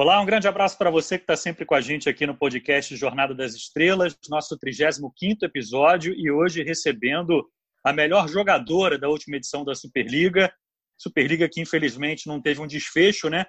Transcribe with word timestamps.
Olá, 0.00 0.20
um 0.20 0.24
grande 0.24 0.46
abraço 0.46 0.78
para 0.78 0.90
você 0.90 1.18
que 1.18 1.24
está 1.24 1.36
sempre 1.36 1.64
com 1.64 1.74
a 1.74 1.80
gente 1.80 2.08
aqui 2.08 2.24
no 2.24 2.32
podcast 2.32 2.94
Jornada 2.94 3.34
das 3.34 3.56
Estrelas, 3.56 4.16
nosso 4.28 4.56
35º 4.56 5.42
episódio 5.42 6.14
e 6.16 6.30
hoje 6.30 6.62
recebendo 6.62 7.50
a 7.82 7.92
melhor 7.92 8.28
jogadora 8.28 8.96
da 8.96 9.08
última 9.08 9.38
edição 9.38 9.64
da 9.64 9.74
Superliga, 9.74 10.54
Superliga 10.96 11.48
que 11.48 11.60
infelizmente 11.60 12.28
não 12.28 12.40
teve 12.40 12.60
um 12.60 12.66
desfecho, 12.68 13.28
né? 13.28 13.44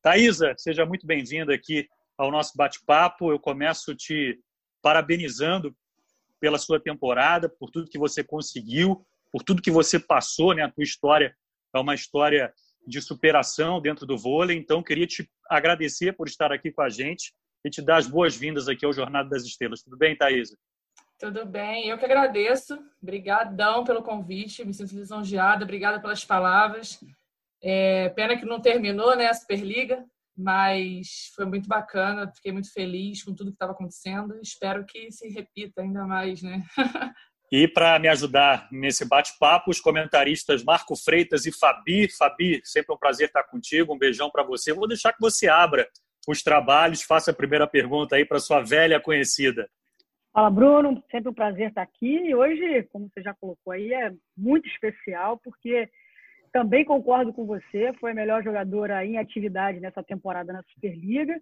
Thaisa, 0.00 0.54
seja 0.56 0.86
muito 0.86 1.06
bem-vinda 1.06 1.52
aqui 1.52 1.86
ao 2.16 2.30
nosso 2.30 2.56
bate-papo. 2.56 3.30
Eu 3.30 3.38
começo 3.38 3.94
te 3.94 4.40
parabenizando 4.80 5.76
pela 6.40 6.56
sua 6.56 6.80
temporada, 6.80 7.50
por 7.50 7.70
tudo 7.70 7.90
que 7.90 7.98
você 7.98 8.24
conseguiu, 8.24 9.04
por 9.30 9.42
tudo 9.42 9.60
que 9.60 9.70
você 9.70 9.98
passou, 9.98 10.54
né? 10.54 10.62
A 10.62 10.70
tua 10.70 10.84
história 10.84 11.36
é 11.74 11.78
uma 11.78 11.94
história 11.94 12.50
de 12.86 13.00
superação 13.00 13.80
dentro 13.80 14.06
do 14.06 14.18
vôlei. 14.18 14.56
Então, 14.56 14.82
queria 14.82 15.06
te 15.06 15.28
agradecer 15.48 16.12
por 16.12 16.28
estar 16.28 16.52
aqui 16.52 16.70
com 16.72 16.82
a 16.82 16.88
gente 16.88 17.32
e 17.64 17.70
te 17.70 17.80
dar 17.80 17.96
as 17.96 18.06
boas-vindas 18.06 18.68
aqui 18.68 18.84
ao 18.84 18.92
Jornada 18.92 19.28
das 19.28 19.44
Estrelas. 19.44 19.82
Tudo 19.82 19.96
bem, 19.96 20.16
Thaisa? 20.16 20.56
Tudo 21.18 21.46
bem, 21.46 21.88
eu 21.88 21.96
que 21.98 22.04
agradeço. 22.04 22.76
Obrigadão 23.00 23.84
pelo 23.84 24.02
convite, 24.02 24.64
me 24.64 24.74
sinto 24.74 24.96
lisonjeada, 24.96 25.62
obrigada 25.64 26.00
pelas 26.00 26.24
palavras. 26.24 26.98
É, 27.62 28.08
pena 28.08 28.36
que 28.36 28.44
não 28.44 28.60
terminou 28.60 29.16
né, 29.16 29.28
a 29.28 29.34
Superliga, 29.34 30.04
mas 30.36 31.30
foi 31.36 31.44
muito 31.44 31.68
bacana, 31.68 32.32
fiquei 32.34 32.50
muito 32.50 32.72
feliz 32.72 33.22
com 33.22 33.32
tudo 33.32 33.50
que 33.50 33.54
estava 33.54 33.70
acontecendo. 33.70 34.36
Espero 34.42 34.84
que 34.84 35.12
se 35.12 35.28
repita 35.28 35.82
ainda 35.82 36.04
mais, 36.04 36.42
né? 36.42 36.64
E 37.52 37.68
para 37.68 37.98
me 37.98 38.08
ajudar 38.08 38.66
nesse 38.72 39.06
bate-papo, 39.06 39.70
os 39.70 39.78
comentaristas 39.78 40.64
Marco 40.64 40.96
Freitas 40.96 41.44
e 41.44 41.52
Fabi. 41.52 42.08
Fabi, 42.10 42.62
sempre 42.64 42.94
um 42.94 42.98
prazer 42.98 43.26
estar 43.26 43.42
contigo. 43.42 43.92
Um 43.92 43.98
beijão 43.98 44.30
para 44.30 44.42
você. 44.42 44.72
Vou 44.72 44.88
deixar 44.88 45.12
que 45.12 45.20
você 45.20 45.50
abra 45.50 45.86
os 46.26 46.42
trabalhos, 46.42 47.02
faça 47.02 47.30
a 47.30 47.34
primeira 47.34 47.66
pergunta 47.66 48.16
aí 48.16 48.24
para 48.24 48.40
sua 48.40 48.62
velha 48.62 48.98
conhecida. 48.98 49.68
Fala, 50.32 50.48
Bruno. 50.48 51.04
Sempre 51.10 51.28
um 51.28 51.34
prazer 51.34 51.68
estar 51.68 51.82
aqui. 51.82 52.26
E 52.26 52.34
hoje, 52.34 52.84
como 52.84 53.10
você 53.10 53.20
já 53.20 53.34
colocou 53.34 53.74
aí, 53.74 53.92
é 53.92 54.10
muito 54.34 54.66
especial, 54.70 55.38
porque 55.44 55.90
também 56.54 56.86
concordo 56.86 57.34
com 57.34 57.44
você. 57.44 57.92
Foi 58.00 58.12
a 58.12 58.14
melhor 58.14 58.42
jogadora 58.42 59.04
em 59.04 59.18
atividade 59.18 59.78
nessa 59.78 60.02
temporada 60.02 60.54
na 60.54 60.62
Superliga. 60.72 61.38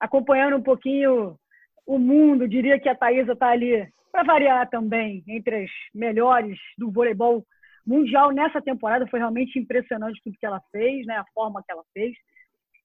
Acompanhando 0.00 0.56
um 0.56 0.62
pouquinho 0.62 1.38
o 1.86 1.98
mundo, 1.98 2.48
diria 2.48 2.78
que 2.78 2.88
a 2.88 2.94
Thaisa 2.94 3.32
está 3.32 3.48
ali 3.48 3.86
para 4.10 4.22
variar 4.22 4.68
também, 4.70 5.22
entre 5.26 5.64
as 5.64 5.70
melhores 5.94 6.58
do 6.78 6.90
voleibol 6.90 7.44
mundial 7.86 8.30
nessa 8.30 8.62
temporada. 8.62 9.06
Foi 9.08 9.18
realmente 9.18 9.58
impressionante 9.58 10.20
tudo 10.22 10.38
que 10.38 10.46
ela 10.46 10.62
fez, 10.70 11.06
né? 11.06 11.16
a 11.16 11.24
forma 11.34 11.62
que 11.62 11.72
ela 11.72 11.82
fez. 11.92 12.14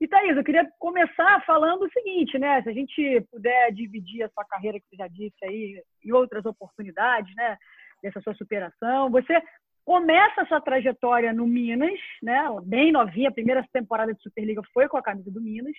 E, 0.01 0.07
Thaís, 0.07 0.35
eu 0.35 0.43
queria 0.43 0.67
começar 0.79 1.43
falando 1.45 1.83
o 1.83 1.91
seguinte, 1.91 2.39
né? 2.39 2.61
Se 2.61 2.69
a 2.69 2.73
gente 2.73 3.21
puder 3.29 3.71
dividir 3.73 4.23
a 4.23 4.29
sua 4.29 4.45
carreira, 4.45 4.79
que 4.79 4.85
você 4.89 4.95
já 4.95 5.07
disse 5.09 5.35
aí, 5.43 5.83
em 6.05 6.11
outras 6.13 6.45
oportunidades, 6.45 7.35
né? 7.35 7.57
Dessa 8.01 8.21
sua 8.21 8.33
superação. 8.33 9.11
Você 9.11 9.41
começa 9.83 10.41
a 10.41 10.45
sua 10.45 10.61
trajetória 10.61 11.33
no 11.33 11.45
Minas, 11.45 11.99
né? 12.23 12.41
Bem 12.63 12.93
novinha, 12.93 13.27
a 13.27 13.33
primeira 13.33 13.65
temporada 13.73 14.13
de 14.13 14.21
Superliga 14.21 14.61
foi 14.73 14.87
com 14.87 14.95
a 14.95 15.03
camisa 15.03 15.29
do 15.29 15.41
Minas. 15.41 15.75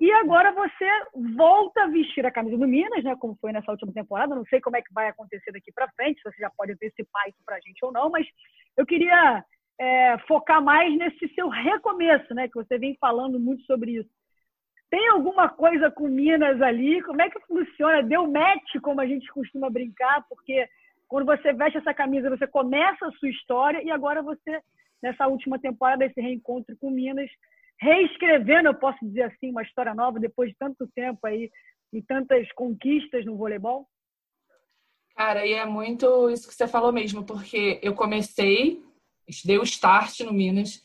E 0.00 0.10
agora 0.12 0.50
você 0.52 0.88
volta 1.36 1.82
a 1.82 1.88
vestir 1.88 2.24
a 2.24 2.30
camisa 2.30 2.56
do 2.56 2.66
Minas, 2.66 3.04
né? 3.04 3.14
Como 3.16 3.36
foi 3.38 3.52
nessa 3.52 3.70
última 3.70 3.92
temporada. 3.92 4.34
Não 4.34 4.46
sei 4.46 4.58
como 4.58 4.76
é 4.76 4.80
que 4.80 4.92
vai 4.94 5.08
acontecer 5.08 5.52
daqui 5.52 5.70
para 5.70 5.90
frente, 5.90 6.22
se 6.22 6.30
você 6.30 6.38
já 6.38 6.50
pode 6.56 6.72
antecipar 6.72 7.28
isso 7.28 7.38
para 7.44 7.56
a 7.56 7.60
gente 7.60 7.84
ou 7.84 7.92
não, 7.92 8.08
mas 8.08 8.26
eu 8.78 8.86
queria 8.86 9.44
é, 9.78 10.18
focar 10.26 10.62
mais 10.62 10.96
nesse 10.96 11.28
seu 11.34 11.48
recomeço, 11.48 12.32
né? 12.34 12.48
Que 12.48 12.54
você 12.54 12.78
vem 12.78 12.96
falando 12.98 13.38
muito 13.38 13.62
sobre 13.64 13.98
isso. 13.98 14.08
Tem 14.90 15.06
alguma 15.08 15.50
coisa 15.50 15.90
com 15.90 16.08
Minas 16.08 16.62
ali? 16.62 17.02
Como 17.02 17.20
é 17.20 17.28
que 17.28 17.38
funciona? 17.40 18.02
Deu 18.02 18.26
match, 18.26 18.80
como 18.82 19.02
a 19.02 19.06
gente 19.06 19.30
costuma 19.30 19.68
brincar, 19.68 20.24
porque 20.28 20.66
quando 21.08 21.26
você 21.26 21.52
veste 21.52 21.76
essa 21.76 21.92
camisa, 21.92 22.30
você 22.30 22.46
começa 22.46 23.06
a 23.06 23.12
sua 23.12 23.28
história 23.28 23.82
e 23.82 23.90
agora 23.90 24.22
você, 24.22 24.60
nessa 25.02 25.26
última 25.26 25.58
temporada, 25.58 26.06
esse 26.06 26.20
reencontro 26.20 26.74
com 26.78 26.90
Minas, 26.90 27.30
reescrevendo, 27.80 28.68
eu 28.68 28.74
posso 28.74 28.98
dizer 29.02 29.22
assim, 29.22 29.50
uma 29.50 29.62
história 29.62 29.94
nova 29.94 30.20
depois 30.20 30.50
de 30.50 30.56
tanto 30.58 30.86
tempo 30.94 31.26
aí 31.26 31.50
e 31.92 32.02
tantas 32.02 32.50
conquistas 32.52 33.24
no 33.24 33.36
voleibol? 33.36 33.88
Cara, 35.16 35.46
e 35.46 35.52
é 35.52 35.64
muito 35.64 36.30
isso 36.30 36.48
que 36.48 36.54
você 36.54 36.68
falou 36.68 36.92
mesmo, 36.92 37.24
porque 37.24 37.80
eu 37.82 37.94
comecei, 37.94 38.82
dei 39.44 39.58
o 39.58 39.64
start 39.64 40.20
no 40.20 40.32
Minas, 40.32 40.82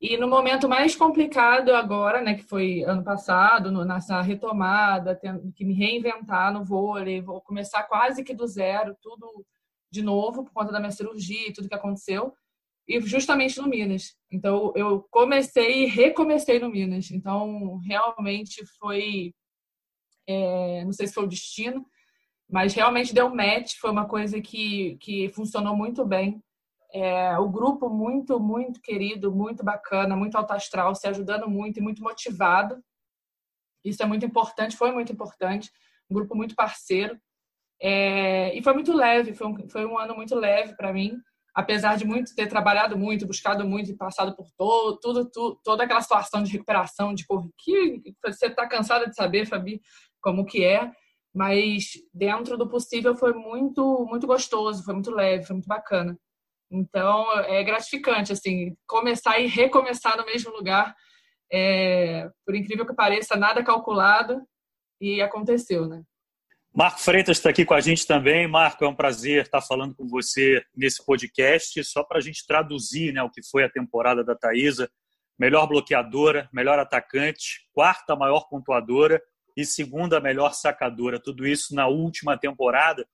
e 0.00 0.16
no 0.16 0.28
momento 0.28 0.68
mais 0.68 0.94
complicado 0.94 1.74
agora, 1.74 2.20
né, 2.20 2.34
que 2.34 2.42
foi 2.42 2.82
ano 2.82 3.02
passado, 3.02 3.70
nessa 3.84 4.20
retomada, 4.20 5.14
tendo 5.14 5.52
que 5.52 5.64
me 5.64 5.72
reinventar 5.72 6.52
no 6.52 6.64
vôlei, 6.64 7.20
vou 7.20 7.40
começar 7.40 7.82
quase 7.84 8.24
que 8.24 8.34
do 8.34 8.46
zero, 8.46 8.96
tudo 9.00 9.44
de 9.90 10.02
novo, 10.02 10.44
por 10.44 10.52
conta 10.52 10.72
da 10.72 10.80
minha 10.80 10.90
cirurgia 10.90 11.48
e 11.48 11.52
tudo 11.52 11.68
que 11.68 11.74
aconteceu 11.74 12.34
e 12.86 13.00
justamente 13.00 13.60
no 13.60 13.68
Minas. 13.68 14.14
Então 14.30 14.72
eu 14.76 15.02
comecei 15.10 15.84
e 15.84 15.86
recomecei 15.86 16.58
no 16.58 16.70
Minas. 16.70 17.10
Então 17.10 17.78
realmente 17.78 18.64
foi, 18.78 19.34
é, 20.26 20.84
não 20.84 20.92
sei 20.92 21.06
se 21.06 21.14
foi 21.14 21.24
o 21.24 21.28
destino, 21.28 21.86
mas 22.48 22.74
realmente 22.74 23.14
deu 23.14 23.34
match. 23.34 23.76
Foi 23.80 23.90
uma 23.90 24.06
coisa 24.06 24.40
que 24.40 24.96
que 25.00 25.28
funcionou 25.30 25.76
muito 25.76 26.04
bem. 26.04 26.42
É, 26.92 27.36
o 27.38 27.48
grupo 27.48 27.88
muito 27.88 28.38
muito 28.38 28.80
querido, 28.80 29.32
muito 29.34 29.64
bacana, 29.64 30.16
muito 30.16 30.36
alto 30.36 30.52
astral, 30.52 30.94
se 30.94 31.08
ajudando 31.08 31.48
muito 31.48 31.78
e 31.78 31.82
muito 31.82 32.02
motivado. 32.02 32.82
Isso 33.84 34.02
é 34.02 34.06
muito 34.06 34.24
importante, 34.26 34.76
foi 34.76 34.92
muito 34.92 35.12
importante. 35.12 35.70
Um 36.10 36.14
grupo 36.14 36.36
muito 36.36 36.54
parceiro. 36.54 37.18
É, 37.80 38.56
e 38.56 38.62
foi 38.62 38.72
muito 38.74 38.92
leve, 38.94 39.34
foi 39.34 39.46
um, 39.48 39.68
foi 39.68 39.84
um 39.86 39.98
ano 39.98 40.14
muito 40.14 40.34
leve 40.34 40.76
para 40.76 40.92
mim 40.92 41.18
apesar 41.54 41.96
de 41.96 42.04
muito 42.04 42.34
ter 42.34 42.48
trabalhado 42.48 42.98
muito, 42.98 43.26
buscado 43.26 43.66
muito 43.66 43.90
e 43.90 43.96
passado 43.96 44.34
por 44.34 44.48
todo, 44.56 44.98
tudo, 44.98 45.30
tudo 45.30 45.60
toda 45.62 45.84
aquela 45.84 46.00
situação 46.00 46.42
de 46.42 46.50
recuperação, 46.52 47.14
de 47.14 47.24
correr, 47.26 47.48
que 47.58 48.02
você 48.24 48.46
está 48.46 48.66
cansada 48.66 49.06
de 49.08 49.14
saber, 49.14 49.46
Fabi, 49.46 49.80
como 50.20 50.44
que 50.44 50.64
é, 50.64 50.90
mas 51.32 51.92
dentro 52.12 52.58
do 52.58 52.68
possível 52.68 53.14
foi 53.14 53.32
muito, 53.32 54.04
muito 54.08 54.26
gostoso, 54.26 54.84
foi 54.84 54.94
muito 54.94 55.10
leve, 55.12 55.46
foi 55.46 55.54
muito 55.54 55.68
bacana. 55.68 56.18
Então 56.70 57.30
é 57.42 57.62
gratificante 57.62 58.32
assim 58.32 58.76
começar 58.86 59.38
e 59.38 59.46
recomeçar 59.46 60.16
no 60.16 60.24
mesmo 60.26 60.50
lugar, 60.50 60.94
é, 61.52 62.28
por 62.44 62.54
incrível 62.54 62.86
que 62.86 62.94
pareça, 62.94 63.36
nada 63.36 63.62
calculado 63.62 64.42
e 65.00 65.22
aconteceu, 65.22 65.86
né? 65.86 66.02
Marco 66.76 66.98
Freitas 66.98 67.36
está 67.36 67.50
aqui 67.50 67.64
com 67.64 67.72
a 67.72 67.80
gente 67.80 68.04
também. 68.04 68.48
Marco, 68.48 68.84
é 68.84 68.88
um 68.88 68.96
prazer 68.96 69.44
estar 69.44 69.62
falando 69.62 69.94
com 69.94 70.08
você 70.08 70.60
nesse 70.76 71.06
podcast, 71.06 71.84
só 71.84 72.02
para 72.02 72.18
a 72.18 72.20
gente 72.20 72.44
traduzir 72.44 73.12
né, 73.12 73.22
o 73.22 73.30
que 73.30 73.40
foi 73.48 73.62
a 73.62 73.70
temporada 73.70 74.24
da 74.24 74.34
Thaisa. 74.34 74.90
Melhor 75.38 75.68
bloqueadora, 75.68 76.48
melhor 76.52 76.76
atacante, 76.80 77.68
quarta 77.72 78.16
maior 78.16 78.48
pontuadora 78.48 79.22
e 79.56 79.64
segunda 79.64 80.18
melhor 80.18 80.52
sacadora. 80.52 81.20
Tudo 81.22 81.46
isso 81.46 81.76
na 81.76 81.86
última 81.86 82.36
temporada. 82.36 83.06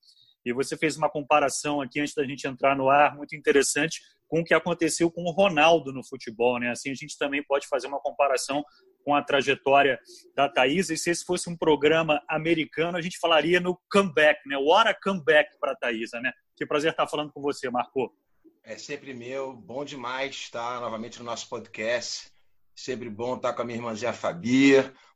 E 0.43 0.55
você 0.55 0.75
fez 0.75 0.97
uma 0.97 1.11
comparação 1.11 1.83
aqui 1.83 2.01
antes 2.01 2.15
da 2.15 2.25
gente 2.25 2.49
entrar 2.49 2.75
no 2.75 2.89
ar, 2.89 3.15
muito 3.15 3.37
interessante, 3.37 4.01
com 4.27 4.41
o 4.41 4.45
que 4.45 4.55
aconteceu 4.55 5.11
com 5.11 5.25
o 5.25 5.33
Ronaldo 5.33 5.93
no 5.93 6.03
futebol. 6.03 6.59
Né? 6.59 6.71
Assim, 6.71 6.91
a 6.91 6.95
gente 6.95 7.19
também 7.19 7.45
pode 7.45 7.69
fazer 7.69 7.89
uma 7.89 8.01
comparação 8.01 8.65
com 9.11 9.17
a 9.17 9.25
trajetória 9.25 9.99
da 10.37 10.49
Thaís. 10.49 10.89
E 10.89 10.97
se 10.97 11.11
esse 11.11 11.25
fosse 11.25 11.51
um 11.51 11.57
programa 11.57 12.23
americano, 12.29 12.97
a 12.97 13.03
gente 13.03 13.19
falaria 13.19 13.59
no 13.59 13.77
comeback, 13.91 14.39
né? 14.47 14.57
What 14.57 14.89
a 14.89 14.95
comeback 14.95 15.51
para 15.59 15.73
a 15.73 15.75
Thaisa, 15.75 16.21
né? 16.21 16.33
Que 16.57 16.65
prazer 16.65 16.93
estar 16.93 17.09
falando 17.09 17.33
com 17.33 17.43
você, 17.43 17.69
Marco. 17.69 18.15
É 18.63 18.79
sempre 18.79 19.13
meu, 19.13 19.53
bom 19.53 19.85
demais 19.85 20.37
estar 20.37 20.81
novamente 20.81 21.19
no 21.19 21.25
nosso 21.25 21.49
podcast. 21.49 22.31
Sempre 22.73 23.11
bom 23.11 23.35
estar 23.35 23.53
com 23.53 23.63
a 23.63 23.65
minha 23.65 23.79
irmãzinha 23.79 24.13
Fabi. 24.13 24.75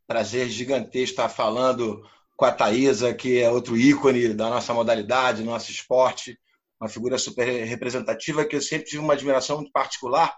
Prazer 0.09 0.49
gigantesco 0.49 1.13
estar 1.13 1.29
falando 1.29 2.05
com 2.37 2.47
a 2.47 2.51
Thaisa, 2.51 3.15
que 3.15 3.41
é 3.41 3.49
outro 3.49 3.77
ícone 3.77 4.35
da 4.35 4.51
nossa 4.51 4.75
modalidade, 4.75 5.45
do 5.45 5.51
nosso 5.51 5.71
esporte. 5.71 6.37
Uma 6.81 6.89
figura 6.89 7.17
super 7.17 7.47
representativa 7.65 8.45
que 8.45 8.57
eu 8.57 8.61
sempre 8.61 8.87
tive 8.87 8.99
uma 8.99 9.13
admiração 9.13 9.59
muito 9.59 9.71
particular 9.71 10.37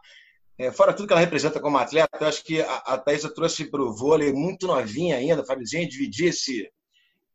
é, 0.59 0.73
fora 0.73 0.93
tudo 0.93 1.07
que 1.07 1.13
ela 1.13 1.21
representa 1.21 1.61
como 1.61 1.77
atleta, 1.77 2.19
eu 2.21 2.27
acho 2.27 2.43
que 2.43 2.63
a, 2.63 2.77
a 2.77 2.99
Thaisa 2.99 3.33
trouxe 3.33 3.67
para 3.67 3.83
o 3.83 3.95
vôlei 3.95 4.33
muito 4.33 4.67
novinha 4.67 5.17
ainda, 5.17 5.45
Fabizinha, 5.45 5.89
dividir 5.89 6.29
esse, 6.29 6.71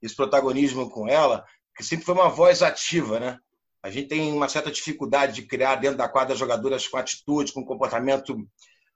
esse 0.02 0.16
protagonismo 0.16 0.90
com 0.90 1.08
ela, 1.08 1.46
que 1.76 1.84
sempre 1.84 2.06
foi 2.06 2.16
uma 2.16 2.30
voz 2.30 2.62
ativa, 2.62 3.20
né? 3.20 3.38
A 3.84 3.90
gente 3.90 4.10
tem 4.10 4.32
uma 4.32 4.48
certa 4.48 4.72
dificuldade 4.72 5.34
de 5.34 5.44
criar 5.44 5.76
dentro 5.76 5.98
da 5.98 6.08
quadra 6.08 6.36
jogadoras 6.36 6.88
com 6.88 6.98
atitude, 6.98 7.52
com 7.52 7.66
comportamento 7.66 8.38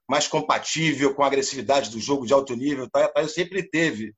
mais 0.08 0.28
compatível 0.28 1.14
com 1.14 1.24
a 1.24 1.26
agressividade 1.26 1.90
do 1.90 2.00
jogo 2.00 2.24
de 2.24 2.32
alto 2.32 2.54
nível. 2.54 2.88
A 2.92 3.08
Thaisa 3.08 3.28
sempre 3.28 3.62
teve. 3.64 4.14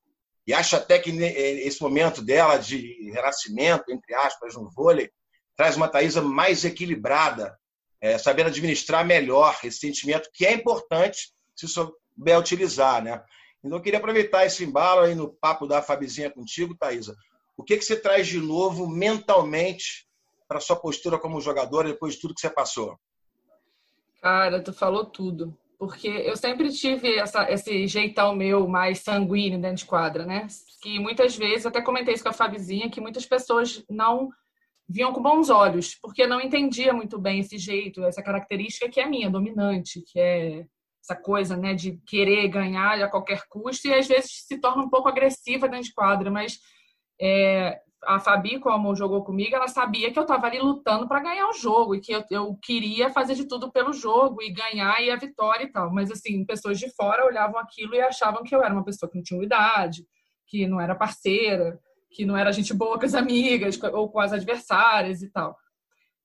E 0.46 0.52
acho 0.52 0.76
até 0.76 0.98
que 0.98 1.10
esse 1.10 1.80
momento 1.80 2.22
dela 2.22 2.58
de 2.58 3.10
renascimento, 3.12 3.90
entre 3.90 4.14
aspas, 4.14 4.54
no 4.54 4.70
vôlei, 4.70 5.10
traz 5.56 5.76
uma 5.76 5.88
Thaisa 5.88 6.22
mais 6.22 6.64
equilibrada, 6.64 7.58
é, 8.00 8.18
saber 8.18 8.46
administrar 8.46 9.04
melhor 9.04 9.58
esse 9.64 9.78
sentimento, 9.78 10.30
que 10.32 10.46
é 10.46 10.52
importante 10.52 11.32
se 11.54 11.66
souber 11.66 12.38
utilizar. 12.38 13.02
Né? 13.02 13.22
Então, 13.62 13.78
eu 13.78 13.82
queria 13.82 13.98
aproveitar 13.98 14.46
esse 14.46 14.64
embalo 14.64 15.02
aí 15.02 15.14
no 15.14 15.28
papo 15.28 15.66
da 15.66 15.82
Fabizinha 15.82 16.30
contigo, 16.30 16.76
Thaisa. 16.76 17.16
O 17.56 17.64
que, 17.64 17.76
que 17.76 17.84
você 17.84 17.96
traz 17.96 18.26
de 18.26 18.38
novo 18.38 18.88
mentalmente 18.88 20.06
para 20.46 20.60
sua 20.60 20.76
postura 20.76 21.18
como 21.18 21.40
jogadora 21.40 21.88
depois 21.88 22.14
de 22.14 22.20
tudo 22.20 22.34
que 22.34 22.40
você 22.40 22.48
passou? 22.50 22.98
Cara, 24.22 24.62
tu 24.62 24.72
falou 24.72 25.04
tudo. 25.04 25.56
Porque 25.78 26.08
eu 26.08 26.36
sempre 26.36 26.72
tive 26.72 27.18
essa, 27.18 27.50
esse 27.52 27.86
jeitão 27.86 28.34
meu 28.34 28.66
mais 28.66 29.00
sanguíneo 29.00 29.60
dentro 29.60 29.76
de 29.76 29.84
quadra, 29.84 30.26
né? 30.26 30.48
Que 30.82 30.98
muitas 30.98 31.36
vezes, 31.36 31.66
até 31.66 31.80
comentei 31.80 32.14
isso 32.14 32.22
com 32.22 32.30
a 32.30 32.32
Fabizinha, 32.32 32.90
que 32.90 33.00
muitas 33.00 33.24
pessoas 33.24 33.84
não 33.88 34.30
viam 34.88 35.12
com 35.12 35.22
bons 35.22 35.50
olhos, 35.50 35.94
porque 36.00 36.26
não 36.26 36.40
entendia 36.40 36.92
muito 36.92 37.18
bem 37.18 37.40
esse 37.40 37.58
jeito, 37.58 38.04
essa 38.04 38.22
característica 38.22 38.88
que 38.88 39.00
é 39.00 39.06
minha, 39.06 39.30
dominante, 39.30 40.02
que 40.06 40.18
é 40.18 40.66
essa 41.02 41.14
coisa, 41.14 41.56
né, 41.56 41.74
de 41.74 42.00
querer 42.06 42.48
ganhar 42.48 43.00
a 43.00 43.08
qualquer 43.08 43.42
custo 43.48 43.88
e 43.88 43.94
às 43.94 44.06
vezes 44.06 44.46
se 44.46 44.58
torna 44.60 44.82
um 44.82 44.90
pouco 44.90 45.08
agressiva 45.08 45.68
dentro 45.68 45.86
de 45.86 45.94
quadra, 45.94 46.30
mas 46.30 46.58
é, 47.20 47.80
a 48.04 48.18
Fabi, 48.20 48.58
como 48.60 48.94
jogou 48.94 49.24
comigo, 49.24 49.54
ela 49.54 49.68
sabia 49.68 50.12
que 50.12 50.18
eu 50.18 50.22
estava 50.22 50.46
ali 50.46 50.58
lutando 50.58 51.08
para 51.08 51.20
ganhar 51.20 51.48
o 51.48 51.52
jogo 51.52 51.94
e 51.94 52.00
que 52.00 52.12
eu, 52.12 52.24
eu, 52.30 52.56
queria 52.62 53.10
fazer 53.10 53.34
de 53.34 53.46
tudo 53.46 53.72
pelo 53.72 53.92
jogo 53.92 54.42
e 54.42 54.52
ganhar 54.52 55.02
e 55.02 55.10
a 55.10 55.16
vitória 55.16 55.64
e 55.64 55.72
tal. 55.72 55.92
Mas, 55.92 56.10
assim, 56.10 56.44
pessoas 56.44 56.78
de 56.78 56.88
fora 56.94 57.26
olhavam 57.26 57.58
aquilo 57.58 57.94
e 57.94 58.00
achavam 58.00 58.44
que 58.44 58.54
eu 58.54 58.62
era 58.62 58.72
uma 58.72 58.84
pessoa 58.84 59.10
que 59.10 59.16
não 59.16 59.22
tinha 59.22 59.42
idade, 59.42 60.04
que 60.46 60.66
não 60.66 60.80
era 60.80 60.94
parceira, 60.94 61.78
que 62.10 62.24
não 62.24 62.36
era 62.36 62.52
gente 62.52 62.72
boa 62.74 62.98
com 62.98 63.04
as 63.04 63.14
amigas 63.14 63.78
ou 63.92 64.08
com 64.08 64.20
as 64.20 64.32
adversárias 64.32 65.22
e 65.22 65.30
tal. 65.30 65.56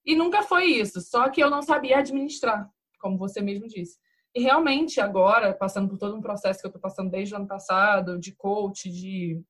E 0.05 0.15
nunca 0.15 0.43
foi 0.43 0.65
isso, 0.65 0.99
só 1.01 1.29
que 1.29 1.41
eu 1.41 1.49
não 1.49 1.61
sabia 1.61 1.99
administrar, 1.99 2.69
como 2.99 3.17
você 3.17 3.41
mesmo 3.41 3.67
disse. 3.67 3.97
E 4.35 4.41
realmente, 4.41 4.99
agora, 4.99 5.53
passando 5.53 5.87
por 5.87 5.97
todo 5.97 6.15
um 6.15 6.21
processo 6.21 6.59
que 6.59 6.65
eu 6.65 6.69
estou 6.69 6.81
passando 6.81 7.11
desde 7.11 7.33
o 7.33 7.37
ano 7.37 7.47
passado, 7.47 8.19
de 8.19 8.31
coach, 8.35 8.89
de 8.89 9.41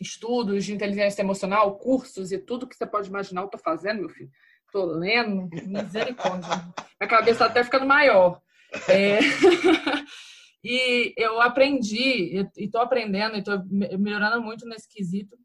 estudos 0.00 0.64
de 0.64 0.74
inteligência 0.74 1.22
emocional, 1.22 1.76
cursos 1.76 2.32
e 2.32 2.38
tudo 2.38 2.66
que 2.66 2.76
você 2.76 2.86
pode 2.86 3.08
imaginar, 3.08 3.42
eu 3.42 3.48
tô 3.48 3.58
fazendo, 3.58 4.00
meu 4.00 4.08
filho. 4.08 4.30
Tô 4.72 4.84
lendo, 4.84 5.48
misericórdia. 5.66 6.48
Minha 7.00 7.08
cabeça 7.08 7.40
tá 7.40 7.46
até 7.46 7.64
ficando 7.64 7.86
maior. 7.86 8.40
É... 8.88 9.18
e 10.64 11.14
eu 11.16 11.40
aprendi, 11.40 12.48
e 12.56 12.68
tô 12.68 12.78
aprendendo, 12.78 13.36
e 13.36 13.42
tô 13.42 13.52
melhorando 13.98 14.42
muito 14.42 14.66
nesse 14.66 14.88
quesito. 14.88 15.36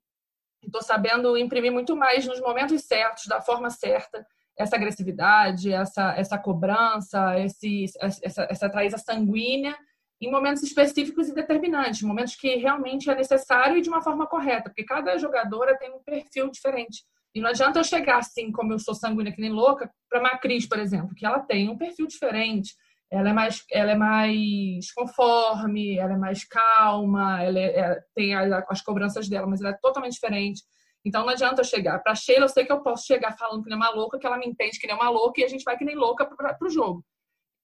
E 0.64 0.70
tô 0.70 0.82
sabendo 0.82 1.38
imprimir 1.38 1.72
muito 1.72 1.96
mais 1.96 2.26
nos 2.26 2.40
momentos 2.42 2.82
certos, 2.84 3.26
da 3.28 3.42
forma 3.42 3.70
certa, 3.70 4.26
essa 4.58 4.76
agressividade, 4.76 5.72
essa, 5.72 6.14
essa 6.18 6.38
cobrança, 6.38 7.40
esse, 7.40 7.86
essa, 8.02 8.48
essa 8.50 8.70
traísa 8.70 8.98
sanguínea 8.98 9.76
em 10.22 10.30
momentos 10.30 10.62
específicos 10.64 11.30
e 11.30 11.34
determinantes, 11.34 12.02
momentos 12.02 12.36
que 12.36 12.56
realmente 12.56 13.10
é 13.10 13.16
necessário 13.16 13.78
e 13.78 13.82
de 13.82 13.88
uma 13.88 14.02
forma 14.02 14.28
correta, 14.28 14.70
porque 14.70 14.84
cada 14.84 15.18
jogadora 15.18 15.78
tem 15.78 15.94
um 15.94 16.04
perfil 16.04 16.52
diferente. 16.52 17.06
E 17.34 17.40
não 17.40 17.50
adianta 17.50 17.80
eu 17.80 17.84
chegar 17.84 18.18
assim, 18.18 18.52
como 18.52 18.74
eu 18.74 18.80
sou 18.80 18.94
sanguínea 18.94 19.32
que 19.32 19.40
nem 19.40 19.52
louca, 19.52 19.90
para 20.10 20.22
Macris, 20.22 20.68
por 20.68 20.80
exemplo, 20.80 21.16
que 21.16 21.26
ela 21.26 21.40
tem 21.40 21.70
um 21.70 21.78
perfil 21.78 22.06
diferente. 22.06 22.74
Ela 23.12 23.30
é 23.30 23.34
mais, 23.34 23.64
ela 23.72 23.92
é 23.92 23.96
mais 23.96 24.92
conforme, 24.94 25.98
ela 25.98 26.14
é 26.14 26.18
mais 26.18 26.44
calma, 26.44 27.42
ela, 27.42 27.60
é, 27.60 27.78
ela 27.78 28.04
tem 28.14 28.36
as, 28.36 28.64
as 28.70 28.82
cobranças 28.82 29.28
dela, 29.28 29.48
mas 29.48 29.62
ela 29.62 29.72
é 29.72 29.78
totalmente 29.82 30.14
diferente. 30.14 30.62
Então 31.04 31.24
não 31.24 31.30
adianta 31.30 31.62
eu 31.62 31.66
chegar. 31.66 32.00
Para 32.00 32.14
Sheila, 32.14 32.46
eu 32.46 32.50
sei 32.50 32.66
que 32.66 32.72
eu 32.72 32.82
posso 32.82 33.06
chegar 33.06 33.36
falando 33.38 33.64
que 33.64 33.70
nem 33.70 33.78
uma 33.78 33.90
louca, 33.90 34.20
que 34.20 34.28
ela 34.28 34.38
me 34.38 34.46
entende 34.46 34.80
que 34.80 34.86
nem 34.86 34.96
uma 34.96 35.10
louca 35.10 35.42
e 35.42 35.44
a 35.44 35.48
gente 35.48 35.64
vai 35.64 35.78
que 35.78 35.86
nem 35.86 35.96
louca 35.96 36.26
para 36.26 36.58
o 36.62 36.70
jogo. 36.70 37.04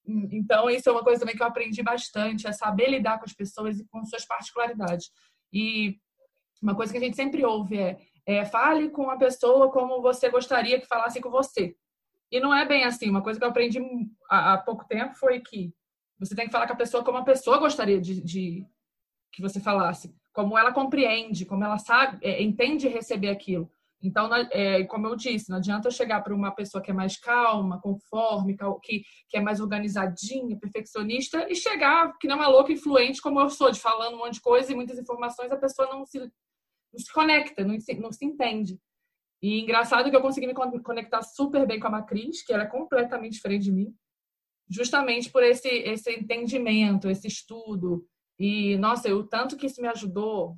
Então, 0.07 0.69
isso 0.69 0.87
é 0.87 0.91
uma 0.91 1.03
coisa 1.03 1.19
também 1.19 1.35
que 1.35 1.41
eu 1.41 1.47
aprendi 1.47 1.81
bastante, 1.81 2.47
é 2.47 2.51
saber 2.51 2.89
lidar 2.89 3.17
com 3.17 3.25
as 3.25 3.33
pessoas 3.33 3.79
e 3.79 3.85
com 3.87 4.03
suas 4.05 4.25
particularidades. 4.25 5.09
E 5.51 5.97
uma 6.61 6.75
coisa 6.75 6.91
que 6.91 6.97
a 6.97 7.01
gente 7.01 7.15
sempre 7.15 7.43
ouve 7.43 7.77
é, 7.77 7.97
é 8.25 8.45
fale 8.45 8.89
com 8.89 9.09
a 9.09 9.17
pessoa 9.17 9.71
como 9.71 10.01
você 10.01 10.29
gostaria 10.29 10.79
que 10.79 10.87
falasse 10.87 11.19
com 11.19 11.29
você. 11.29 11.75
E 12.35 12.39
não 12.41 12.53
é 12.53 12.65
bem 12.65 12.83
assim. 12.83 13.09
Uma 13.09 13.21
coisa 13.21 13.39
que 13.39 13.45
eu 13.45 13.49
aprendi 13.49 13.79
há, 14.29 14.53
há 14.53 14.57
pouco 14.57 14.85
tempo 14.85 15.15
foi 15.15 15.39
que 15.39 15.73
você 16.19 16.35
tem 16.35 16.47
que 16.47 16.51
falar 16.51 16.67
com 16.67 16.73
a 16.73 16.75
pessoa 16.75 17.01
como 17.01 17.17
a 17.17 17.23
pessoa 17.23 17.59
gostaria 17.59 17.99
de, 18.01 18.21
de 18.21 18.67
que 19.31 19.41
você 19.41 19.61
falasse, 19.61 20.13
como 20.33 20.57
ela 20.57 20.73
compreende, 20.73 21.45
como 21.45 21.63
ela 21.63 21.77
sabe, 21.77 22.19
é, 22.21 22.43
entende 22.43 22.89
receber 22.89 23.29
aquilo. 23.29 23.71
Então, 24.03 24.29
é, 24.51 24.83
como 24.83 25.07
eu 25.07 25.15
disse, 25.15 25.49
não 25.49 25.59
adianta 25.59 25.87
eu 25.87 25.93
chegar 25.93 26.21
para 26.21 26.35
uma 26.35 26.51
pessoa 26.51 26.81
que 26.83 26.91
é 26.91 26.93
mais 26.93 27.17
calma, 27.17 27.79
conforme, 27.79 28.57
que, 28.83 29.03
que 29.29 29.37
é 29.37 29.41
mais 29.41 29.61
organizadinha, 29.61 30.59
perfeccionista, 30.59 31.47
e 31.49 31.55
chegar 31.55 32.17
que 32.19 32.27
não 32.27 32.43
é 32.43 32.47
louca 32.47 32.73
influente 32.73 33.21
como 33.21 33.39
eu 33.39 33.49
sou, 33.49 33.71
de 33.71 33.79
falando 33.79 34.15
um 34.15 34.19
monte 34.19 34.33
de 34.33 34.41
coisa 34.41 34.73
e 34.73 34.75
muitas 34.75 34.99
informações, 34.99 35.53
a 35.53 35.57
pessoa 35.57 35.87
não 35.87 36.05
se, 36.05 36.19
não 36.19 36.99
se 36.99 37.13
conecta, 37.13 37.63
não 37.63 37.79
se, 37.79 37.93
não 37.95 38.11
se 38.11 38.25
entende. 38.25 38.77
E 39.45 39.61
engraçado 39.61 40.09
que 40.09 40.15
eu 40.15 40.23
consegui 40.23 40.47
me 40.47 40.55
conectar 40.55 41.21
super 41.21 41.67
bem 41.67 41.79
com 41.79 41.85
a 41.85 41.91
Macris, 41.91 42.41
que 42.41 42.51
ela 42.51 42.63
é 42.63 42.67
completamente 42.67 43.33
diferente 43.33 43.65
de 43.65 43.71
mim, 43.71 43.95
justamente 44.67 45.29
por 45.29 45.43
esse, 45.43 45.67
esse 45.67 46.11
entendimento, 46.11 47.07
esse 47.11 47.27
estudo. 47.27 48.03
E, 48.39 48.75
nossa, 48.79 49.07
o 49.13 49.23
tanto 49.23 49.55
que 49.55 49.67
isso 49.67 49.79
me 49.83 49.87
ajudou 49.87 50.57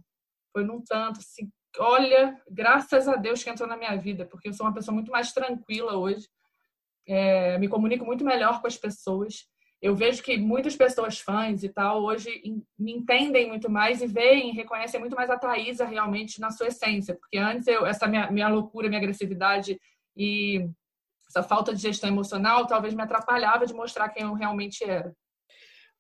foi 0.54 0.64
num 0.64 0.82
tanto, 0.82 1.20
assim, 1.20 1.52
olha, 1.78 2.42
graças 2.50 3.10
a 3.10 3.18
Deus 3.18 3.44
que 3.44 3.50
entrou 3.50 3.68
na 3.68 3.76
minha 3.76 3.94
vida, 3.98 4.26
porque 4.26 4.48
eu 4.48 4.54
sou 4.54 4.66
uma 4.66 4.74
pessoa 4.74 4.96
muito 4.96 5.12
mais 5.12 5.34
tranquila 5.34 5.98
hoje, 5.98 6.26
é, 7.06 7.58
me 7.58 7.68
comunico 7.68 8.06
muito 8.06 8.24
melhor 8.24 8.62
com 8.62 8.68
as 8.68 8.78
pessoas. 8.78 9.50
Eu 9.82 9.96
vejo 9.96 10.24
que 10.24 10.38
muitas 10.38 10.76
pessoas 10.76 11.20
fãs 11.20 11.64
e 11.64 11.70
tal 11.70 12.04
hoje 12.04 12.30
me 12.78 12.94
entendem 12.94 13.48
muito 13.48 13.70
mais 13.70 14.02
e 14.02 14.08
veem, 14.08 14.54
reconhecem 14.54 15.00
muito 15.00 15.16
mais 15.16 15.30
a 15.30 15.38
Thaisa 15.38 15.86
realmente 15.86 16.40
na 16.40 16.50
sua 16.50 16.68
essência, 16.68 17.16
porque 17.16 17.38
antes 17.38 17.68
eu, 17.68 17.86
essa 17.86 18.08
minha, 18.08 18.32
minha 18.32 18.48
loucura, 18.48 18.88
minha 18.88 19.00
agressividade 19.00 19.80
e 20.16 20.68
essa 21.30 21.44
falta 21.44 21.76
de 21.76 21.82
gestão 21.82 22.10
emocional 22.10 22.66
talvez 22.66 22.94
me 22.94 23.04
atrapalhava 23.04 23.68
de 23.68 23.74
mostrar 23.74 24.10
quem 24.10 24.24
eu 24.24 24.34
realmente 24.34 24.84
era. 24.84 25.14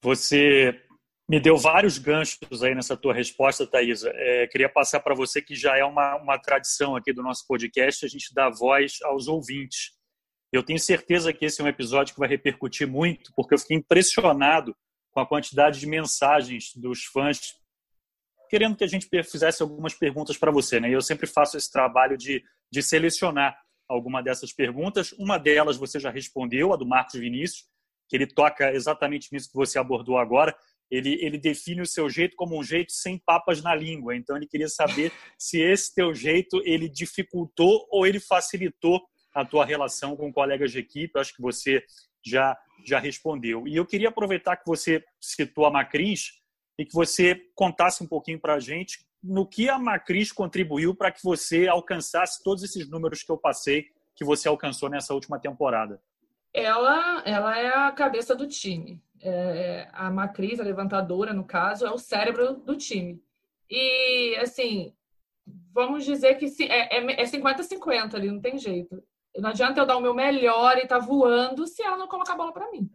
Você 0.01 0.81
me 1.29 1.39
deu 1.39 1.57
vários 1.57 1.97
ganchos 1.97 2.63
aí 2.63 2.73
nessa 2.73 2.95
tua 2.95 3.13
resposta, 3.13 3.67
Thaisa. 3.67 4.09
É, 4.15 4.47
queria 4.47 4.69
passar 4.69 5.01
para 5.01 5.13
você 5.13 5.41
que 5.41 5.55
já 5.55 5.77
é 5.77 5.83
uma, 5.83 6.15
uma 6.15 6.39
tradição 6.39 6.95
aqui 6.95 7.11
do 7.11 7.21
nosso 7.21 7.45
podcast, 7.45 8.05
a 8.05 8.09
gente 8.09 8.33
dá 8.33 8.49
voz 8.49 8.99
aos 9.03 9.27
ouvintes. 9.27 9.96
Eu 10.51 10.63
tenho 10.63 10.79
certeza 10.79 11.33
que 11.33 11.45
esse 11.45 11.61
é 11.61 11.63
um 11.63 11.67
episódio 11.67 12.13
que 12.13 12.19
vai 12.19 12.29
repercutir 12.29 12.87
muito, 12.87 13.31
porque 13.35 13.53
eu 13.53 13.59
fiquei 13.59 13.77
impressionado 13.77 14.75
com 15.11 15.19
a 15.19 15.25
quantidade 15.25 15.79
de 15.79 15.87
mensagens 15.87 16.71
dos 16.75 17.03
fãs 17.05 17.55
querendo 18.49 18.77
que 18.77 18.83
a 18.83 18.87
gente 18.87 19.09
fizesse 19.23 19.61
algumas 19.61 19.93
perguntas 19.93 20.37
para 20.37 20.51
você. 20.51 20.79
Né? 20.79 20.89
Eu 20.89 21.01
sempre 21.01 21.27
faço 21.27 21.57
esse 21.57 21.69
trabalho 21.69 22.17
de, 22.17 22.41
de 22.71 22.81
selecionar 22.81 23.57
alguma 23.89 24.23
dessas 24.23 24.53
perguntas. 24.53 25.11
Uma 25.13 25.37
delas 25.37 25.75
você 25.75 25.99
já 25.99 26.09
respondeu, 26.09 26.71
a 26.71 26.77
do 26.77 26.85
Marcos 26.85 27.19
Vinícius, 27.19 27.65
que 28.07 28.15
ele 28.15 28.25
toca 28.25 28.71
exatamente 28.71 29.27
nisso 29.33 29.49
que 29.49 29.55
você 29.55 29.77
abordou 29.77 30.17
agora 30.17 30.55
ele, 30.89 31.17
ele 31.21 31.37
define 31.37 31.81
o 31.81 31.85
seu 31.85 32.09
jeito 32.09 32.35
como 32.35 32.57
um 32.57 32.63
jeito 32.63 32.91
sem 32.91 33.17
papas 33.17 33.61
na 33.61 33.75
língua. 33.75 34.15
Então 34.15 34.35
ele 34.35 34.47
queria 34.47 34.69
saber 34.69 35.11
se 35.37 35.61
esse 35.61 35.93
teu 35.93 36.13
jeito 36.13 36.61
ele 36.65 36.89
dificultou 36.89 37.87
ou 37.91 38.07
ele 38.07 38.19
facilitou 38.19 39.01
a 39.39 39.45
tua 39.45 39.65
relação 39.65 40.15
com 40.15 40.31
colegas 40.31 40.71
de 40.71 40.79
equipe. 40.79 41.19
Acho 41.19 41.33
que 41.33 41.41
você 41.41 41.83
já 42.23 42.57
já 42.85 42.99
respondeu. 42.99 43.67
E 43.67 43.75
eu 43.75 43.85
queria 43.85 44.09
aproveitar 44.09 44.55
que 44.55 44.65
você 44.65 45.03
citou 45.19 45.65
a 45.65 45.71
Macris 45.71 46.39
e 46.77 46.85
que 46.85 46.93
você 46.93 47.35
contasse 47.55 48.03
um 48.03 48.07
pouquinho 48.07 48.39
para 48.39 48.53
a 48.53 48.59
gente 48.59 48.99
no 49.21 49.47
que 49.47 49.67
a 49.67 49.79
Macris 49.79 50.31
contribuiu 50.31 50.95
para 50.95 51.11
que 51.11 51.21
você 51.23 51.67
alcançasse 51.67 52.41
todos 52.43 52.63
esses 52.63 52.87
números 52.87 53.23
que 53.23 53.31
eu 53.31 53.37
passei 53.37 53.87
que 54.15 54.23
você 54.23 54.47
alcançou 54.47 54.89
nessa 54.89 55.13
última 55.13 55.39
temporada. 55.39 56.01
Ela, 56.53 57.23
ela 57.25 57.57
é 57.57 57.67
a 57.67 57.91
cabeça 57.91 58.35
do 58.35 58.47
time 58.47 59.01
é, 59.21 59.87
a 59.93 60.09
matriz, 60.09 60.59
a 60.59 60.63
levantadora, 60.63 61.33
no 61.33 61.43
caso, 61.43 61.85
é 61.85 61.91
o 61.91 61.97
cérebro 61.97 62.55
do 62.55 62.75
time. 62.75 63.21
E, 63.69 64.35
assim, 64.37 64.93
vamos 65.73 66.05
dizer 66.05 66.35
que 66.35 66.45
é, 66.63 67.21
é 67.21 67.25
50-50 67.25 68.15
ali, 68.15 68.31
não 68.31 68.39
tem 68.39 68.57
jeito. 68.57 69.03
Não 69.37 69.49
adianta 69.49 69.79
eu 69.79 69.85
dar 69.85 69.97
o 69.97 70.01
meu 70.01 70.13
melhor 70.13 70.77
e 70.77 70.87
tá 70.87 70.97
voando 70.97 71.67
se 71.67 71.83
ela 71.83 71.97
não 71.97 72.07
colocar 72.07 72.33
a 72.33 72.37
bola 72.37 72.53
para 72.53 72.71
mim. 72.71 72.89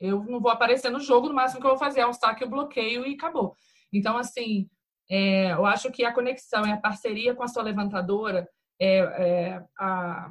Eu 0.00 0.24
não 0.24 0.40
vou 0.40 0.50
aparecer 0.50 0.90
no 0.90 1.00
jogo, 1.00 1.28
no 1.28 1.34
máximo 1.34 1.60
que 1.60 1.66
eu 1.66 1.70
vou 1.70 1.78
fazer 1.78 2.00
é 2.00 2.06
um 2.06 2.12
saque, 2.12 2.44
o 2.44 2.48
bloqueio 2.48 3.06
e 3.06 3.14
acabou. 3.14 3.54
Então, 3.92 4.16
assim, 4.16 4.68
é, 5.10 5.52
eu 5.52 5.66
acho 5.66 5.90
que 5.90 6.04
a 6.04 6.12
conexão 6.12 6.66
e 6.66 6.70
a 6.70 6.76
parceria 6.76 7.34
com 7.34 7.42
a 7.42 7.48
sua 7.48 7.62
levantadora, 7.62 8.48
é, 8.78 8.98
é 8.98 9.64
a, 9.78 10.30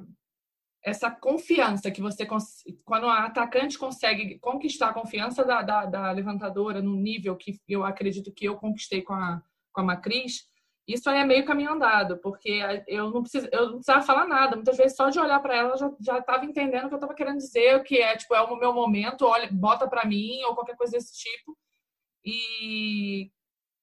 essa 0.84 1.12
confiança 1.12 1.92
que 1.92 2.02
você 2.02 2.26
quando 2.86 3.08
a 3.08 3.26
atacante 3.26 3.78
consegue 3.78 4.40
conquistar 4.40 4.90
a 4.90 4.94
confiança 4.94 5.44
da, 5.44 5.62
da, 5.62 5.86
da, 5.86 6.12
levantadora 6.12 6.82
no 6.82 6.96
nível 6.96 7.36
que 7.36 7.60
eu 7.68 7.84
acredito 7.84 8.32
que 8.32 8.46
eu 8.46 8.56
conquistei 8.56 9.02
com 9.02 9.14
a 9.14 9.42
com 9.74 9.82
a 9.82 9.84
Macris 9.84 10.48
isso 10.88 11.10
aí 11.10 11.20
é 11.20 11.26
meio 11.26 11.46
caminho 11.46 11.74
andado 11.74 12.18
porque 12.20 12.60
eu 12.88 13.12
não 13.12 13.24
eu 13.52 13.66
não 13.66 13.74
precisava 13.74 14.02
falar 14.02 14.28
nada 14.28 14.56
muitas 14.56 14.78
vezes 14.78 14.96
só 14.96 15.10
de 15.10 15.20
olhar 15.20 15.40
para 15.42 15.56
ela 15.56 15.78
já 15.78 15.92
já 16.00 16.20
estava 16.20 16.46
entendendo 16.46 16.86
o 16.86 16.88
que 16.88 16.94
eu 16.94 16.98
estava 16.98 17.14
querendo 17.14 17.38
dizer 17.38 17.76
o 17.76 17.84
que 17.84 17.98
é 17.98 18.16
tipo 18.16 18.34
é 18.34 18.42
o 18.42 18.56
meu 18.56 18.74
momento 18.74 19.26
olha 19.26 19.50
bota 19.52 19.88
para 19.88 20.06
mim 20.06 20.42
ou 20.44 20.56
qualquer 20.56 20.78
coisa 20.78 20.94
desse 20.94 21.14
tipo 21.14 21.58
e 22.24 23.32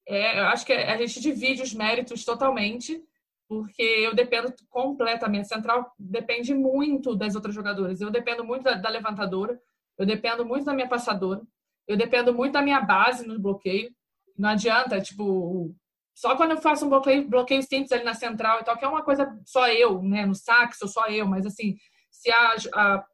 é, 0.07 0.41
eu 0.41 0.45
acho 0.47 0.67
que 0.67 0.73
a 0.73 0.97
gente 0.99 1.21
divide 1.21 1.63
os 1.63 1.73
méritos 1.73 2.25
totalmente, 2.25 3.03
porque 3.49 3.83
eu 3.83 4.15
dependo 4.15 4.53
completamente. 4.69 5.49
Central 5.49 5.93
depende 5.99 6.55
muito 6.55 7.17
das 7.17 7.35
outras 7.35 7.55
jogadoras. 7.55 8.01
Eu 8.01 8.11
dependo 8.11 8.45
muito 8.45 8.65
da, 8.65 8.75
da 8.75 8.89
levantadora, 8.91 9.59
eu 9.99 10.05
dependo 10.05 10.45
muito 10.45 10.65
da 10.67 10.75
minha 10.75 10.89
passadora, 10.89 11.41
eu 11.89 11.97
dependo 11.97 12.35
muito 12.35 12.53
da 12.53 12.63
minha 12.63 12.81
base 12.81 13.27
no 13.27 13.39
bloqueio. 13.39 13.95
Não 14.37 14.51
adianta, 14.51 15.01
tipo, 15.01 15.75
só 16.15 16.37
quando 16.37 16.53
eu 16.53 16.59
faço 16.59 16.87
um 16.87 16.89
bloqueio, 16.89 17.29
bloqueio 17.29 17.63
simples 17.63 17.91
ali 17.93 18.05
na 18.05 18.15
central 18.15 18.61
e 18.61 18.65
tal, 18.65 18.77
que 18.77 18.85
é 18.85 18.89
uma 18.89 19.03
coisa 19.03 19.37
só 19.45 19.69
eu, 19.69 20.01
né? 20.03 20.25
No 20.25 20.35
sax, 20.35 20.79
sou 20.79 20.89
só 20.89 21.07
eu, 21.09 21.27
mas 21.27 21.45
assim, 21.45 21.77
se 22.11 22.31
a, 22.31 22.55
a, 22.75 23.05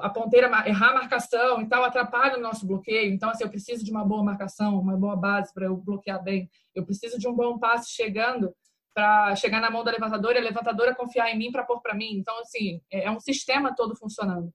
a 0.00 0.10
ponteira 0.10 0.46
errar 0.66 0.90
a 0.90 0.94
marcação 0.94 1.60
e 1.60 1.68
tal, 1.68 1.82
atrapalha 1.82 2.38
o 2.38 2.40
nosso 2.40 2.66
bloqueio. 2.66 3.12
Então, 3.12 3.28
assim, 3.28 3.42
eu 3.42 3.50
preciso 3.50 3.84
de 3.84 3.90
uma 3.90 4.04
boa 4.04 4.22
marcação, 4.22 4.78
uma 4.78 4.96
boa 4.96 5.16
base 5.16 5.52
para 5.52 5.66
eu 5.66 5.76
bloquear 5.76 6.22
bem. 6.22 6.48
Eu 6.74 6.84
preciso 6.84 7.18
de 7.18 7.26
um 7.26 7.34
bom 7.34 7.58
passe 7.58 7.90
chegando 7.90 8.54
para 8.94 9.34
chegar 9.34 9.60
na 9.60 9.70
mão 9.70 9.82
da 9.82 9.90
levantadora 9.90 10.38
e 10.38 10.40
a 10.40 10.44
levantadora 10.44 10.94
confiar 10.94 11.28
em 11.30 11.36
mim 11.36 11.50
para 11.50 11.64
pôr 11.64 11.80
para 11.82 11.94
mim. 11.94 12.16
Então, 12.16 12.38
assim, 12.38 12.80
é, 12.90 13.06
é 13.06 13.10
um 13.10 13.18
sistema 13.18 13.74
todo 13.74 13.96
funcionando. 13.96 14.52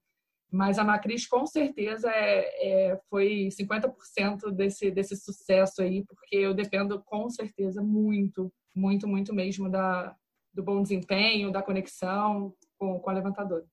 Mas 0.51 0.79
a 0.79 0.83
Macris, 0.83 1.27
com 1.27 1.45
certeza, 1.45 2.09
é, 2.11 2.91
é, 2.91 2.99
foi 3.09 3.49
50% 3.51 4.51
desse, 4.51 4.89
desse 4.89 5.15
sucesso 5.15 5.81
aí, 5.81 6.03
porque 6.03 6.35
eu 6.35 6.53
dependo, 6.53 6.99
com 7.03 7.29
certeza, 7.29 7.83
muito, 7.83 8.51
muito, 8.75 9.07
muito 9.07 9.33
mesmo 9.33 9.69
da, 9.69 10.15
do 10.53 10.63
bom 10.63 10.81
desempenho, 10.81 11.51
da 11.51 11.61
conexão 11.61 12.53
com, 12.77 12.99
com 12.99 13.09
a 13.09 13.13
levantadora. 13.13 13.65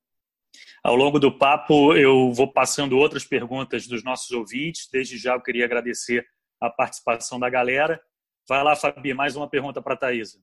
Ao 0.83 0.95
longo 0.95 1.19
do 1.19 1.37
papo, 1.37 1.95
eu 1.95 2.33
vou 2.33 2.53
passando 2.53 2.97
outras 2.97 3.25
perguntas 3.25 3.87
dos 3.87 4.05
nossos 4.05 4.31
ouvintes. 4.31 4.89
Desde 4.91 5.19
já, 5.19 5.35
eu 5.35 5.43
queria 5.43 5.65
agradecer 5.65 6.27
a 6.61 6.71
participação 6.71 7.39
da 7.39 7.49
galera. 7.51 8.01
Vai 8.49 8.63
lá, 8.63 8.77
Fabi, 8.77 9.13
mais 9.13 9.37
uma 9.37 9.49
pergunta 9.49 9.83
para 9.83 9.95
a 9.95 9.97
Thaisa. 9.97 10.39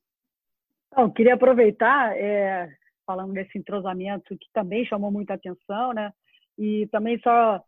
Então, 0.91 1.09
queria 1.09 1.33
aproveitar, 1.35 2.15
é, 2.15 2.69
falando 3.05 3.33
desse 3.33 3.57
entrosamento 3.57 4.37
que 4.37 4.47
também 4.53 4.85
chamou 4.85 5.11
muita 5.11 5.33
atenção, 5.33 5.93
né? 5.93 6.11
E 6.57 6.87
também 6.91 7.19
só 7.19 7.63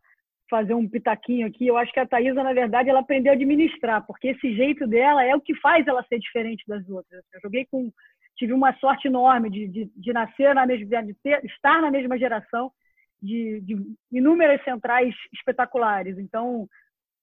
fazer 0.50 0.74
um 0.74 0.88
pitaquinho 0.88 1.48
aqui. 1.48 1.68
Eu 1.68 1.78
acho 1.78 1.92
que 1.92 2.00
a 2.00 2.08
Thaisa, 2.08 2.44
na 2.44 2.54
verdade, 2.54 2.90
ela 2.90 3.00
aprendeu 3.00 3.32
a 3.32 3.36
administrar, 3.36 4.06
porque 4.06 4.30
esse 4.30 4.56
jeito 4.56 4.88
dela 4.88 5.24
é 5.24 5.36
o 5.36 5.42
que 5.42 5.56
faz 5.56 5.88
ela 5.88 6.04
ser 6.04 6.20
diferente 6.20 6.64
das 6.68 6.88
outras. 6.90 7.24
Eu 7.34 7.40
joguei 7.42 7.66
com. 7.66 7.92
Tive 8.38 8.52
uma 8.52 8.74
sorte 8.80 9.08
enorme 9.08 9.50
de, 9.50 9.68
de, 9.68 9.92
de 9.96 10.14
nascer 10.14 10.54
na 10.54 10.66
mesma. 10.66 11.04
de 11.04 11.14
ter, 11.16 11.44
estar 11.46 11.82
na 11.82 11.90
mesma 11.90 12.18
geração 12.18 12.72
de, 13.22 13.62
de 13.62 13.76
inúmeras 14.12 14.64
centrais 14.64 15.16
espetaculares. 15.34 16.18
Então, 16.18 16.68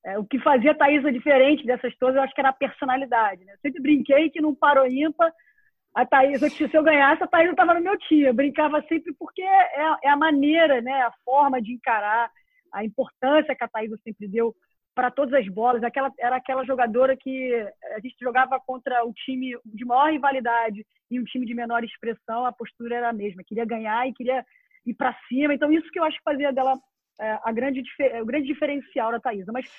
é, 0.05 0.19
o 0.19 0.25
que 0.25 0.39
fazia 0.41 0.73
a 0.73 0.75
Thaisa 0.75 1.13
diferente 1.13 1.67
dessas 1.67 1.95
todas, 1.97 2.17
eu 2.17 2.23
acho 2.23 2.35
que 2.35 2.41
era 2.41 2.51
a 2.51 2.55
personalidade. 2.55 3.45
Né? 3.45 3.53
Eu 3.53 3.59
sempre 3.59 3.83
brinquei 3.83 4.31
que 4.31 4.41
não 4.41 4.55
parou 4.55 4.87
ímpar 4.87 5.33
a 5.95 6.07
Thaís, 6.07 6.41
se 6.41 6.71
eu 6.73 6.83
ganhasse, 6.83 7.23
a 7.23 7.27
Thaís 7.27 7.47
não 7.47 7.53
estava 7.53 7.75
no 7.75 7.81
meu 7.81 7.99
time. 7.99 8.23
Eu 8.23 8.35
brincava 8.35 8.83
sempre 8.89 9.13
porque 9.19 9.43
é, 9.43 9.97
é, 10.05 10.09
a 10.09 10.17
maneira, 10.17 10.81
né, 10.81 11.03
a 11.03 11.13
forma 11.25 11.61
de 11.61 11.73
encarar, 11.73 12.31
a 12.73 12.85
importância 12.85 13.55
que 13.55 13.65
a 13.65 13.69
Thaís 13.69 13.91
sempre 14.03 14.27
deu 14.27 14.55
para 14.95 15.11
todas 15.11 15.35
as 15.35 15.47
bolas. 15.49 15.83
Aquela, 15.83 16.11
era 16.19 16.37
aquela 16.37 16.65
jogadora 16.65 17.17
que 17.17 17.55
a 17.95 18.01
gente 18.01 18.17
jogava 18.21 18.59
contra 18.61 19.05
o 19.05 19.13
time 19.13 19.55
de 19.65 19.85
maior 19.85 20.11
rivalidade 20.11 20.85
e 21.11 21.21
um 21.21 21.25
time 21.25 21.45
de 21.45 21.55
menor 21.55 21.85
expressão, 21.85 22.47
a 22.47 22.53
postura 22.53 22.97
era 22.97 23.11
a 23.11 23.13
mesma. 23.13 23.43
Queria 23.47 23.67
ganhar 23.67 24.09
e 24.09 24.15
queria 24.15 24.45
ir 24.87 24.95
para 24.95 25.15
cima. 25.29 25.53
Então, 25.53 25.71
isso 25.71 25.91
que 25.91 25.99
eu 25.99 26.05
acho 26.05 26.17
que 26.17 26.25
fazia 26.25 26.53
dela 26.53 26.79
é, 27.21 27.39
a 27.45 27.53
grande, 27.53 27.83
o 28.23 28.25
grande 28.25 28.47
diferencial 28.47 29.13
da 29.13 29.21
Thaís. 29.21 29.45
Mas 29.53 29.71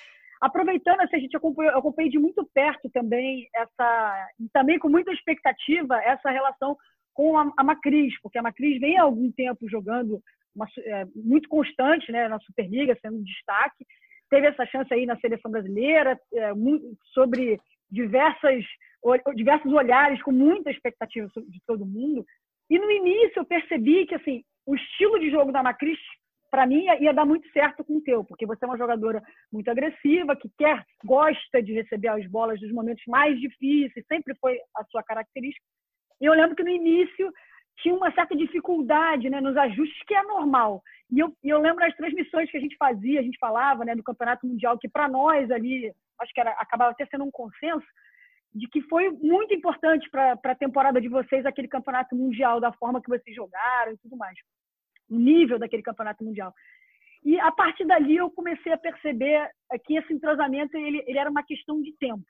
Aproveitando, 0.44 1.00
assim, 1.00 1.16
a 1.16 1.20
gente 1.20 1.34
acompanhou, 1.34 1.74
acompanhei 1.74 2.10
de 2.10 2.18
muito 2.18 2.46
perto 2.52 2.90
também 2.90 3.48
essa, 3.56 4.28
também 4.52 4.78
com 4.78 4.90
muita 4.90 5.10
expectativa, 5.10 5.96
essa 6.02 6.28
relação 6.30 6.76
com 7.14 7.38
a, 7.38 7.50
a 7.56 7.64
Macris, 7.64 8.12
porque 8.20 8.36
a 8.36 8.42
Macris 8.42 8.78
vem 8.78 8.98
há 8.98 9.04
algum 9.04 9.32
tempo 9.32 9.66
jogando 9.70 10.20
uma, 10.54 10.66
é, 10.80 11.06
muito 11.16 11.48
constante 11.48 12.12
né, 12.12 12.28
na 12.28 12.38
Superliga, 12.40 12.94
sendo 13.00 13.16
um 13.16 13.24
destaque. 13.24 13.86
Teve 14.28 14.48
essa 14.48 14.66
chance 14.66 14.92
aí 14.92 15.06
na 15.06 15.16
seleção 15.16 15.50
brasileira, 15.50 16.20
é, 16.34 16.52
muito, 16.52 16.94
sobre 17.14 17.58
diversas, 17.90 18.62
diversos 19.34 19.72
olhares, 19.72 20.22
com 20.22 20.30
muita 20.30 20.70
expectativa 20.70 21.26
de 21.48 21.60
todo 21.66 21.86
mundo. 21.86 22.22
E 22.68 22.78
no 22.78 22.90
início 22.90 23.38
eu 23.38 23.46
percebi 23.46 24.04
que 24.04 24.14
assim, 24.14 24.44
o 24.66 24.74
estilo 24.74 25.18
de 25.18 25.30
jogo 25.30 25.50
da 25.50 25.62
Macris 25.62 25.98
para 26.54 26.68
mim 26.68 26.84
ia, 27.00 27.12
dar 27.12 27.26
muito 27.26 27.50
certo 27.50 27.82
com 27.82 27.96
o 27.96 28.00
teu, 28.00 28.22
porque 28.22 28.46
você 28.46 28.64
é 28.64 28.68
uma 28.68 28.78
jogadora 28.78 29.20
muito 29.52 29.68
agressiva, 29.68 30.36
que 30.36 30.48
quer, 30.56 30.84
gosta 31.04 31.60
de 31.60 31.72
receber 31.72 32.06
as 32.06 32.24
bolas 32.28 32.60
nos 32.60 32.70
momentos 32.70 33.02
mais 33.08 33.36
difíceis, 33.40 34.06
sempre 34.06 34.36
foi 34.36 34.56
a 34.76 34.84
sua 34.84 35.02
característica. 35.02 35.66
E 36.20 36.24
eu 36.24 36.32
lembro 36.32 36.54
que 36.54 36.62
no 36.62 36.70
início 36.70 37.28
tinha 37.78 37.92
uma 37.92 38.12
certa 38.12 38.36
dificuldade 38.36 39.28
né, 39.28 39.40
nos 39.40 39.56
ajustes, 39.56 40.00
que 40.06 40.14
é 40.14 40.22
normal. 40.22 40.80
E 41.10 41.18
eu, 41.18 41.36
eu 41.42 41.60
lembro 41.60 41.80
das 41.80 41.96
transmissões 41.96 42.48
que 42.48 42.56
a 42.56 42.60
gente 42.60 42.76
fazia, 42.76 43.18
a 43.18 43.24
gente 43.24 43.38
falava 43.40 43.84
né, 43.84 43.96
do 43.96 44.04
Campeonato 44.04 44.46
Mundial, 44.46 44.78
que 44.78 44.88
para 44.88 45.08
nós 45.08 45.50
ali, 45.50 45.92
acho 46.20 46.32
que 46.32 46.40
era, 46.40 46.52
acabava 46.52 46.92
até 46.92 47.04
sendo 47.06 47.24
um 47.24 47.32
consenso, 47.32 47.84
de 48.54 48.68
que 48.68 48.80
foi 48.82 49.10
muito 49.10 49.52
importante 49.52 50.08
para 50.08 50.38
a 50.40 50.54
temporada 50.54 51.00
de 51.00 51.08
vocês 51.08 51.44
aquele 51.44 51.66
Campeonato 51.66 52.14
Mundial, 52.14 52.60
da 52.60 52.72
forma 52.74 53.02
que 53.02 53.08
vocês 53.08 53.34
jogaram 53.34 53.90
e 53.90 53.98
tudo 53.98 54.16
mais 54.16 54.38
nível 55.08 55.58
daquele 55.58 55.82
campeonato 55.82 56.24
mundial. 56.24 56.52
E 57.24 57.40
a 57.40 57.50
partir 57.50 57.86
dali 57.86 58.16
eu 58.16 58.30
comecei 58.30 58.70
a 58.72 58.78
perceber 58.78 59.50
que 59.86 59.96
esse 59.96 60.12
entrosamento 60.12 60.76
ele, 60.76 61.02
ele 61.06 61.18
era 61.18 61.30
uma 61.30 61.42
questão 61.42 61.80
de 61.80 61.92
tempo. 61.98 62.24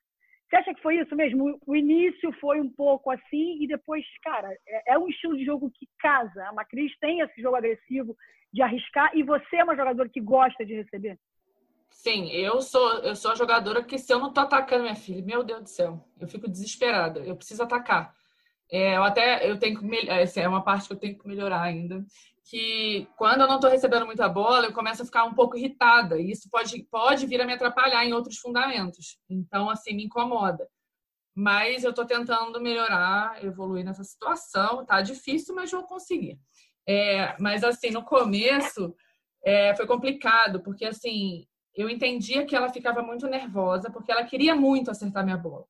Você 0.48 0.56
acha 0.56 0.74
que 0.74 0.82
foi 0.82 1.00
isso 1.00 1.16
mesmo? 1.16 1.58
O 1.66 1.74
início 1.74 2.32
foi 2.40 2.60
um 2.60 2.70
pouco 2.70 3.10
assim 3.10 3.62
e 3.62 3.66
depois, 3.66 4.04
cara, 4.22 4.48
é, 4.68 4.94
é 4.94 4.98
um 4.98 5.08
estilo 5.08 5.36
de 5.36 5.44
jogo 5.44 5.70
que 5.74 5.88
casa. 5.98 6.46
A 6.46 6.52
Macris 6.52 6.92
tem 7.00 7.20
esse 7.20 7.42
jogo 7.42 7.56
agressivo 7.56 8.16
de 8.52 8.62
arriscar 8.62 9.10
e 9.16 9.24
você 9.24 9.56
é 9.56 9.64
uma 9.64 9.74
jogadora 9.74 10.08
que 10.08 10.20
gosta 10.20 10.64
de 10.64 10.74
receber? 10.74 11.18
Sim, 11.90 12.30
eu 12.30 12.60
sou 12.60 12.98
eu 12.98 13.16
sou 13.16 13.32
a 13.32 13.34
jogadora 13.34 13.82
que 13.82 13.98
se 13.98 14.12
eu 14.12 14.20
não 14.20 14.32
tô 14.32 14.40
atacando 14.42 14.82
minha 14.82 14.94
filha, 14.94 15.24
meu 15.24 15.42
Deus 15.42 15.62
do 15.62 15.68
céu, 15.68 16.04
eu 16.20 16.28
fico 16.28 16.48
desesperada. 16.48 17.20
Eu 17.20 17.36
preciso 17.36 17.62
atacar. 17.62 18.14
É, 18.70 18.96
eu 18.96 19.02
até 19.02 19.50
eu 19.50 19.58
tenho 19.58 19.78
que 19.78 20.08
essa 20.08 20.40
é 20.40 20.48
uma 20.48 20.62
parte 20.62 20.86
que 20.86 20.94
eu 20.94 20.98
tenho 20.98 21.18
que 21.18 21.26
melhorar 21.26 21.62
ainda 21.62 22.04
que 22.44 23.08
quando 23.16 23.40
eu 23.40 23.48
não 23.48 23.56
estou 23.56 23.70
recebendo 23.70 24.04
muita 24.04 24.28
bola, 24.28 24.66
eu 24.66 24.72
começo 24.72 25.02
a 25.02 25.06
ficar 25.06 25.24
um 25.24 25.34
pouco 25.34 25.56
irritada. 25.56 26.18
E 26.20 26.30
isso 26.30 26.48
pode, 26.50 26.82
pode 26.90 27.26
vir 27.26 27.40
a 27.40 27.46
me 27.46 27.54
atrapalhar 27.54 28.04
em 28.04 28.12
outros 28.12 28.36
fundamentos. 28.38 29.18
Então, 29.28 29.70
assim, 29.70 29.94
me 29.94 30.04
incomoda. 30.04 30.68
Mas 31.34 31.84
eu 31.84 31.90
estou 31.90 32.04
tentando 32.04 32.60
melhorar, 32.60 33.42
evoluir 33.42 33.84
nessa 33.84 34.04
situação. 34.04 34.84
Tá 34.84 35.00
difícil, 35.00 35.54
mas 35.54 35.70
vou 35.70 35.84
conseguir. 35.84 36.38
É, 36.86 37.34
mas, 37.40 37.64
assim, 37.64 37.90
no 37.90 38.04
começo 38.04 38.94
é, 39.42 39.74
foi 39.74 39.86
complicado, 39.86 40.62
porque, 40.62 40.84
assim, 40.84 41.46
eu 41.74 41.88
entendia 41.88 42.44
que 42.44 42.54
ela 42.54 42.68
ficava 42.68 43.02
muito 43.02 43.26
nervosa, 43.26 43.90
porque 43.90 44.12
ela 44.12 44.24
queria 44.24 44.54
muito 44.54 44.90
acertar 44.90 45.24
minha 45.24 45.38
bola. 45.38 45.64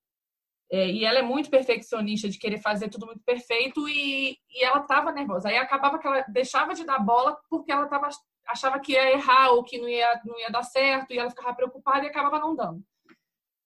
É, 0.70 0.88
e 0.88 1.04
ela 1.04 1.18
é 1.18 1.22
muito 1.22 1.50
perfeccionista 1.50 2.28
de 2.28 2.38
querer 2.38 2.58
fazer 2.58 2.88
tudo 2.88 3.06
muito 3.06 3.22
perfeito 3.24 3.88
e, 3.88 4.36
e 4.50 4.64
ela 4.64 4.80
estava 4.80 5.12
nervosa. 5.12 5.48
Aí 5.48 5.56
acabava 5.56 5.98
que 5.98 6.06
ela 6.06 6.24
deixava 6.28 6.74
de 6.74 6.84
dar 6.84 6.98
bola 6.98 7.38
porque 7.48 7.70
ela 7.70 7.86
tava, 7.86 8.08
achava 8.46 8.80
que 8.80 8.92
ia 8.92 9.12
errar 9.12 9.50
ou 9.50 9.62
que 9.62 9.78
não 9.78 9.88
ia, 9.88 10.20
não 10.24 10.38
ia 10.38 10.50
dar 10.50 10.62
certo 10.62 11.12
e 11.12 11.18
ela 11.18 11.30
ficava 11.30 11.54
preocupada 11.54 12.04
e 12.04 12.08
acabava 12.08 12.38
não 12.38 12.56
dando. 12.56 12.82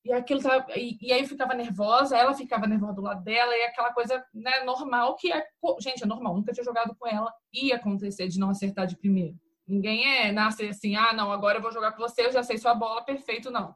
E, 0.04 0.12
aquilo 0.12 0.40
tava, 0.40 0.66
e, 0.76 0.96
e 1.00 1.12
aí 1.12 1.26
ficava 1.26 1.54
nervosa, 1.54 2.16
ela 2.16 2.34
ficava 2.34 2.66
nervosa 2.66 2.94
do 2.94 3.02
lado 3.02 3.22
dela 3.22 3.56
e 3.56 3.62
aquela 3.62 3.92
coisa 3.92 4.24
né, 4.32 4.64
normal 4.64 5.16
que 5.16 5.32
é. 5.32 5.46
Gente, 5.80 6.02
é 6.02 6.06
normal, 6.06 6.34
nunca 6.34 6.52
tinha 6.52 6.64
jogado 6.64 6.96
com 6.98 7.06
ela, 7.06 7.32
ia 7.52 7.76
acontecer 7.76 8.28
de 8.28 8.38
não 8.38 8.50
acertar 8.50 8.86
de 8.86 8.96
primeiro. 8.96 9.36
Ninguém 9.66 10.06
é 10.06 10.32
nasce 10.32 10.66
assim, 10.66 10.96
ah, 10.96 11.12
não, 11.12 11.30
agora 11.30 11.58
eu 11.58 11.62
vou 11.62 11.70
jogar 11.70 11.92
com 11.92 11.98
você, 11.98 12.26
eu 12.26 12.32
já 12.32 12.42
sei 12.42 12.56
sua 12.56 12.74
bola, 12.74 13.04
perfeito, 13.04 13.50
não. 13.50 13.74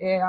É, 0.00 0.20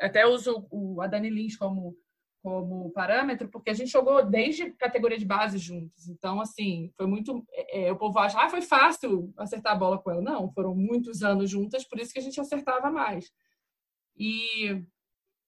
até 0.00 0.26
uso 0.26 0.66
o, 0.70 1.00
a 1.00 1.06
Dani 1.06 1.30
Lins 1.30 1.56
como, 1.56 1.96
como 2.42 2.90
parâmetro, 2.92 3.48
porque 3.48 3.70
a 3.70 3.74
gente 3.74 3.90
jogou 3.90 4.24
desde 4.24 4.72
categoria 4.72 5.18
de 5.18 5.24
base 5.24 5.58
juntos. 5.58 6.08
Então, 6.08 6.40
assim, 6.40 6.92
foi 6.96 7.06
muito. 7.06 7.44
É, 7.52 7.86
é, 7.86 7.92
o 7.92 7.96
povo 7.96 8.18
acha, 8.18 8.40
ah, 8.40 8.48
foi 8.48 8.62
fácil 8.62 9.32
acertar 9.36 9.72
a 9.72 9.78
bola 9.78 9.98
com 9.98 10.10
ela. 10.10 10.22
Não, 10.22 10.50
foram 10.52 10.74
muitos 10.74 11.22
anos 11.22 11.50
juntas, 11.50 11.84
por 11.84 11.98
isso 11.98 12.12
que 12.12 12.18
a 12.18 12.22
gente 12.22 12.40
acertava 12.40 12.90
mais. 12.90 13.30
E, 14.16 14.82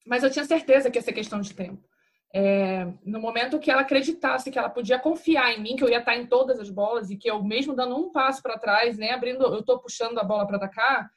mas 0.06 0.22
eu 0.22 0.30
tinha 0.30 0.44
certeza 0.44 0.90
que 0.90 0.98
ia 0.98 1.02
ser 1.02 1.12
questão 1.12 1.40
de 1.40 1.54
tempo. 1.54 1.88
É, 2.32 2.84
no 3.04 3.20
momento 3.20 3.58
que 3.58 3.70
ela 3.70 3.80
acreditasse 3.80 4.52
que 4.52 4.58
ela 4.58 4.70
podia 4.70 5.00
confiar 5.00 5.52
em 5.52 5.60
mim, 5.60 5.74
que 5.74 5.82
eu 5.82 5.88
ia 5.88 5.98
estar 5.98 6.16
em 6.16 6.26
todas 6.26 6.60
as 6.60 6.70
bolas 6.70 7.10
e 7.10 7.16
que 7.16 7.28
eu 7.28 7.42
mesmo 7.42 7.74
dando 7.74 7.96
um 7.96 8.12
passo 8.12 8.40
para 8.40 8.58
trás, 8.58 8.96
né, 8.96 9.10
abrindo, 9.10 9.42
eu 9.42 9.58
estou 9.60 9.80
puxando 9.80 10.18
a 10.18 10.24
bola 10.24 10.46
para 10.46 10.56
atacar, 10.56 11.10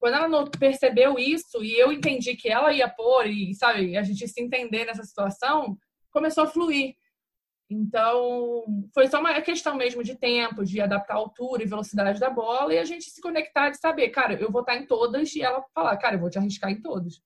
quando 0.00 0.14
ela 0.14 0.50
percebeu 0.50 1.18
isso 1.18 1.62
e 1.62 1.78
eu 1.78 1.92
entendi 1.92 2.34
que 2.34 2.48
ela 2.48 2.72
ia 2.72 2.88
pôr 2.88 3.26
e, 3.26 3.54
sabe, 3.54 3.96
a 3.96 4.02
gente 4.02 4.26
se 4.26 4.42
entender 4.42 4.86
nessa 4.86 5.04
situação, 5.04 5.78
começou 6.10 6.44
a 6.44 6.46
fluir. 6.46 6.96
Então, 7.68 8.64
foi 8.92 9.06
só 9.06 9.20
uma 9.20 9.40
questão 9.42 9.76
mesmo 9.76 10.02
de 10.02 10.16
tempo, 10.16 10.64
de 10.64 10.80
adaptar 10.80 11.14
a 11.14 11.18
altura 11.18 11.62
e 11.62 11.68
velocidade 11.68 12.18
da 12.18 12.30
bola 12.30 12.74
e 12.74 12.78
a 12.78 12.84
gente 12.84 13.04
se 13.10 13.20
conectar 13.20 13.70
de 13.70 13.78
saber, 13.78 14.08
cara, 14.08 14.34
eu 14.34 14.50
vou 14.50 14.62
estar 14.62 14.74
em 14.76 14.86
todas 14.86 15.34
e 15.36 15.42
ela 15.42 15.62
falar, 15.72 15.96
cara, 15.98 16.16
eu 16.16 16.20
vou 16.20 16.30
te 16.30 16.38
arriscar 16.38 16.70
em 16.70 16.80
todas. 16.80 17.22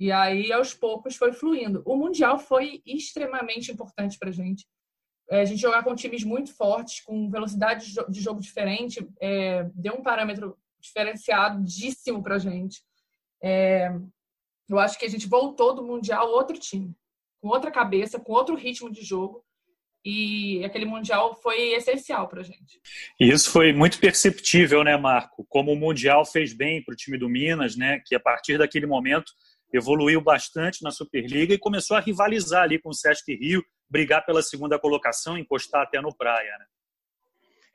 E 0.00 0.10
aí, 0.10 0.50
aos 0.52 0.74
poucos, 0.74 1.16
foi 1.16 1.32
fluindo. 1.32 1.82
O 1.86 1.96
Mundial 1.96 2.38
foi 2.38 2.82
extremamente 2.84 3.70
importante 3.70 4.18
para 4.18 4.32
gente. 4.32 4.66
É, 5.30 5.40
a 5.40 5.44
gente 5.44 5.60
jogar 5.60 5.84
com 5.84 5.94
times 5.94 6.24
muito 6.24 6.52
fortes, 6.54 7.00
com 7.00 7.30
velocidade 7.30 7.94
de 8.08 8.20
jogo 8.20 8.40
diferente, 8.40 9.06
é, 9.20 9.64
deu 9.74 9.94
um 9.94 10.02
parâmetro 10.02 10.56
diferenciadíssimo 10.86 12.22
para 12.22 12.36
a 12.36 12.38
gente. 12.38 12.82
É, 13.42 13.90
eu 14.68 14.78
acho 14.78 14.98
que 14.98 15.04
a 15.04 15.08
gente 15.08 15.28
voltou 15.28 15.74
do 15.74 15.84
Mundial 15.84 16.28
outro 16.28 16.58
time, 16.58 16.94
com 17.40 17.48
outra 17.48 17.70
cabeça, 17.70 18.18
com 18.18 18.32
outro 18.32 18.54
ritmo 18.54 18.90
de 18.90 19.02
jogo. 19.02 19.44
E 20.04 20.64
aquele 20.64 20.84
Mundial 20.84 21.34
foi 21.42 21.72
essencial 21.72 22.28
para 22.28 22.40
a 22.40 22.44
gente. 22.44 22.80
E 23.18 23.28
isso 23.28 23.50
foi 23.50 23.72
muito 23.72 23.98
perceptível, 23.98 24.84
né, 24.84 24.96
Marco? 24.96 25.44
Como 25.48 25.72
o 25.72 25.76
Mundial 25.76 26.24
fez 26.24 26.52
bem 26.52 26.82
para 26.84 26.92
o 26.92 26.96
time 26.96 27.18
do 27.18 27.28
Minas, 27.28 27.76
né? 27.76 28.00
Que 28.06 28.14
a 28.14 28.20
partir 28.20 28.56
daquele 28.56 28.86
momento 28.86 29.32
evoluiu 29.72 30.20
bastante 30.20 30.82
na 30.84 30.92
Superliga 30.92 31.54
e 31.54 31.58
começou 31.58 31.96
a 31.96 32.00
rivalizar 32.00 32.62
ali 32.62 32.80
com 32.80 32.90
o 32.90 32.94
Sesc 32.94 33.34
Rio, 33.34 33.64
brigar 33.90 34.24
pela 34.24 34.42
segunda 34.42 34.78
colocação, 34.78 35.36
encostar 35.36 35.82
até 35.82 36.00
no 36.00 36.14
Praia, 36.16 36.56
né? 36.58 36.66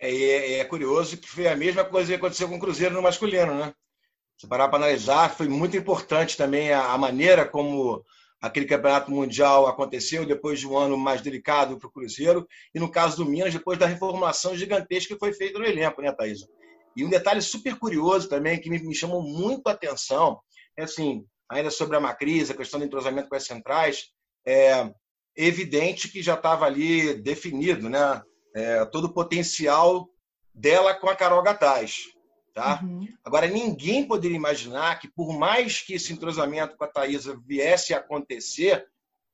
É, 0.01 0.11
é, 0.11 0.59
é 0.59 0.65
curioso 0.65 1.15
que 1.15 1.29
foi 1.29 1.47
a 1.47 1.55
mesma 1.55 1.85
coisa 1.85 2.09
que 2.09 2.15
aconteceu 2.15 2.49
com 2.49 2.55
o 2.55 2.59
Cruzeiro 2.59 2.95
no 2.95 3.03
masculino, 3.03 3.53
né? 3.53 3.71
Se 4.35 4.47
parar 4.47 4.67
para 4.67 4.79
analisar, 4.79 5.29
foi 5.29 5.47
muito 5.47 5.77
importante 5.77 6.35
também 6.35 6.73
a, 6.73 6.91
a 6.91 6.97
maneira 6.97 7.47
como 7.47 8.03
aquele 8.41 8.65
campeonato 8.65 9.11
mundial 9.11 9.67
aconteceu 9.67 10.25
depois 10.25 10.59
de 10.59 10.67
um 10.67 10.75
ano 10.75 10.97
mais 10.97 11.21
delicado 11.21 11.77
para 11.77 11.87
o 11.87 11.91
Cruzeiro 11.91 12.47
e 12.73 12.79
no 12.79 12.89
caso 12.89 13.17
do 13.17 13.29
Minas 13.29 13.53
depois 13.53 13.77
da 13.77 13.85
reformulação 13.85 14.57
gigantesca 14.57 15.13
que 15.13 15.19
foi 15.19 15.31
feita 15.31 15.59
no 15.59 15.65
elenco, 15.65 16.01
né, 16.01 16.11
Thaís? 16.11 16.39
E 16.97 17.05
um 17.05 17.09
detalhe 17.09 17.41
super 17.41 17.77
curioso 17.77 18.27
também 18.27 18.59
que 18.59 18.71
me, 18.71 18.79
me 18.79 18.95
chamou 18.95 19.21
muito 19.21 19.67
a 19.67 19.73
atenção 19.73 20.41
é 20.75 20.83
assim, 20.83 21.23
ainda 21.47 21.69
sobre 21.69 21.95
a 21.95 21.99
Macris, 21.99 22.49
a 22.49 22.55
questão 22.55 22.79
do 22.79 22.85
entrosamento 22.87 23.29
com 23.29 23.35
as 23.35 23.45
centrais, 23.45 24.07
é 24.47 24.91
evidente 25.35 26.07
que 26.07 26.23
já 26.23 26.33
estava 26.33 26.65
ali 26.65 27.13
definido, 27.13 27.87
né? 27.87 28.23
É, 28.53 28.83
todo 28.85 29.05
o 29.05 29.13
potencial 29.13 30.09
dela 30.53 30.93
com 30.93 31.09
a 31.09 31.15
Carol 31.15 31.41
Gataz. 31.41 32.09
Tá? 32.53 32.81
Uhum. 32.83 33.07
Agora, 33.23 33.47
ninguém 33.47 34.05
poderia 34.05 34.35
imaginar 34.35 34.99
que, 34.99 35.07
por 35.07 35.37
mais 35.37 35.81
que 35.81 35.93
esse 35.93 36.11
entrosamento 36.11 36.75
com 36.75 36.83
a 36.83 36.87
Thaisa 36.87 37.39
viesse 37.45 37.93
a 37.93 37.97
acontecer, 37.97 38.85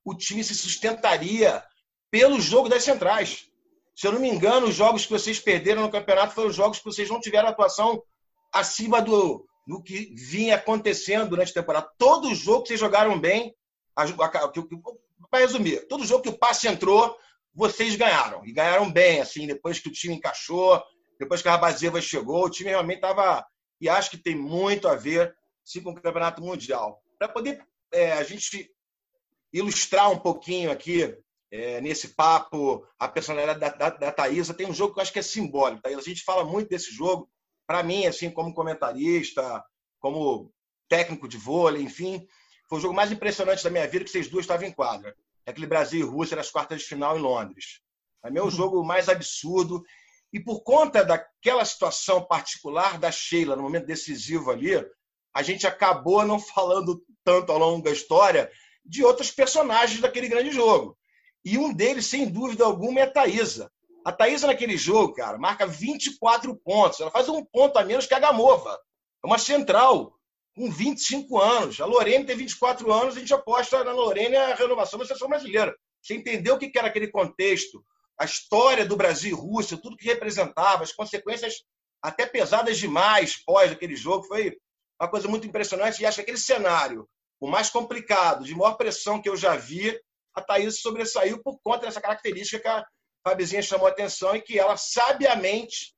o 0.05 0.13
time 0.13 0.43
se 0.43 0.53
sustentaria 0.53 1.63
pelo 2.12 2.39
jogo 2.39 2.69
das 2.69 2.83
centrais. 2.83 3.50
Se 3.95 4.05
eu 4.05 4.12
não 4.12 4.19
me 4.19 4.29
engano, 4.29 4.67
os 4.67 4.75
jogos 4.75 5.05
que 5.05 5.12
vocês 5.12 5.39
perderam 5.39 5.81
no 5.81 5.91
campeonato 5.91 6.36
foram 6.36 6.50
os 6.50 6.55
jogos 6.55 6.77
que 6.77 6.86
vocês 6.86 7.09
não 7.09 7.19
tiveram 7.19 7.50
atuação 7.50 8.03
acima 8.53 9.01
do, 9.01 9.47
que 9.83 10.13
vinha 10.15 10.55
acontecendo 10.55 11.29
durante 11.29 11.50
a 11.50 11.62
temporada. 11.62 11.91
Todo 11.97 12.36
jogo 12.36 12.62
que 12.62 12.69
vocês 12.69 12.79
jogaram 12.79 13.19
bem, 13.19 13.55
para 13.95 15.39
resumir, 15.39 15.88
todo 15.88 16.05
jogo 16.05 16.21
que 16.21 16.29
o 16.29 16.38
passe 16.38 16.67
entrou, 16.67 17.17
vocês 17.57 17.95
ganharam. 17.95 18.45
E 18.45 18.53
ganharam 18.53 18.89
bem, 18.91 19.19
assim, 19.19 19.47
depois 19.47 19.79
que 19.79 19.89
o 19.89 19.91
time 19.91 20.13
encaixou, 20.13 20.79
depois 21.19 21.41
que 21.41 21.47
a 21.47 21.51
Rabazeva 21.51 21.99
chegou, 21.99 22.45
o 22.45 22.49
time 22.51 22.69
realmente 22.69 22.97
estava. 22.97 23.43
E 23.81 23.89
acho 23.89 24.11
que 24.11 24.17
tem 24.17 24.35
muito 24.35 24.87
a 24.87 24.95
ver 24.95 25.35
sim, 25.65 25.81
com 25.81 25.89
o 25.89 25.95
Campeonato 25.95 26.39
Mundial. 26.39 27.01
Para 27.17 27.27
poder 27.27 27.65
é, 27.91 28.11
a 28.11 28.23
gente 28.23 28.71
ilustrar 29.51 30.11
um 30.11 30.19
pouquinho 30.19 30.69
aqui 30.69 31.17
é, 31.51 31.81
nesse 31.81 32.09
papo 32.09 32.87
a 32.99 33.07
personalidade 33.07 33.59
da, 33.59 33.69
da, 33.69 33.89
da 33.89 34.11
Thaisa, 34.11 34.53
tem 34.53 34.67
um 34.67 34.73
jogo 34.73 34.93
que 34.93 34.99
eu 34.99 35.01
acho 35.01 35.13
que 35.13 35.19
é 35.19 35.23
simbólico. 35.23 35.81
Thaisa. 35.81 35.99
A 35.99 36.03
gente 36.03 36.23
fala 36.23 36.43
muito 36.43 36.69
desse 36.69 36.93
jogo. 36.93 37.27
Para 37.65 37.81
mim, 37.81 38.05
assim, 38.05 38.29
como 38.29 38.53
comentarista, 38.53 39.63
como 39.99 40.53
técnico 40.87 41.27
de 41.27 41.37
vôlei, 41.37 41.81
enfim, 41.81 42.25
foi 42.69 42.77
o 42.77 42.82
jogo 42.82 42.93
mais 42.93 43.12
impressionante 43.12 43.63
da 43.63 43.71
minha 43.71 43.88
vida 43.88 44.05
que 44.05 44.12
vocês 44.12 44.27
duas 44.27 44.43
estavam 44.43 44.67
em 44.67 44.71
quadra. 44.71 45.15
É 45.47 45.51
aquele 45.51 45.65
Brasil 45.65 46.05
e 46.05 46.10
Rússia 46.10 46.36
nas 46.36 46.51
quartas 46.51 46.81
de 46.81 46.88
final 46.88 47.17
em 47.17 47.21
Londres. 47.21 47.79
É 48.23 48.29
meu 48.29 48.43
uhum. 48.43 48.51
jogo 48.51 48.83
mais 48.83 49.07
absurdo 49.07 49.81
e 50.33 50.39
por 50.41 50.62
conta 50.62 51.05
daquela 51.05 51.63
situação 51.63 52.21
particular 52.21 52.99
da 52.99 53.10
Sheila, 53.10 53.55
no 53.55 53.63
momento 53.63 53.86
decisivo 53.86 54.51
ali, 54.51 54.73
a 55.33 55.41
gente 55.41 55.65
acabou 55.65 56.25
não 56.25 56.38
falando 56.38 57.01
tanto 57.23 57.51
ao 57.51 57.57
longo 57.57 57.81
da 57.81 57.91
história 57.91 58.51
de 58.83 59.05
outros 59.05 59.31
personagens 59.31 60.01
daquele 60.01 60.27
grande 60.27 60.51
jogo. 60.51 60.97
E 61.45 61.57
um 61.57 61.73
deles, 61.73 62.07
sem 62.07 62.27
dúvida 62.27 62.65
alguma, 62.65 62.99
é 62.99 63.03
a 63.03 63.12
Thaisa. 63.12 63.71
A 64.03 64.12
Thaisa, 64.12 64.47
naquele 64.47 64.77
jogo, 64.77 65.13
cara, 65.13 65.38
marca 65.38 65.65
24 65.65 66.53
pontos. 66.57 66.99
Ela 66.99 67.12
faz 67.12 67.29
um 67.29 67.45
ponto 67.45 67.77
a 67.77 67.86
menos 67.86 68.05
que 68.05 68.13
a 68.13 68.19
Gamova. 68.19 68.77
É 69.23 69.27
uma 69.27 69.38
central, 69.38 70.16
com 70.58 70.72
25 70.72 71.39
anos. 71.39 71.80
A 71.80 71.86
Lorene 71.86 72.26
tem 72.26 72.36
24 72.36 72.91
anos, 72.91 73.15
a 73.15 73.20
gente 73.20 73.34
aposta 73.34 73.84
na 73.84 73.91
Lorene 73.91 74.36
a 74.36 74.56
renovação 74.56 74.98
da 74.98 75.06
seleção 75.06 75.30
brasileira. 75.30 75.78
Você 76.02 76.15
entendeu 76.15 76.56
o 76.56 76.58
que 76.58 76.72
era 76.76 76.88
aquele 76.88 77.10
contexto, 77.10 77.86
a 78.20 78.26
história 78.26 78.84
do 78.84 78.98
Brasil 78.98 79.30
e 79.30 79.39
Rússia, 79.39 79.78
tudo 79.78 79.96
que 79.96 80.08
representava, 80.08 80.82
as 80.82 80.91
consequências 80.91 81.63
até 82.02 82.26
pesadas 82.26 82.80
demais 82.80 83.38
pós 83.46 83.72
aquele 83.72 83.96
jogo, 83.96 84.26
foi 84.26 84.58
uma 85.00 85.08
coisa 85.08 85.28
muito 85.28 85.46
impressionante. 85.46 86.02
E 86.02 86.06
acho 86.08 86.15
que 86.15 86.22
aquele 86.22 86.39
cenário, 86.39 87.08
o 87.39 87.48
mais 87.48 87.70
complicado, 87.70 88.43
de 88.43 88.56
maior 88.56 88.74
pressão 88.74 89.22
que 89.22 89.30
eu 89.30 89.38
já 89.38 89.56
vi, 89.56 89.96
a 90.34 90.41
Thaís 90.41 90.82
sobressaiu 90.82 91.41
por 91.43 91.60
conta 91.60 91.86
dessa 91.86 92.02
característica 92.02 92.60
que 92.60 92.67
a 92.67 92.84
Fabizinha 93.24 93.62
chamou 93.62 93.86
a 93.86 93.91
atenção 93.91 94.36
e 94.36 94.41
que 94.41 94.58
ela 94.58 94.76
sabiamente 94.76 95.93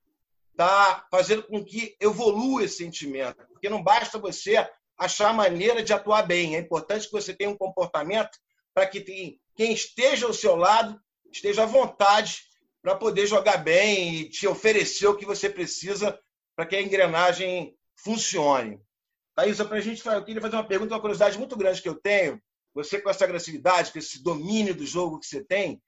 está 0.60 1.06
fazendo 1.10 1.42
com 1.44 1.64
que 1.64 1.96
evolua 1.98 2.64
esse 2.64 2.76
sentimento. 2.76 3.46
Porque 3.48 3.70
não 3.70 3.82
basta 3.82 4.18
você 4.18 4.56
achar 4.98 5.30
a 5.30 5.32
maneira 5.32 5.82
de 5.82 5.94
atuar 5.94 6.22
bem, 6.26 6.54
é 6.54 6.58
importante 6.58 7.06
que 7.06 7.12
você 7.12 7.32
tenha 7.32 7.48
um 7.48 7.56
comportamento 7.56 8.38
para 8.74 8.86
que 8.86 9.40
quem 9.56 9.72
esteja 9.72 10.26
ao 10.26 10.34
seu 10.34 10.54
lado 10.54 11.00
esteja 11.32 11.62
à 11.62 11.66
vontade 11.66 12.42
para 12.82 12.94
poder 12.94 13.26
jogar 13.26 13.56
bem 13.56 14.14
e 14.14 14.28
te 14.28 14.46
oferecer 14.46 15.06
o 15.06 15.16
que 15.16 15.24
você 15.24 15.48
precisa 15.48 16.18
para 16.54 16.66
que 16.66 16.76
a 16.76 16.82
engrenagem 16.82 17.74
funcione. 17.96 18.78
Thaisa, 19.34 19.64
para 19.64 19.78
a 19.78 19.80
gente, 19.80 20.06
eu 20.06 20.24
queria 20.24 20.42
fazer 20.42 20.56
uma 20.56 20.66
pergunta, 20.66 20.94
uma 20.94 21.00
curiosidade 21.00 21.38
muito 21.38 21.56
grande 21.56 21.80
que 21.80 21.88
eu 21.88 21.94
tenho. 21.94 22.40
Você, 22.74 23.00
com 23.00 23.08
essa 23.08 23.24
agressividade, 23.24 23.92
com 23.92 23.98
esse 23.98 24.22
domínio 24.22 24.74
do 24.74 24.84
jogo 24.84 25.18
que 25.18 25.26
você 25.26 25.42
tem, 25.42 25.82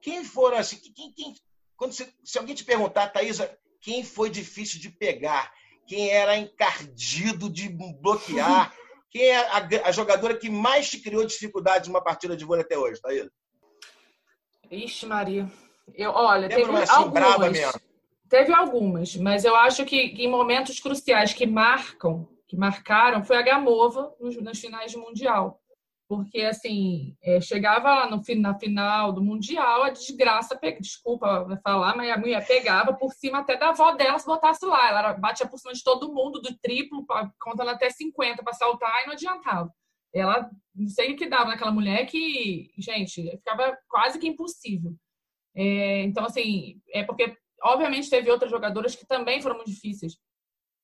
quem 0.00 0.24
foram 0.24 0.56
assim? 0.56 0.78
Quem, 0.78 1.12
quem, 1.12 1.34
quando 1.76 1.92
você, 1.92 2.10
se 2.24 2.38
alguém 2.38 2.54
te 2.54 2.64
perguntar, 2.64 3.08
Thaisa, 3.08 3.56
quem 3.84 4.02
foi 4.02 4.30
difícil 4.30 4.80
de 4.80 4.88
pegar? 4.88 5.52
Quem 5.86 6.10
era 6.10 6.36
encardido 6.38 7.50
de 7.50 7.68
bloquear? 7.68 8.74
Quem 9.10 9.26
é 9.28 9.38
a, 9.46 9.68
a 9.84 9.92
jogadora 9.92 10.36
que 10.36 10.50
mais 10.50 10.90
te 10.90 10.98
criou 10.98 11.24
dificuldade 11.24 11.88
numa 11.88 12.02
partida 12.02 12.36
de 12.36 12.44
vôlei 12.44 12.64
até 12.64 12.76
hoje, 12.76 13.00
Thaisa? 13.00 13.30
Ixi, 14.68 15.06
Maria. 15.06 15.48
Eu, 15.94 16.10
olha, 16.10 16.48
teve 16.48 16.62
assim, 16.62 16.92
algumas. 16.92 17.58
Teve 18.28 18.52
algumas, 18.52 19.14
mas 19.14 19.44
eu 19.44 19.54
acho 19.54 19.84
que, 19.84 20.08
que, 20.08 20.24
em 20.24 20.28
momentos 20.28 20.80
cruciais 20.80 21.32
que 21.32 21.46
marcam, 21.46 22.26
que 22.48 22.56
marcaram, 22.56 23.22
foi 23.22 23.36
a 23.36 23.42
Gamova 23.42 24.12
nos, 24.18 24.36
nas 24.42 24.58
finais 24.58 24.90
de 24.90 24.96
Mundial. 24.96 25.60
Porque, 26.06 26.42
assim, 26.42 27.16
é, 27.22 27.40
chegava 27.40 27.88
lá 27.88 28.10
no, 28.10 28.22
na 28.36 28.58
final 28.58 29.12
do 29.12 29.22
Mundial, 29.22 29.84
a 29.84 29.90
desgraça, 29.90 30.58
desculpa 30.78 31.58
falar, 31.62 31.96
mas 31.96 32.10
a 32.10 32.18
mulher 32.18 32.46
pegava 32.46 32.92
por 32.92 33.10
cima 33.12 33.38
até 33.38 33.56
da 33.56 33.70
avó 33.70 33.92
dela 33.92 34.18
se 34.18 34.26
botasse 34.26 34.64
lá. 34.66 34.88
Ela 34.88 35.12
batia 35.14 35.46
por 35.48 35.58
cima 35.58 35.72
de 35.72 35.82
todo 35.82 36.12
mundo, 36.12 36.40
do 36.42 36.54
triplo, 36.58 37.06
contando 37.40 37.70
até 37.70 37.88
50 37.88 38.42
para 38.42 38.52
saltar 38.52 39.02
e 39.02 39.06
não 39.06 39.14
adiantava 39.14 39.72
ela 40.14 40.48
não 40.74 40.88
sei 40.88 41.12
o 41.12 41.16
que 41.16 41.28
dava 41.28 41.50
naquela 41.50 41.72
mulher 41.72 42.06
que, 42.06 42.70
gente, 42.78 43.30
ficava 43.36 43.76
quase 43.88 44.18
que 44.18 44.28
impossível. 44.28 44.94
É, 45.54 46.02
então, 46.02 46.24
assim, 46.24 46.80
é 46.92 47.02
porque, 47.04 47.36
obviamente, 47.62 48.08
teve 48.08 48.30
outras 48.30 48.50
jogadoras 48.50 48.94
que 48.94 49.06
também 49.06 49.42
foram 49.42 49.56
muito 49.56 49.70
difíceis. 49.70 50.16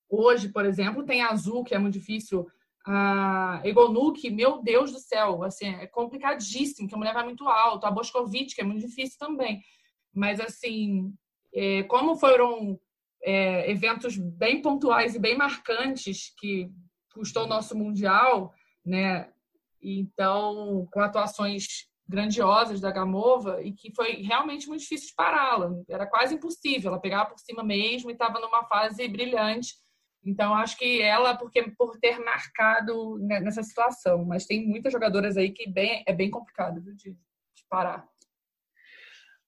Hoje, 0.09 0.49
por 0.49 0.65
exemplo, 0.65 1.05
tem 1.05 1.23
a 1.23 1.31
Azul, 1.31 1.65
que 1.65 1.75
é 1.75 1.79
muito 1.79 1.95
difícil. 1.95 2.47
A 2.87 3.61
Egonuk, 3.65 4.31
meu 4.31 4.63
Deus 4.63 4.93
do 4.93 4.99
céu, 4.99 5.43
assim, 5.43 5.67
é 5.67 5.87
complicadíssimo, 5.87 6.89
que 6.89 6.95
a 6.95 6.99
mulher 6.99 7.13
vai 7.13 7.25
muito 7.25 7.47
alto. 7.47 7.87
A 7.87 7.91
Boscovitch, 7.91 8.55
que 8.55 8.61
é 8.61 8.65
muito 8.65 8.87
difícil 8.87 9.19
também. 9.19 9.61
Mas, 10.15 10.41
assim, 10.41 11.13
é, 11.55 11.83
como 11.85 12.17
foram 12.17 12.79
é, 13.23 13.71
eventos 13.71 14.17
bem 14.17 14.63
pontuais 14.63 15.15
e 15.15 15.19
bem 15.19 15.37
marcantes 15.37 16.33
que 16.39 16.71
custou 17.13 17.45
o 17.45 17.49
nosso 17.49 17.77
Mundial, 17.77 18.53
né? 18.85 19.31
Então, 19.83 20.87
com 20.91 21.01
atuações 21.01 21.89
grandiosas 22.11 22.81
da 22.81 22.91
Gamova 22.91 23.63
e 23.63 23.73
que 23.73 23.95
foi 23.95 24.15
realmente 24.23 24.67
muito 24.67 24.81
difícil 24.81 25.09
de 25.09 25.15
pará-la. 25.15 25.71
Era 25.89 26.07
quase 26.07 26.35
impossível. 26.35 26.91
Ela 26.91 27.01
pegava 27.01 27.31
por 27.31 27.39
cima 27.39 27.63
mesmo 27.63 28.11
e 28.11 28.13
estava 28.13 28.41
numa 28.41 28.65
fase 28.65 29.07
brilhante. 29.07 29.75
Então, 30.25 30.55
acho 30.55 30.77
que 30.77 31.01
ela, 31.01 31.35
porque 31.35 31.63
por 31.77 31.99
ter 31.99 32.19
marcado 32.19 33.19
nessa 33.19 33.63
situação, 33.63 34.25
mas 34.25 34.47
tem 34.47 34.67
muitas 34.67 34.93
jogadoras 34.93 35.37
aí 35.37 35.51
que 35.51 35.69
bem, 35.69 36.05
é 36.07 36.13
bem 36.13 36.31
complicado 36.31 36.81
viu, 36.83 36.95
de, 36.95 37.13
de 37.13 37.65
parar. 37.69 38.07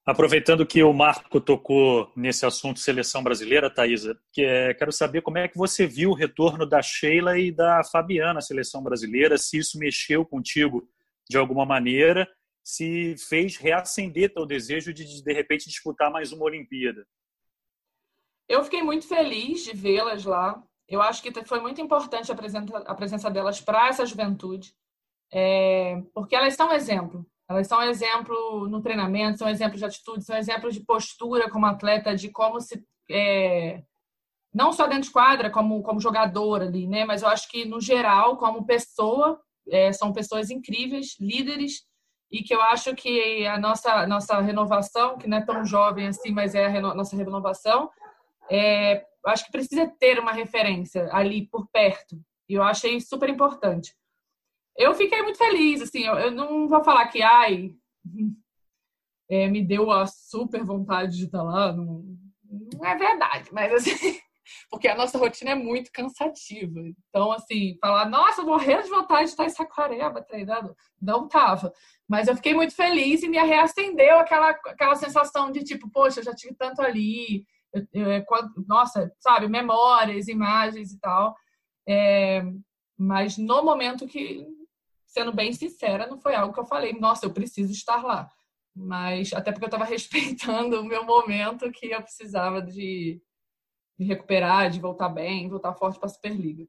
Aproveitando 0.04 0.66
que 0.66 0.82
o 0.82 0.92
Marco 0.92 1.40
tocou 1.40 2.10
nesse 2.16 2.44
assunto 2.44 2.80
seleção 2.80 3.22
brasileira, 3.22 3.72
Thaisa, 3.72 4.18
que 4.32 4.42
é, 4.42 4.74
quero 4.74 4.90
saber 4.90 5.22
como 5.22 5.38
é 5.38 5.46
que 5.46 5.56
você 5.56 5.86
viu 5.86 6.10
o 6.10 6.14
retorno 6.14 6.66
da 6.66 6.82
Sheila 6.82 7.38
e 7.38 7.52
da 7.52 7.84
Fabiana 7.84 8.38
à 8.38 8.42
seleção 8.42 8.82
brasileira, 8.82 9.38
se 9.38 9.58
isso 9.58 9.78
mexeu 9.78 10.26
contigo 10.26 10.88
de 11.30 11.36
alguma 11.36 11.64
maneira, 11.64 12.28
se 12.64 13.14
fez 13.28 13.56
reacender 13.56 14.32
o 14.36 14.44
desejo 14.44 14.92
de, 14.92 15.22
de 15.22 15.32
repente, 15.32 15.68
disputar 15.68 16.10
mais 16.10 16.32
uma 16.32 16.46
Olimpíada. 16.46 17.06
Eu 18.52 18.62
fiquei 18.62 18.82
muito 18.82 19.08
feliz 19.08 19.64
de 19.64 19.72
vê-las 19.72 20.26
lá. 20.26 20.62
Eu 20.86 21.00
acho 21.00 21.22
que 21.22 21.32
foi 21.46 21.58
muito 21.58 21.80
importante 21.80 22.30
a 22.30 22.34
presença, 22.34 22.76
a 22.80 22.94
presença 22.94 23.30
delas 23.30 23.62
para 23.62 23.88
essa 23.88 24.04
juventude, 24.04 24.74
é, 25.32 26.02
porque 26.12 26.36
elas 26.36 26.54
são 26.54 26.70
exemplo. 26.70 27.24
Elas 27.48 27.66
são 27.66 27.82
exemplo 27.82 28.68
no 28.68 28.82
treinamento, 28.82 29.38
são 29.38 29.48
exemplos 29.48 29.78
de 29.78 29.86
atitude, 29.86 30.22
são 30.22 30.36
exemplos 30.36 30.74
de 30.74 30.80
postura 30.80 31.48
como 31.48 31.64
atleta, 31.64 32.14
de 32.14 32.28
como 32.28 32.60
se. 32.60 32.84
É, 33.10 33.82
não 34.52 34.70
só 34.70 34.86
dentro 34.86 35.04
de 35.04 35.12
quadra, 35.12 35.48
como, 35.48 35.82
como 35.82 35.98
jogador 35.98 36.60
ali, 36.60 36.86
né? 36.86 37.06
Mas 37.06 37.22
eu 37.22 37.28
acho 37.28 37.48
que, 37.48 37.64
no 37.64 37.80
geral, 37.80 38.36
como 38.36 38.66
pessoa, 38.66 39.40
é, 39.70 39.94
são 39.94 40.12
pessoas 40.12 40.50
incríveis, 40.50 41.16
líderes, 41.18 41.86
e 42.30 42.42
que 42.42 42.54
eu 42.54 42.60
acho 42.60 42.94
que 42.94 43.46
a 43.46 43.58
nossa, 43.58 44.06
nossa 44.06 44.38
renovação, 44.42 45.16
que 45.16 45.26
não 45.26 45.38
é 45.38 45.44
tão 45.44 45.64
jovem 45.64 46.08
assim, 46.08 46.32
mas 46.32 46.54
é 46.54 46.66
a 46.66 46.68
reno, 46.68 46.94
nossa 46.94 47.16
renovação, 47.16 47.90
é, 48.50 49.04
acho 49.26 49.46
que 49.46 49.52
precisa 49.52 49.86
ter 49.98 50.18
uma 50.18 50.32
referência 50.32 51.08
ali 51.12 51.46
por 51.48 51.68
perto. 51.70 52.16
E 52.48 52.54
eu 52.54 52.62
achei 52.62 53.00
super 53.00 53.28
importante 53.28 53.94
eu 54.76 54.94
fiquei 54.94 55.22
muito 55.22 55.38
feliz, 55.38 55.80
assim, 55.82 56.04
eu, 56.04 56.14
eu 56.14 56.30
não 56.30 56.68
vou 56.68 56.82
falar 56.82 57.06
que, 57.08 57.22
ai, 57.22 57.72
é, 59.30 59.48
me 59.48 59.64
deu 59.64 59.90
a 59.90 60.06
super 60.06 60.64
vontade 60.64 61.16
de 61.16 61.24
estar 61.24 61.42
lá, 61.42 61.72
não, 61.72 62.04
não 62.74 62.86
é 62.86 62.96
verdade, 62.96 63.50
mas 63.52 63.72
assim, 63.86 64.18
porque 64.70 64.88
a 64.88 64.94
nossa 64.94 65.18
rotina 65.18 65.50
é 65.50 65.54
muito 65.54 65.90
cansativa. 65.92 66.80
Então, 67.08 67.32
assim, 67.32 67.76
falar, 67.80 68.08
nossa, 68.08 68.42
morrendo 68.42 68.82
de 68.82 68.90
vontade 68.90 69.24
de 69.24 69.30
estar 69.30 69.44
em 69.44 69.50
Saquarema 69.50 70.22
treinando, 70.22 70.74
não 71.00 71.28
tava. 71.28 71.72
Mas 72.08 72.28
eu 72.28 72.36
fiquei 72.36 72.52
muito 72.52 72.74
feliz 72.74 73.22
e 73.22 73.28
me 73.28 73.38
reacendeu 73.38 74.18
aquela, 74.18 74.50
aquela 74.50 74.96
sensação 74.96 75.50
de 75.50 75.62
tipo, 75.62 75.88
poxa, 75.90 76.20
eu 76.20 76.24
já 76.24 76.34
tive 76.34 76.54
tanto 76.54 76.82
ali, 76.82 77.46
nossa, 78.66 79.12
sabe, 79.18 79.48
memórias, 79.48 80.28
imagens 80.28 80.92
e 80.92 81.00
tal. 81.00 81.36
É, 81.88 82.42
mas 82.96 83.36
no 83.36 83.64
momento 83.64 84.06
que 84.06 84.46
sendo 85.12 85.32
bem 85.32 85.52
sincera, 85.52 86.06
não 86.06 86.18
foi 86.18 86.34
algo 86.34 86.54
que 86.54 86.60
eu 86.60 86.64
falei, 86.64 86.94
nossa, 86.94 87.26
eu 87.26 87.32
preciso 87.32 87.70
estar 87.70 88.02
lá. 88.02 88.30
Mas 88.74 89.32
até 89.34 89.52
porque 89.52 89.64
eu 89.64 89.68
estava 89.68 89.84
respeitando 89.88 90.80
o 90.80 90.84
meu 90.84 91.04
momento 91.04 91.70
que 91.70 91.90
eu 91.90 92.02
precisava 92.02 92.62
de, 92.62 93.20
de 93.98 94.06
recuperar, 94.06 94.70
de 94.70 94.80
voltar 94.80 95.10
bem, 95.10 95.48
voltar 95.50 95.74
forte 95.74 95.98
para 95.98 96.06
a 96.06 96.12
Superliga. 96.12 96.66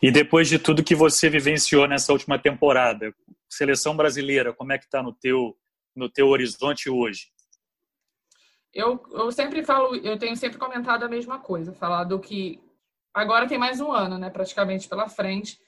E 0.00 0.10
depois 0.10 0.48
de 0.48 0.58
tudo 0.58 0.84
que 0.84 0.94
você 0.94 1.28
vivenciou 1.28 1.86
nessa 1.86 2.12
última 2.12 2.38
temporada, 2.38 3.14
seleção 3.48 3.96
brasileira, 3.96 4.52
como 4.52 4.72
é 4.72 4.78
que 4.78 4.84
está 4.84 5.02
no 5.02 5.12
teu 5.12 5.56
no 5.94 6.10
teu 6.10 6.28
horizonte 6.28 6.90
hoje? 6.90 7.32
Eu, 8.76 9.02
eu 9.10 9.32
sempre 9.32 9.64
falo, 9.64 9.96
eu 9.96 10.18
tenho 10.18 10.36
sempre 10.36 10.58
comentado 10.58 11.02
a 11.02 11.08
mesma 11.08 11.38
coisa, 11.38 11.72
falado 11.72 12.20
que 12.20 12.60
agora 13.14 13.48
tem 13.48 13.56
mais 13.56 13.80
um 13.80 13.90
ano, 13.90 14.18
né, 14.18 14.28
praticamente 14.28 14.86
pela 14.86 15.08
frente. 15.08 15.58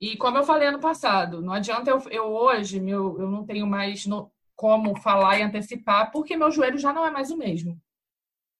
E 0.00 0.16
como 0.16 0.38
eu 0.38 0.44
falei 0.44 0.68
ano 0.68 0.78
passado, 0.78 1.42
não 1.42 1.52
adianta 1.52 1.90
eu, 1.90 1.98
eu 2.08 2.26
hoje, 2.26 2.78
meu, 2.78 3.18
eu 3.18 3.28
não 3.28 3.44
tenho 3.44 3.66
mais 3.66 4.06
no, 4.06 4.30
como 4.54 4.94
falar 4.94 5.40
e 5.40 5.42
antecipar, 5.42 6.12
porque 6.12 6.36
meu 6.36 6.52
joelho 6.52 6.78
já 6.78 6.92
não 6.92 7.04
é 7.04 7.10
mais 7.10 7.32
o 7.32 7.36
mesmo. 7.36 7.76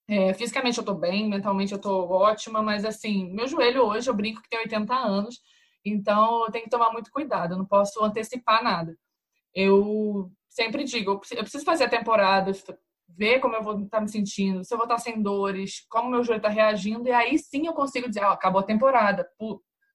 É, 0.08 0.34
fisicamente 0.34 0.78
eu 0.78 0.84
tô 0.84 0.94
bem, 0.94 1.28
mentalmente 1.28 1.72
eu 1.72 1.80
tô 1.80 2.08
ótima, 2.08 2.60
mas 2.60 2.84
assim, 2.84 3.32
meu 3.32 3.46
joelho 3.46 3.84
hoje, 3.84 4.10
eu 4.10 4.14
brinco 4.14 4.42
que 4.42 4.48
tem 4.48 4.58
80 4.58 4.96
anos, 4.96 5.40
então 5.84 6.44
eu 6.44 6.50
tenho 6.50 6.64
que 6.64 6.70
tomar 6.70 6.90
muito 6.92 7.12
cuidado, 7.12 7.54
eu 7.54 7.58
não 7.58 7.66
posso 7.66 8.02
antecipar 8.02 8.64
nada. 8.64 8.98
Eu 9.54 10.32
sempre 10.48 10.82
digo, 10.82 11.12
eu 11.12 11.42
preciso 11.42 11.64
fazer 11.64 11.84
a 11.84 11.88
temporada, 11.88 12.50
ver 13.08 13.40
como 13.40 13.54
eu 13.56 13.62
vou 13.62 13.80
estar 13.80 14.00
me 14.00 14.08
sentindo, 14.08 14.64
se 14.64 14.72
eu 14.74 14.78
vou 14.78 14.86
estar 14.86 14.98
sem 14.98 15.22
dores, 15.22 15.86
como 15.88 16.10
meu 16.10 16.24
joelho 16.24 16.38
está 16.38 16.48
reagindo, 16.48 17.08
e 17.08 17.12
aí 17.12 17.38
sim 17.38 17.66
eu 17.66 17.72
consigo 17.74 18.08
dizer, 18.08 18.24
ó, 18.24 18.30
acabou 18.32 18.60
a 18.60 18.64
temporada, 18.64 19.28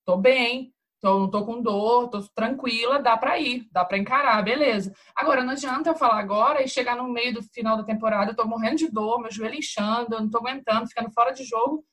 tô 0.05 0.17
bem, 0.17 0.73
Tô, 1.01 1.19
não 1.19 1.31
tô 1.31 1.43
com 1.43 1.63
dor, 1.63 2.09
tô 2.09 2.21
tranquila, 2.35 3.01
dá 3.01 3.17
para 3.17 3.39
ir, 3.39 3.67
dá 3.71 3.83
para 3.83 3.97
encarar, 3.97 4.39
beleza. 4.43 4.93
Agora, 5.15 5.43
não 5.43 5.53
adianta 5.53 5.89
eu 5.89 5.95
falar 5.95 6.19
agora 6.19 6.63
e 6.63 6.67
chegar 6.67 6.95
no 6.95 7.09
meio 7.09 7.33
do 7.33 7.41
final 7.41 7.75
da 7.75 7.83
temporada, 7.83 8.31
eu 8.31 8.35
tô 8.35 8.45
morrendo 8.45 8.75
de 8.75 8.87
dor, 8.91 9.19
meu 9.19 9.31
joelho 9.31 9.55
inchando, 9.55 10.13
eu 10.13 10.21
não 10.21 10.29
tô 10.29 10.37
aguentando, 10.37 10.87
ficando 10.87 11.11
fora 11.11 11.31
de 11.31 11.43
jogo. 11.43 11.83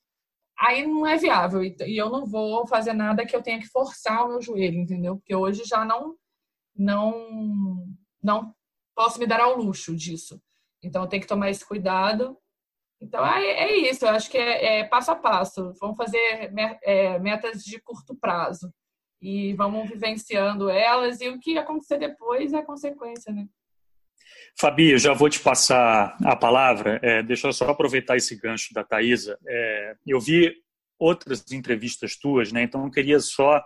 Aí 0.58 0.86
não 0.86 1.06
é 1.06 1.16
viável 1.16 1.62
e 1.64 1.76
eu 1.96 2.10
não 2.10 2.26
vou 2.26 2.66
fazer 2.66 2.92
nada 2.92 3.24
que 3.24 3.34
eu 3.34 3.42
tenha 3.42 3.58
que 3.60 3.68
forçar 3.68 4.26
o 4.26 4.28
meu 4.28 4.42
joelho, 4.42 4.78
entendeu? 4.78 5.16
Porque 5.16 5.34
hoje 5.34 5.64
já 5.64 5.84
não 5.84 6.16
não 6.76 7.86
não 8.22 8.54
posso 8.94 9.18
me 9.18 9.26
dar 9.26 9.40
ao 9.40 9.56
luxo 9.56 9.96
disso. 9.96 10.40
Então 10.82 11.08
tenho 11.08 11.22
que 11.22 11.28
tomar 11.28 11.50
esse 11.50 11.64
cuidado. 11.64 12.36
Então 13.00 13.24
é, 13.24 13.44
é 13.44 13.76
isso, 13.90 14.04
eu 14.04 14.10
acho 14.10 14.30
que 14.30 14.38
é, 14.38 14.80
é 14.80 14.84
passo 14.84 15.10
a 15.10 15.16
passo. 15.16 15.72
Vamos 15.80 15.96
fazer 15.96 16.52
é, 16.82 17.18
metas 17.18 17.62
de 17.62 17.80
curto 17.80 18.16
prazo 18.16 18.72
e 19.20 19.52
vamos 19.54 19.88
vivenciando 19.88 20.70
elas 20.70 21.20
e 21.20 21.28
o 21.28 21.38
que 21.40 21.58
acontecer 21.58 21.98
depois 21.98 22.52
é 22.52 22.62
consequência, 22.62 23.32
né? 23.32 23.46
Fabi, 24.58 24.90
eu 24.90 24.98
já 24.98 25.12
vou 25.12 25.28
te 25.28 25.40
passar 25.40 26.16
a 26.24 26.34
palavra. 26.34 26.98
É, 27.02 27.22
deixa 27.22 27.46
eu 27.46 27.52
só 27.52 27.70
aproveitar 27.70 28.16
esse 28.16 28.36
gancho 28.36 28.74
da 28.74 28.84
Thaisa. 28.84 29.38
É, 29.46 29.94
eu 30.06 30.20
vi 30.20 30.52
outras 30.98 31.44
entrevistas 31.52 32.16
tuas, 32.16 32.50
né? 32.50 32.64
Então 32.64 32.84
eu 32.84 32.90
queria 32.90 33.20
só 33.20 33.62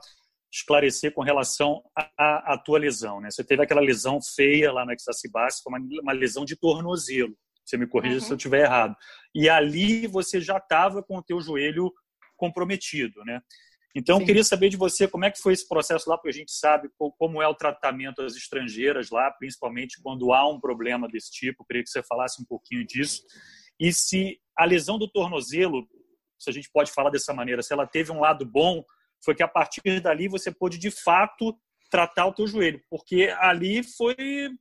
esclarecer 0.53 1.15
com 1.15 1.23
relação 1.23 1.83
à, 1.97 2.59
tua 2.59 2.79
lesão, 2.79 3.21
né? 3.21 3.31
Você 3.31 3.43
teve 3.43 3.63
aquela 3.63 3.81
lesão 3.81 4.19
feia 4.21 4.71
lá 4.71 4.85
no 4.85 4.93
Exacibas, 4.93 5.61
foi 5.63 5.73
uma, 5.73 5.81
uma 6.03 6.13
lesão 6.13 6.45
de 6.45 6.57
tornozelo. 6.57 7.35
Você 7.65 7.79
me 7.79 7.87
corrija 7.87 8.17
uhum. 8.17 8.21
se 8.21 8.33
eu 8.33 8.37
estiver 8.37 8.65
errado. 8.65 8.95
E 9.35 9.49
ali 9.49 10.07
você 10.07 10.41
já 10.41 10.59
estava 10.59 11.03
com 11.03 11.17
o 11.17 11.23
teu 11.23 11.41
joelho 11.41 11.91
comprometido, 12.37 13.25
né? 13.25 13.41
Então, 13.95 14.17
Sim. 14.17 14.23
eu 14.23 14.27
queria 14.27 14.45
saber 14.45 14.69
de 14.69 14.77
você 14.77 15.07
como 15.07 15.25
é 15.25 15.31
que 15.31 15.41
foi 15.41 15.53
esse 15.53 15.69
processo 15.69 16.09
lá, 16.09 16.17
porque 16.17 16.31
a 16.31 16.39
gente 16.39 16.53
sabe 16.53 16.89
como 17.19 17.43
é 17.43 17.49
o 17.49 17.55
tratamento 17.55 18.23
às 18.23 18.35
estrangeiras 18.35 19.11
lá, 19.11 19.31
principalmente 19.31 20.01
quando 20.03 20.33
há 20.33 20.49
um 20.49 20.59
problema 20.59 21.09
desse 21.09 21.31
tipo. 21.31 21.63
Eu 21.63 21.67
queria 21.67 21.83
que 21.83 21.91
você 21.91 22.03
falasse 22.03 22.43
um 22.43 22.45
pouquinho 22.45 22.87
disso. 22.87 23.23
E 23.79 23.93
se 23.93 24.39
a 24.57 24.65
lesão 24.65 24.99
do 24.99 25.11
tornozelo, 25.11 25.87
se 26.39 26.49
a 26.51 26.53
gente 26.53 26.71
pode 26.73 26.91
falar 26.91 27.11
dessa 27.11 27.33
maneira, 27.33 27.63
se 27.63 27.73
ela 27.73 27.87
teve 27.87 28.11
um 28.11 28.21
lado 28.21 28.47
bom, 28.47 28.83
foi 29.25 29.35
que 29.35 29.43
a 29.43 29.49
partir 29.49 30.01
dali 30.01 30.29
você 30.29 30.51
pôde, 30.51 30.79
de 30.79 30.91
fato, 30.91 31.57
tratar 31.91 32.27
o 32.27 32.33
teu 32.33 32.47
joelho, 32.47 32.83
porque 32.89 33.35
ali 33.39 33.83
foi 33.83 34.17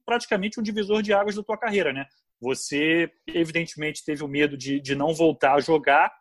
praticamente 0.06 0.60
um 0.60 0.64
divisor 0.64 1.02
de 1.02 1.14
águas 1.14 1.36
da 1.36 1.44
tua 1.44 1.58
carreira, 1.58 1.94
né? 1.94 2.06
Você, 2.42 3.12
evidentemente, 3.28 4.04
teve 4.04 4.24
o 4.24 4.28
medo 4.28 4.58
de, 4.58 4.80
de 4.80 4.96
não 4.96 5.14
voltar 5.14 5.54
a 5.54 5.60
jogar 5.60 6.12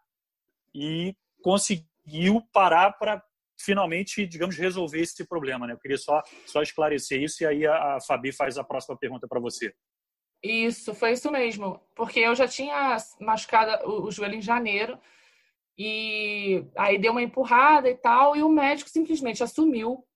e 0.75 1.15
conseguiu 1.43 2.43
parar 2.53 2.93
para 2.93 3.23
finalmente, 3.59 4.27
digamos, 4.27 4.57
resolver 4.57 5.01
esse 5.01 5.27
problema. 5.27 5.67
Né? 5.67 5.73
Eu 5.73 5.79
queria 5.79 5.99
só, 5.99 6.23
só 6.47 6.63
esclarecer 6.63 7.23
isso 7.23 7.43
e 7.43 7.47
aí 7.47 7.67
a, 7.67 7.97
a 7.97 8.01
Fabi 8.01 8.33
faz 8.33 8.57
a 8.57 8.65
próxima 8.65 8.97
pergunta 8.97 9.27
para 9.29 9.41
você. 9.41 9.75
Isso, 10.43 10.95
foi 10.95 11.13
isso 11.13 11.31
mesmo. 11.31 11.81
Porque 11.95 12.21
eu 12.21 12.35
já 12.35 12.49
tinha 12.49 12.97
machucado 13.21 13.87
o, 13.87 14.07
o 14.07 14.11
joelho 14.11 14.37
em 14.37 14.43
janeiro 14.43 14.99
e 15.83 16.63
aí 16.77 16.99
deu 16.99 17.13
uma 17.13 17.23
empurrada 17.23 17.89
e 17.89 17.97
tal, 17.97 18.37
e 18.37 18.43
o 18.43 18.51
médico 18.51 18.91
simplesmente 18.91 19.43
assumiu 19.43 20.07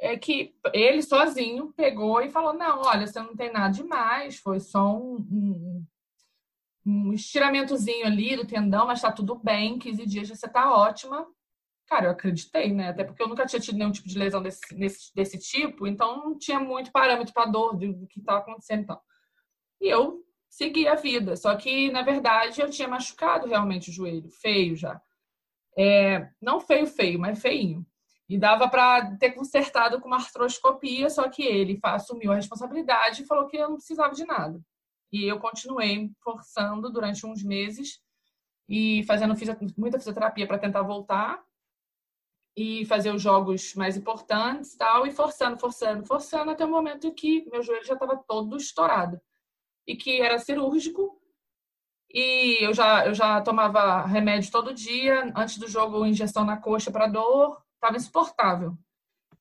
é 0.00 0.16
que 0.16 0.54
ele 0.72 1.02
sozinho 1.02 1.72
pegou 1.72 2.20
e 2.20 2.30
falou: 2.30 2.52
Não, 2.52 2.82
olha, 2.82 3.04
você 3.04 3.20
não 3.20 3.34
tem 3.34 3.50
nada 3.52 3.74
demais, 3.74 4.38
foi 4.38 4.60
só 4.60 4.96
um, 4.96 5.16
um, 5.16 5.86
um 6.86 7.12
estiramentozinho 7.12 8.06
ali 8.06 8.36
do 8.36 8.46
tendão, 8.46 8.86
mas 8.86 9.00
tá 9.02 9.10
tudo 9.10 9.34
bem, 9.34 9.80
15 9.80 10.06
dias 10.06 10.28
você 10.28 10.48
tá 10.48 10.72
ótima. 10.72 11.26
Cara, 11.88 12.06
eu 12.06 12.10
acreditei, 12.12 12.72
né? 12.72 12.90
Até 12.90 13.02
porque 13.02 13.20
eu 13.20 13.28
nunca 13.28 13.46
tinha 13.46 13.60
tido 13.60 13.76
nenhum 13.76 13.90
tipo 13.90 14.08
de 14.08 14.16
lesão 14.16 14.40
desse, 14.40 14.60
desse, 14.76 15.12
desse 15.12 15.38
tipo, 15.40 15.88
então 15.88 16.24
não 16.24 16.38
tinha 16.38 16.60
muito 16.60 16.92
parâmetro 16.92 17.34
para 17.34 17.50
dor 17.50 17.76
do 17.76 18.06
que 18.06 18.20
estava 18.20 18.38
acontecendo 18.38 18.84
e 18.84 18.86
tal. 18.86 19.02
E 19.80 19.88
eu 19.88 20.23
segui 20.54 20.86
a 20.86 20.94
vida. 20.94 21.36
Só 21.36 21.56
que, 21.56 21.90
na 21.90 22.02
verdade, 22.02 22.60
eu 22.60 22.70
tinha 22.70 22.86
machucado 22.86 23.48
realmente 23.48 23.90
o 23.90 23.92
joelho, 23.92 24.30
feio 24.30 24.76
já. 24.76 25.00
É, 25.76 26.28
não 26.40 26.60
feio, 26.60 26.86
feio, 26.86 27.18
mas 27.18 27.40
feinho. 27.40 27.84
E 28.28 28.38
dava 28.38 28.68
para 28.68 29.16
ter 29.16 29.32
consertado 29.32 30.00
com 30.00 30.06
uma 30.06 30.16
artroscopia, 30.16 31.10
só 31.10 31.28
que 31.28 31.42
ele 31.42 31.78
assumiu 31.82 32.30
a 32.30 32.36
responsabilidade 32.36 33.22
e 33.22 33.26
falou 33.26 33.48
que 33.48 33.56
eu 33.56 33.68
não 33.68 33.76
precisava 33.76 34.14
de 34.14 34.24
nada. 34.24 34.60
E 35.12 35.24
eu 35.24 35.40
continuei 35.40 36.10
forçando 36.22 36.90
durante 36.90 37.26
uns 37.26 37.42
meses 37.42 38.00
e 38.68 39.02
fazendo 39.04 39.34
muita 39.76 39.98
fisioterapia 39.98 40.46
para 40.46 40.58
tentar 40.58 40.82
voltar 40.82 41.42
e 42.56 42.86
fazer 42.86 43.12
os 43.12 43.20
jogos 43.20 43.74
mais 43.74 43.96
importantes 43.96 44.76
tal 44.76 45.04
e 45.04 45.10
forçando, 45.10 45.58
forçando, 45.58 46.06
forçando 46.06 46.52
até 46.52 46.64
o 46.64 46.70
momento 46.70 47.12
que 47.12 47.44
meu 47.50 47.62
joelho 47.62 47.84
já 47.84 47.94
estava 47.94 48.16
todo 48.16 48.56
estourado. 48.56 49.20
E 49.86 49.96
que 49.96 50.20
era 50.20 50.38
cirúrgico. 50.38 51.20
E 52.10 52.64
eu 52.64 52.72
já, 52.72 53.06
eu 53.06 53.14
já 53.14 53.40
tomava 53.40 54.06
remédio 54.06 54.50
todo 54.50 54.74
dia, 54.74 55.32
antes 55.34 55.58
do 55.58 55.68
jogo, 55.68 56.06
injeção 56.06 56.44
na 56.44 56.56
coxa 56.56 56.90
para 56.90 57.08
dor, 57.08 57.60
estava 57.74 57.96
insuportável. 57.96 58.76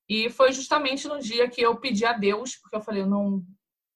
E 0.10 0.30
foi 0.30 0.52
justamente 0.52 1.08
no 1.08 1.20
dia 1.20 1.50
que 1.50 1.62
eu 1.62 1.76
pedi 1.76 2.06
a 2.06 2.14
Deus, 2.14 2.56
porque 2.56 2.76
eu 2.76 2.82
falei, 2.82 3.04
eu 3.04 3.08
não, 3.08 3.44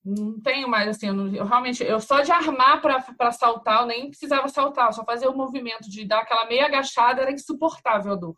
não 0.06 0.40
tenho 0.40 0.70
mais 0.70 0.88
assim, 0.88 1.08
eu, 1.08 1.14
não, 1.14 1.28
eu 1.34 1.46
realmente, 1.46 1.84
eu 1.84 2.00
só 2.00 2.22
de 2.22 2.32
armar 2.32 2.82
para 2.82 3.32
saltar, 3.32 3.82
eu 3.82 3.88
nem 3.88 4.10
precisava 4.10 4.48
saltar, 4.48 4.94
só 4.94 5.04
fazer 5.04 5.28
o 5.28 5.36
movimento 5.36 5.90
de 5.90 6.06
dar 6.06 6.20
aquela 6.20 6.46
meia 6.46 6.66
agachada 6.66 7.22
era 7.22 7.32
insuportável 7.32 8.14
a 8.14 8.16
dor. 8.16 8.38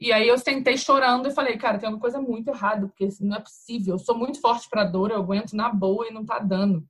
E 0.00 0.12
aí 0.12 0.28
eu 0.28 0.38
sentei 0.38 0.76
chorando 0.76 1.28
e 1.28 1.34
falei, 1.34 1.56
cara, 1.56 1.78
tem 1.78 1.88
uma 1.88 1.98
coisa 1.98 2.20
muito 2.20 2.48
errada, 2.48 2.86
porque 2.86 3.08
não 3.20 3.36
é 3.36 3.40
possível. 3.40 3.94
Eu 3.94 3.98
sou 3.98 4.16
muito 4.16 4.40
forte 4.40 4.68
para 4.68 4.84
dor, 4.84 5.10
eu 5.10 5.16
aguento 5.18 5.54
na 5.54 5.70
boa 5.70 6.06
e 6.06 6.12
não 6.12 6.24
tá 6.24 6.38
dando. 6.38 6.86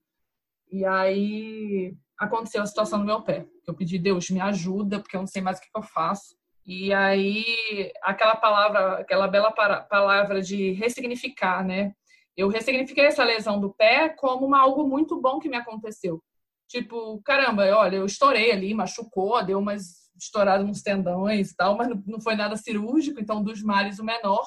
E 0.70 0.84
aí 0.84 1.94
aconteceu 2.18 2.62
a 2.62 2.66
situação 2.66 2.98
no 2.98 3.04
meu 3.04 3.22
pé. 3.22 3.46
Eu 3.66 3.74
pedi, 3.74 3.98
Deus, 3.98 4.30
me 4.30 4.40
ajuda, 4.40 5.00
porque 5.00 5.16
eu 5.16 5.20
não 5.20 5.26
sei 5.26 5.40
mais 5.40 5.58
o 5.58 5.60
que 5.60 5.68
eu 5.74 5.82
faço. 5.82 6.36
E 6.66 6.92
aí, 6.92 7.90
aquela 8.02 8.36
palavra, 8.36 8.98
aquela 8.98 9.26
bela 9.26 9.50
palavra 9.50 10.42
de 10.42 10.72
ressignificar, 10.72 11.64
né? 11.64 11.92
Eu 12.36 12.48
ressignifiquei 12.48 13.06
essa 13.06 13.24
lesão 13.24 13.58
do 13.58 13.72
pé 13.74 14.10
como 14.10 14.46
uma, 14.46 14.60
algo 14.60 14.86
muito 14.86 15.20
bom 15.20 15.38
que 15.38 15.48
me 15.48 15.56
aconteceu. 15.56 16.22
Tipo, 16.68 17.20
caramba, 17.22 17.64
olha, 17.76 17.96
eu 17.96 18.06
estourei 18.06 18.52
ali, 18.52 18.74
machucou, 18.74 19.42
deu 19.42 19.58
umas 19.58 20.08
estouradas 20.20 20.66
nos 20.66 20.82
tendões 20.82 21.50
e 21.50 21.56
tal, 21.56 21.76
mas 21.76 21.88
não 22.06 22.20
foi 22.20 22.34
nada 22.34 22.56
cirúrgico, 22.56 23.18
então 23.20 23.42
dos 23.42 23.62
males 23.62 23.98
o 23.98 24.04
menor. 24.04 24.46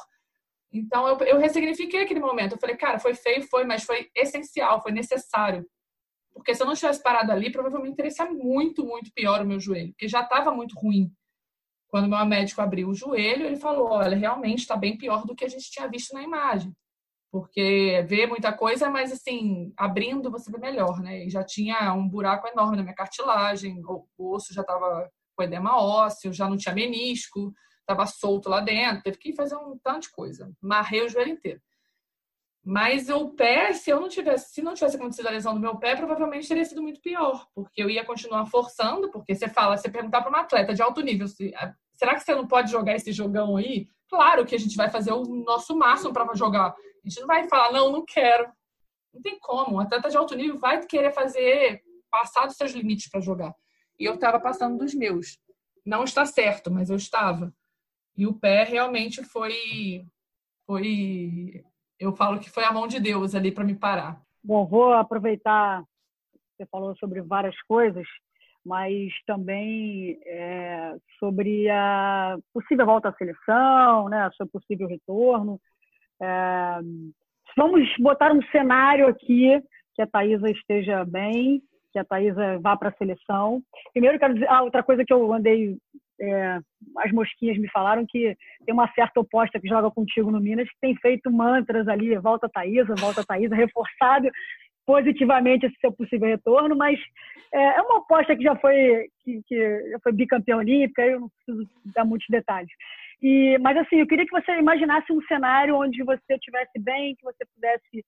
Então 0.72 1.08
eu, 1.08 1.18
eu 1.22 1.38
ressignifiquei 1.40 2.04
aquele 2.04 2.20
momento. 2.20 2.54
Eu 2.54 2.60
falei, 2.60 2.78
cara, 2.78 3.00
foi 3.00 3.16
feio, 3.16 3.42
foi, 3.50 3.66
mas 3.66 3.84
foi 3.84 4.10
essencial, 4.16 4.82
foi 4.82 4.92
necessário. 4.92 5.66
Porque 6.34 6.56
se 6.56 6.64
eu 6.64 6.68
não 6.68 6.74
tivesse 6.74 7.02
parado 7.04 7.32
ali, 7.32 7.52
provavelmente 7.52 7.96
teria 7.96 8.12
sido 8.12 8.34
muito, 8.34 8.86
muito 8.86 9.12
pior 9.14 9.42
o 9.42 9.46
meu 9.46 9.60
joelho, 9.60 9.90
porque 9.90 10.08
já 10.08 10.22
estava 10.22 10.52
muito 10.52 10.78
ruim. 10.80 11.12
Quando 11.88 12.08
meu 12.08 12.26
médico 12.26 12.62
abriu 12.62 12.90
o 12.90 12.96
joelho, 12.96 13.46
ele 13.46 13.58
falou: 13.58 13.92
olha, 13.92 14.18
realmente 14.18 14.60
está 14.60 14.78
bem 14.78 14.98
pior 14.98 15.26
do 15.26 15.36
que 15.36 15.44
a 15.44 15.50
gente 15.50 15.70
tinha 15.70 15.88
visto 15.88 16.14
na 16.14 16.24
imagem. 16.24 16.74
Porque 17.32 18.06
vê 18.08 18.28
muita 18.28 18.52
coisa, 18.52 18.90
mas 18.90 19.12
assim, 19.12 19.74
abrindo 19.78 20.32
você 20.32 20.52
vê 20.52 20.58
melhor, 20.58 21.00
né? 21.02 21.26
E 21.26 21.30
já 21.30 21.44
tinha 21.44 21.94
um 21.94 22.08
buraco 22.08 22.48
enorme 22.48 22.78
na 22.78 22.84
minha 22.84 22.96
cartilagem, 22.96 23.82
o 23.86 24.34
osso 24.34 24.54
já 24.54 24.62
estava 24.62 25.10
com 25.36 25.44
edema 25.44 25.78
ósseo, 25.82 26.34
já 26.34 26.50
não 26.50 26.58
tinha 26.58 26.76
menisco, 26.76 27.54
estava 27.80 28.06
solto 28.06 28.50
lá 28.50 28.60
dentro, 28.60 29.04
teve 29.04 29.18
que 29.18 29.34
fazer 29.34 29.56
um 29.56 29.78
tanto 29.82 30.04
de 30.04 30.12
coisa. 30.12 30.52
Marrei 30.62 31.06
o 31.06 31.10
joelho 31.10 31.32
inteiro. 31.32 31.62
Mas 32.64 33.10
o 33.10 33.30
pé, 33.30 33.74
se 33.74 33.90
eu 33.90 34.00
não 34.00 34.08
tivesse, 34.08 34.54
se 34.54 34.62
não 34.62 34.76
tivesse 34.76 34.96
acontecido 34.96 35.28
a 35.28 35.32
lesão 35.32 35.54
do 35.56 35.60
meu 35.60 35.78
pé, 35.78 35.96
provavelmente 35.96 36.48
teria 36.48 36.64
sido 36.64 36.82
muito 36.82 37.02
pior, 37.02 37.48
porque 37.56 37.82
eu 37.82 37.90
ia 37.90 38.06
continuar 38.06 38.46
forçando, 38.46 39.10
porque 39.10 39.34
você 39.34 39.50
fala, 39.50 39.76
você 39.76 39.90
perguntar 39.90 40.22
para 40.22 40.30
uma 40.30 40.42
atleta 40.42 40.74
de 40.74 40.82
alto 40.82 41.02
nível, 41.02 41.26
ah, 41.56 41.74
será 41.94 42.14
que 42.14 42.22
você 42.22 42.36
não 42.36 42.48
pode 42.48 42.70
jogar 42.70 42.96
esse 42.96 43.12
jogão 43.12 43.58
aí? 43.58 43.88
Claro 44.08 44.46
que 44.46 44.54
a 44.54 44.60
gente 44.60 44.78
vai 44.78 44.90
fazer 44.90 45.12
o 45.12 45.24
nosso 45.24 45.76
máximo 45.76 46.14
para 46.14 46.32
jogar. 46.36 46.70
A 46.70 47.10
gente 47.10 47.20
não 47.20 47.28
vai 47.28 47.48
falar, 47.48 47.72
não, 47.72 47.92
não 47.92 48.06
quero. 48.06 48.52
Não 49.12 49.22
tem 49.22 49.40
como. 49.40 49.78
Um 49.78 49.80
atleta 49.80 50.10
de 50.10 50.18
alto 50.18 50.36
nível 50.36 50.60
vai 50.60 50.86
querer 50.86 51.12
fazer, 51.12 51.82
passar 52.12 52.46
dos 52.46 52.58
seus 52.58 52.72
limites 52.74 53.10
para 53.10 53.22
jogar. 53.22 53.56
E 54.00 54.06
eu 54.06 54.16
estava 54.16 54.40
passando 54.40 54.78
dos 54.78 54.94
meus. 54.94 55.40
Não 55.86 56.04
está 56.04 56.26
certo, 56.26 56.70
mas 56.70 56.90
eu 56.90 56.96
estava. 56.96 57.54
E 58.16 58.28
o 58.28 58.34
pé 58.34 58.64
realmente 58.64 59.24
foi 59.24 60.06
foi 60.68 61.64
eu 62.02 62.12
falo 62.14 62.40
que 62.40 62.50
foi 62.50 62.66
a 62.66 62.74
mão 62.74 62.88
de 62.88 63.00
Deus 63.00 63.36
ali 63.36 63.52
para 63.52 63.64
me 63.64 63.76
parar. 63.76 64.20
Bom, 64.44 64.66
vou 64.66 64.92
aproveitar, 64.94 65.84
você 66.58 66.66
falou 66.66 66.96
sobre 66.98 67.22
várias 67.22 67.56
coisas, 67.68 68.06
mas 68.66 69.12
também 69.28 70.20
é, 70.26 70.96
sobre 71.20 71.70
a 71.70 72.38
possível 72.52 72.88
volta 72.88 73.10
à 73.10 73.14
seleção, 73.14 74.10
né, 74.10 74.30
sobre 74.36 74.52
possível 74.52 74.88
retorno. 74.88 75.62
É, 76.20 76.80
vamos 77.56 77.88
botar 78.00 78.34
um 78.34 78.42
cenário 78.52 79.08
aqui 79.08 79.62
que 79.94 80.02
a 80.02 80.08
Thaisa 80.08 80.50
esteja 80.50 81.06
bem, 81.06 81.62
que 81.94 82.00
a 82.00 82.06
Thaisa 82.06 82.58
vá 82.60 82.76
para 82.76 82.90
a 82.90 82.98
seleção. 82.98 83.62
Primeiro, 83.94 84.18
quero 84.18 84.34
dizer, 84.34 84.50
ah, 84.50 84.64
outra 84.64 84.82
coisa 84.82 85.04
que 85.06 85.14
eu 85.14 85.32
andei 85.32 85.78
é, 86.22 86.60
as 86.98 87.12
mosquinhas 87.12 87.58
me 87.58 87.70
falaram 87.72 88.06
que 88.08 88.36
tem 88.66 88.74
uma 88.74 88.92
certa 88.94 89.20
oposta 89.20 89.60
que 89.60 89.68
joga 89.68 89.90
contigo 89.90 90.30
no 90.30 90.40
Minas 90.40 90.70
que 90.70 90.80
tem 90.80 90.96
feito 90.98 91.32
mantras 91.32 91.88
ali, 91.88 92.16
volta 92.18 92.50
Thaisa, 92.50 92.94
volta 92.96 93.26
Thaisa, 93.26 93.56
reforçado 93.56 94.30
positivamente 94.86 95.66
esse 95.66 95.76
seu 95.80 95.92
possível 95.92 96.28
retorno, 96.28 96.76
mas 96.76 97.00
é, 97.54 97.78
é 97.78 97.82
uma 97.82 98.00
aposta 98.00 98.36
que 98.36 98.44
já 98.44 98.56
foi 98.56 99.08
que, 99.24 99.42
que 99.48 99.90
já 99.92 100.00
foi 100.00 100.12
bicampeã 100.12 100.58
olímpica, 100.58 101.02
eu 101.04 101.22
não 101.22 101.30
preciso 101.30 101.70
dar 101.96 102.06
muitos 102.06 102.28
detalhes. 102.30 102.72
E, 103.22 103.58
mas 103.60 103.78
assim, 103.78 103.98
eu 103.98 104.08
queria 104.08 104.26
que 104.26 104.32
você 104.32 104.58
imaginasse 104.58 105.12
um 105.14 105.22
cenário 105.24 105.78
onde 105.78 106.04
você 106.04 106.34
estivesse 106.34 106.80
bem, 106.80 107.16
que 107.16 107.24
você 107.24 107.46
pudesse 107.54 108.06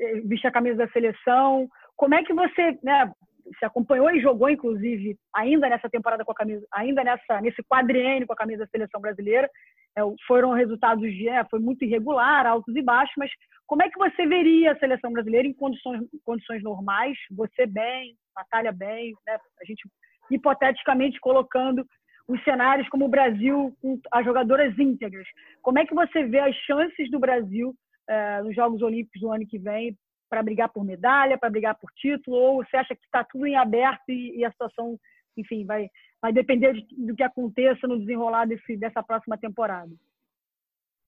é, 0.00 0.20
vestir 0.20 0.46
a 0.46 0.52
camisa 0.52 0.76
da 0.76 0.88
seleção. 0.88 1.68
Como 1.96 2.14
é 2.14 2.22
que 2.22 2.32
você, 2.32 2.78
né, 2.82 3.10
se 3.58 3.64
acompanhou 3.64 4.10
e 4.10 4.20
jogou, 4.20 4.48
inclusive, 4.48 5.16
ainda 5.34 5.68
nessa 5.68 5.88
temporada 5.88 6.24
com 6.24 6.32
a 6.32 6.34
camisa, 6.34 6.66
ainda 6.72 7.04
nessa, 7.04 7.40
nesse 7.40 7.62
quadriênio 7.64 8.26
com 8.26 8.32
a 8.32 8.36
camisa 8.36 8.64
da 8.64 8.70
seleção 8.70 9.00
brasileira. 9.00 9.48
É, 9.96 10.00
foram 10.26 10.52
resultados 10.52 11.02
de, 11.02 11.28
é, 11.28 11.44
foi 11.44 11.58
muito 11.58 11.84
irregular, 11.84 12.46
altos 12.46 12.74
e 12.74 12.82
baixos, 12.82 13.14
mas 13.16 13.30
como 13.66 13.82
é 13.82 13.90
que 13.90 13.98
você 13.98 14.26
veria 14.26 14.72
a 14.72 14.78
seleção 14.78 15.12
brasileira 15.12 15.48
em 15.48 15.54
condições, 15.54 16.02
condições 16.24 16.62
normais? 16.62 17.16
Você 17.32 17.66
bem, 17.66 18.14
Natália 18.36 18.72
bem, 18.72 19.12
né? 19.26 19.38
a 19.60 19.64
gente 19.64 19.88
hipoteticamente 20.30 21.18
colocando 21.20 21.84
os 22.28 22.42
cenários 22.42 22.88
como 22.88 23.04
o 23.04 23.08
Brasil 23.08 23.72
com 23.80 24.00
as 24.12 24.24
jogadoras 24.24 24.76
íntegras. 24.78 25.26
Como 25.62 25.78
é 25.78 25.86
que 25.86 25.94
você 25.94 26.24
vê 26.24 26.40
as 26.40 26.54
chances 26.56 27.10
do 27.10 27.18
Brasil 27.18 27.74
é, 28.08 28.42
nos 28.42 28.54
Jogos 28.54 28.82
Olímpicos 28.82 29.20
do 29.20 29.32
ano 29.32 29.46
que 29.46 29.58
vem 29.58 29.96
para 30.28 30.42
brigar 30.42 30.68
por 30.68 30.84
medalha, 30.84 31.38
para 31.38 31.50
brigar 31.50 31.74
por 31.76 31.90
título, 31.92 32.36
ou 32.36 32.64
você 32.64 32.76
acha 32.76 32.94
que 32.94 33.04
está 33.04 33.24
tudo 33.24 33.46
em 33.46 33.56
aberto 33.56 34.08
e, 34.08 34.38
e, 34.38 34.44
a 34.44 34.50
situação, 34.50 34.98
enfim, 35.36 35.64
vai, 35.64 35.88
vai 36.20 36.32
depender 36.32 36.72
de, 36.72 36.86
do 36.96 37.14
que 37.14 37.22
aconteça 37.22 37.86
no 37.86 37.98
desenrolar 37.98 38.46
desse, 38.46 38.76
dessa 38.76 39.02
próxima 39.02 39.38
temporada? 39.38 39.90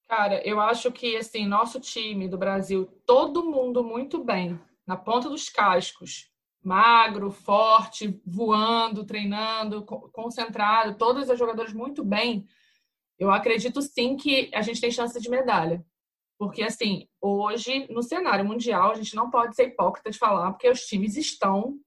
Cara, 0.09 0.41
eu 0.47 0.59
acho 0.61 0.91
que 0.91 1.17
assim, 1.17 1.47
nosso 1.47 1.79
time 1.81 2.29
do 2.29 2.39
Brasil, 2.39 2.87
todo 3.05 3.45
mundo 3.45 3.85
muito 3.85 4.25
bem, 4.25 4.59
na 4.87 4.97
ponta 4.97 5.29
dos 5.29 5.51
cascos, 5.51 6.31
magro, 6.63 7.31
forte, 7.31 8.21
voando, 8.27 9.05
treinando, 9.05 9.85
concentrado, 9.85 10.97
todos 10.97 11.29
os 11.29 11.39
jogadores 11.39 11.73
muito 11.73 12.05
bem. 12.05 12.47
Eu 13.19 13.31
acredito 13.31 13.83
sim 13.83 14.17
que 14.17 14.51
a 14.55 14.63
gente 14.63 14.81
tem 14.81 14.91
chance 14.91 15.21
de 15.21 15.29
medalha. 15.29 15.85
Porque, 16.39 16.63
assim, 16.63 17.09
hoje, 17.21 17.87
no 17.91 18.03
cenário 18.03 18.45
mundial, 18.45 18.93
a 18.93 18.95
gente 18.95 19.17
não 19.17 19.29
pode 19.29 19.57
ser 19.57 19.65
hipócrita 19.65 20.11
de 20.11 20.19
falar, 20.19 20.53
porque 20.53 20.71
os 20.71 20.83
times 20.83 21.17
estão 21.17 21.79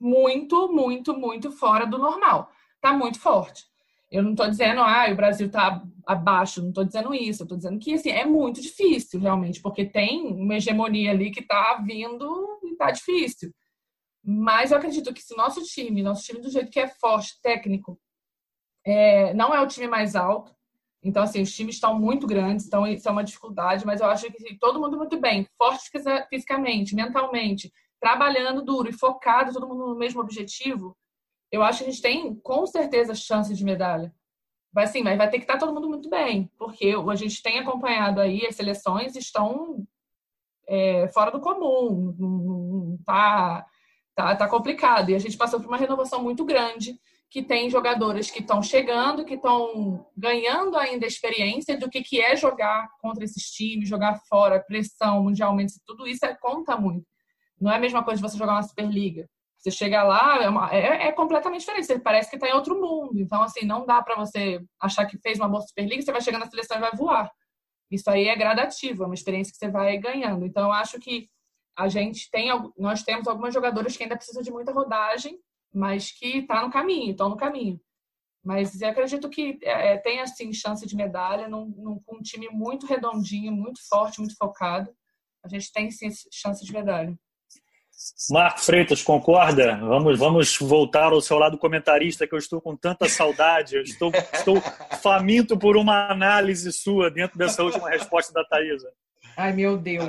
muito, 0.00 0.72
muito, 0.72 1.14
muito 1.14 1.52
fora 1.52 1.86
do 1.86 1.98
normal. 1.98 2.50
Está 2.76 2.96
muito 2.96 3.20
forte. 3.20 3.64
Eu 4.10 4.22
não 4.22 4.30
estou 4.30 4.48
dizendo, 4.48 4.80
ah, 4.80 5.06
o 5.10 5.14
Brasil 5.14 5.46
está 5.46 5.82
abaixo, 6.06 6.62
não 6.62 6.70
estou 6.70 6.84
dizendo 6.84 7.14
isso. 7.14 7.42
Eu 7.42 7.44
estou 7.44 7.58
dizendo 7.58 7.78
que, 7.78 7.92
assim, 7.92 8.10
é 8.10 8.24
muito 8.24 8.60
difícil, 8.60 9.20
realmente, 9.20 9.60
porque 9.60 9.84
tem 9.84 10.26
uma 10.32 10.56
hegemonia 10.56 11.10
ali 11.10 11.30
que 11.30 11.40
está 11.40 11.80
vindo 11.86 12.58
e 12.64 12.72
está 12.72 12.90
difícil. 12.90 13.52
Mas 14.24 14.70
eu 14.70 14.78
acredito 14.78 15.12
que 15.12 15.22
se 15.22 15.36
nosso 15.36 15.62
time, 15.62 16.02
nosso 16.02 16.24
time 16.24 16.40
do 16.40 16.50
jeito 16.50 16.70
que 16.70 16.80
é 16.80 16.88
forte, 16.88 17.40
técnico, 17.42 18.00
é, 18.84 19.34
não 19.34 19.54
é 19.54 19.60
o 19.60 19.66
time 19.66 19.86
mais 19.86 20.16
alto, 20.16 20.52
então, 21.02 21.22
assim, 21.22 21.40
os 21.40 21.54
times 21.54 21.76
estão 21.76 21.98
muito 21.98 22.26
grandes, 22.26 22.66
então 22.66 22.86
isso 22.86 23.08
é 23.08 23.12
uma 23.12 23.24
dificuldade, 23.24 23.86
mas 23.86 24.00
eu 24.00 24.06
acho 24.08 24.30
que 24.30 24.58
todo 24.58 24.78
mundo 24.78 24.98
muito 24.98 25.18
bem, 25.18 25.46
forte 25.56 25.90
fisicamente, 26.28 26.94
mentalmente, 26.94 27.72
trabalhando 27.98 28.62
duro 28.62 28.88
e 28.88 28.92
focado, 28.92 29.52
todo 29.52 29.66
mundo 29.66 29.88
no 29.88 29.96
mesmo 29.96 30.20
objetivo, 30.20 30.96
eu 31.50 31.62
acho 31.62 31.78
que 31.78 31.84
a 31.84 31.90
gente 31.90 32.02
tem, 32.02 32.34
com 32.36 32.66
certeza, 32.66 33.14
chance 33.14 33.52
de 33.54 33.64
medalha. 33.64 34.14
Vai 34.72 34.86
sim, 34.86 35.02
mas 35.02 35.18
vai 35.18 35.28
ter 35.28 35.38
que 35.38 35.44
estar 35.44 35.58
todo 35.58 35.74
mundo 35.74 35.88
muito 35.88 36.08
bem, 36.08 36.50
porque 36.58 36.94
a 36.94 37.14
gente 37.16 37.42
tem 37.42 37.58
acompanhado 37.58 38.20
aí, 38.20 38.46
as 38.46 38.54
seleções 38.54 39.16
estão 39.16 39.84
é, 40.68 41.08
fora 41.08 41.30
do 41.32 41.40
comum, 41.40 42.96
tá, 43.04 43.66
tá, 44.14 44.36
tá 44.36 44.48
complicado. 44.48 45.10
E 45.10 45.14
a 45.14 45.18
gente 45.18 45.36
passou 45.36 45.58
por 45.60 45.66
uma 45.66 45.76
renovação 45.76 46.22
muito 46.22 46.44
grande 46.44 47.00
que 47.30 47.42
tem 47.44 47.70
jogadoras 47.70 48.28
que 48.28 48.40
estão 48.40 48.60
chegando, 48.60 49.24
que 49.24 49.34
estão 49.34 50.04
ganhando 50.16 50.76
ainda 50.76 51.06
experiência 51.06 51.78
do 51.78 51.88
que, 51.88 52.02
que 52.02 52.20
é 52.20 52.34
jogar 52.34 52.88
contra 53.00 53.24
esses 53.24 53.44
times, 53.50 53.88
jogar 53.88 54.18
fora, 54.28 54.60
pressão 54.60 55.22
mundialmente, 55.22 55.74
tudo 55.86 56.08
isso 56.08 56.26
é, 56.26 56.34
conta 56.34 56.76
muito. 56.76 57.06
Não 57.60 57.70
é 57.70 57.76
a 57.76 57.80
mesma 57.80 58.02
coisa 58.02 58.20
de 58.20 58.28
você 58.28 58.36
jogar 58.36 58.54
uma 58.54 58.62
Superliga. 58.62 59.28
Você 59.58 59.70
chega 59.70 60.02
lá, 60.02 60.42
é, 60.42 60.48
uma, 60.48 60.74
é, 60.74 61.08
é 61.08 61.12
completamente 61.12 61.60
diferente. 61.60 61.86
Você 61.86 62.00
parece 62.00 62.28
que 62.30 62.36
está 62.36 62.48
em 62.48 62.54
outro 62.54 62.80
mundo. 62.80 63.20
Então, 63.20 63.42
assim, 63.42 63.64
não 63.64 63.86
dá 63.86 64.02
para 64.02 64.16
você 64.16 64.60
achar 64.80 65.06
que 65.06 65.18
fez 65.18 65.38
uma 65.38 65.48
boa 65.48 65.60
Superliga, 65.60 66.02
você 66.02 66.10
vai 66.10 66.22
chegar 66.22 66.38
na 66.38 66.50
seleção 66.50 66.78
e 66.78 66.80
vai 66.80 66.92
voar. 66.96 67.30
Isso 67.90 68.10
aí 68.10 68.28
é 68.28 68.34
gradativo, 68.34 69.04
é 69.04 69.06
uma 69.06 69.14
experiência 69.14 69.52
que 69.52 69.58
você 69.58 69.68
vai 69.68 69.96
ganhando. 69.98 70.46
Então, 70.46 70.64
eu 70.64 70.72
acho 70.72 70.98
que 70.98 71.28
a 71.76 71.86
gente 71.88 72.28
tem, 72.30 72.48
nós 72.76 73.02
temos 73.02 73.28
algumas 73.28 73.54
jogadoras 73.54 73.96
que 73.96 74.02
ainda 74.02 74.16
precisam 74.16 74.42
de 74.42 74.50
muita 74.50 74.72
rodagem, 74.72 75.38
mas 75.72 76.10
que 76.10 76.38
está 76.38 76.62
no 76.62 76.70
caminho, 76.70 77.12
estão 77.12 77.28
no 77.28 77.36
caminho. 77.36 77.80
Mas 78.42 78.80
eu 78.80 78.88
acredito 78.88 79.28
que 79.28 79.58
é, 79.62 79.92
é, 79.92 79.96
tem 79.98 80.20
assim 80.20 80.52
chance 80.52 80.86
de 80.86 80.96
medalha 80.96 81.46
num, 81.48 81.66
num, 81.76 82.00
com 82.04 82.16
um 82.16 82.22
time 82.22 82.48
muito 82.48 82.86
redondinho, 82.86 83.52
muito 83.52 83.80
forte, 83.88 84.18
muito 84.18 84.36
focado. 84.36 84.90
A 85.44 85.48
gente 85.48 85.72
tem 85.72 85.90
sim 85.90 86.08
chance 86.32 86.64
de 86.64 86.72
medalha. 86.72 87.18
Marco 88.30 88.60
Freitas, 88.60 89.02
concorda? 89.02 89.76
Vamos, 89.76 90.18
vamos 90.18 90.58
voltar 90.58 91.12
ao 91.12 91.20
seu 91.20 91.38
lado 91.38 91.58
comentarista, 91.58 92.26
que 92.26 92.34
eu 92.34 92.38
estou 92.38 92.60
com 92.60 92.74
tanta 92.74 93.06
saudade. 93.08 93.76
Eu 93.76 93.82
estou, 93.82 94.10
estou 94.32 94.60
faminto 95.02 95.58
por 95.58 95.76
uma 95.76 96.10
análise 96.10 96.72
sua 96.72 97.10
dentro 97.10 97.36
dessa 97.36 97.62
última 97.62 97.90
resposta 97.90 98.32
da 98.32 98.42
Thaisa. 98.42 98.90
Ai, 99.36 99.52
meu 99.52 99.76
Deus. 99.76 100.08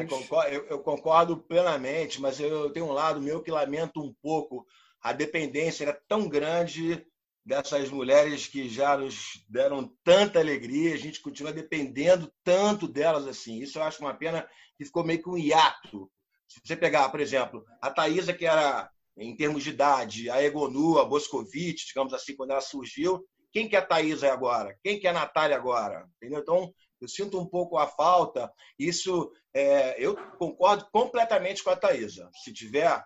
Eu, 0.49 0.65
eu 0.69 0.79
concordo 0.79 1.35
plenamente, 1.35 2.21
mas 2.21 2.39
eu 2.39 2.69
tenho 2.71 2.85
um 2.85 2.93
lado 2.93 3.21
meu 3.21 3.41
que 3.41 3.51
lamento 3.51 4.01
um 4.01 4.13
pouco. 4.21 4.65
A 5.01 5.13
dependência 5.13 5.83
era 5.83 6.01
tão 6.07 6.27
grande 6.29 7.05
dessas 7.45 7.89
mulheres 7.89 8.47
que 8.47 8.69
já 8.69 8.95
nos 8.95 9.43
deram 9.49 9.91
tanta 10.03 10.39
alegria, 10.39 10.93
a 10.93 10.97
gente 10.97 11.21
continua 11.21 11.51
dependendo 11.51 12.31
tanto 12.43 12.87
delas 12.87 13.25
assim. 13.25 13.59
Isso 13.59 13.79
eu 13.79 13.83
acho 13.83 13.99
uma 14.01 14.13
pena 14.13 14.47
que 14.77 14.85
ficou 14.85 15.03
meio 15.03 15.21
que 15.21 15.29
um 15.29 15.37
hiato. 15.37 16.09
Se 16.47 16.59
você 16.63 16.75
pegar, 16.75 17.09
por 17.09 17.19
exemplo, 17.19 17.63
a 17.81 17.89
Thaisa, 17.89 18.33
que 18.33 18.45
era, 18.45 18.89
em 19.17 19.35
termos 19.35 19.63
de 19.63 19.71
idade, 19.71 20.29
a 20.29 20.43
Egonu, 20.43 20.99
a 20.99 21.05
Boscovite, 21.05 21.87
digamos 21.87 22.13
assim, 22.13 22.35
quando 22.35 22.51
ela 22.51 22.61
surgiu, 22.61 23.25
quem 23.51 23.67
que 23.67 23.75
é 23.75 23.79
a 23.79 23.85
Thaisa 23.85 24.31
agora? 24.31 24.77
Quem 24.83 24.99
que 24.99 25.07
é 25.07 25.09
a 25.09 25.13
Natália 25.13 25.55
agora? 25.55 26.07
Entendeu? 26.17 26.39
Então, 26.39 26.73
eu 27.01 27.07
sinto 27.07 27.39
um 27.39 27.45
pouco 27.45 27.77
a 27.77 27.87
falta. 27.87 28.51
Isso, 28.77 29.31
é, 29.53 29.95
eu 30.03 30.15
concordo 30.37 30.87
completamente 30.91 31.63
com 31.63 31.69
a 31.69 31.75
Thaisa. 31.75 32.29
Se 32.43 32.53
tiver 32.53 33.03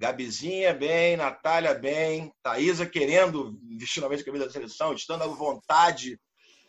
Gabizinha 0.00 0.72
bem, 0.72 1.14
Natália 1.14 1.74
bem, 1.74 2.32
Thaisa 2.42 2.86
querendo 2.86 3.60
vestir 3.78 4.00
novamente 4.00 4.22
a 4.22 4.24
camisa 4.24 4.46
da 4.46 4.50
seleção, 4.50 4.94
estando 4.94 5.24
à 5.24 5.26
vontade 5.26 6.18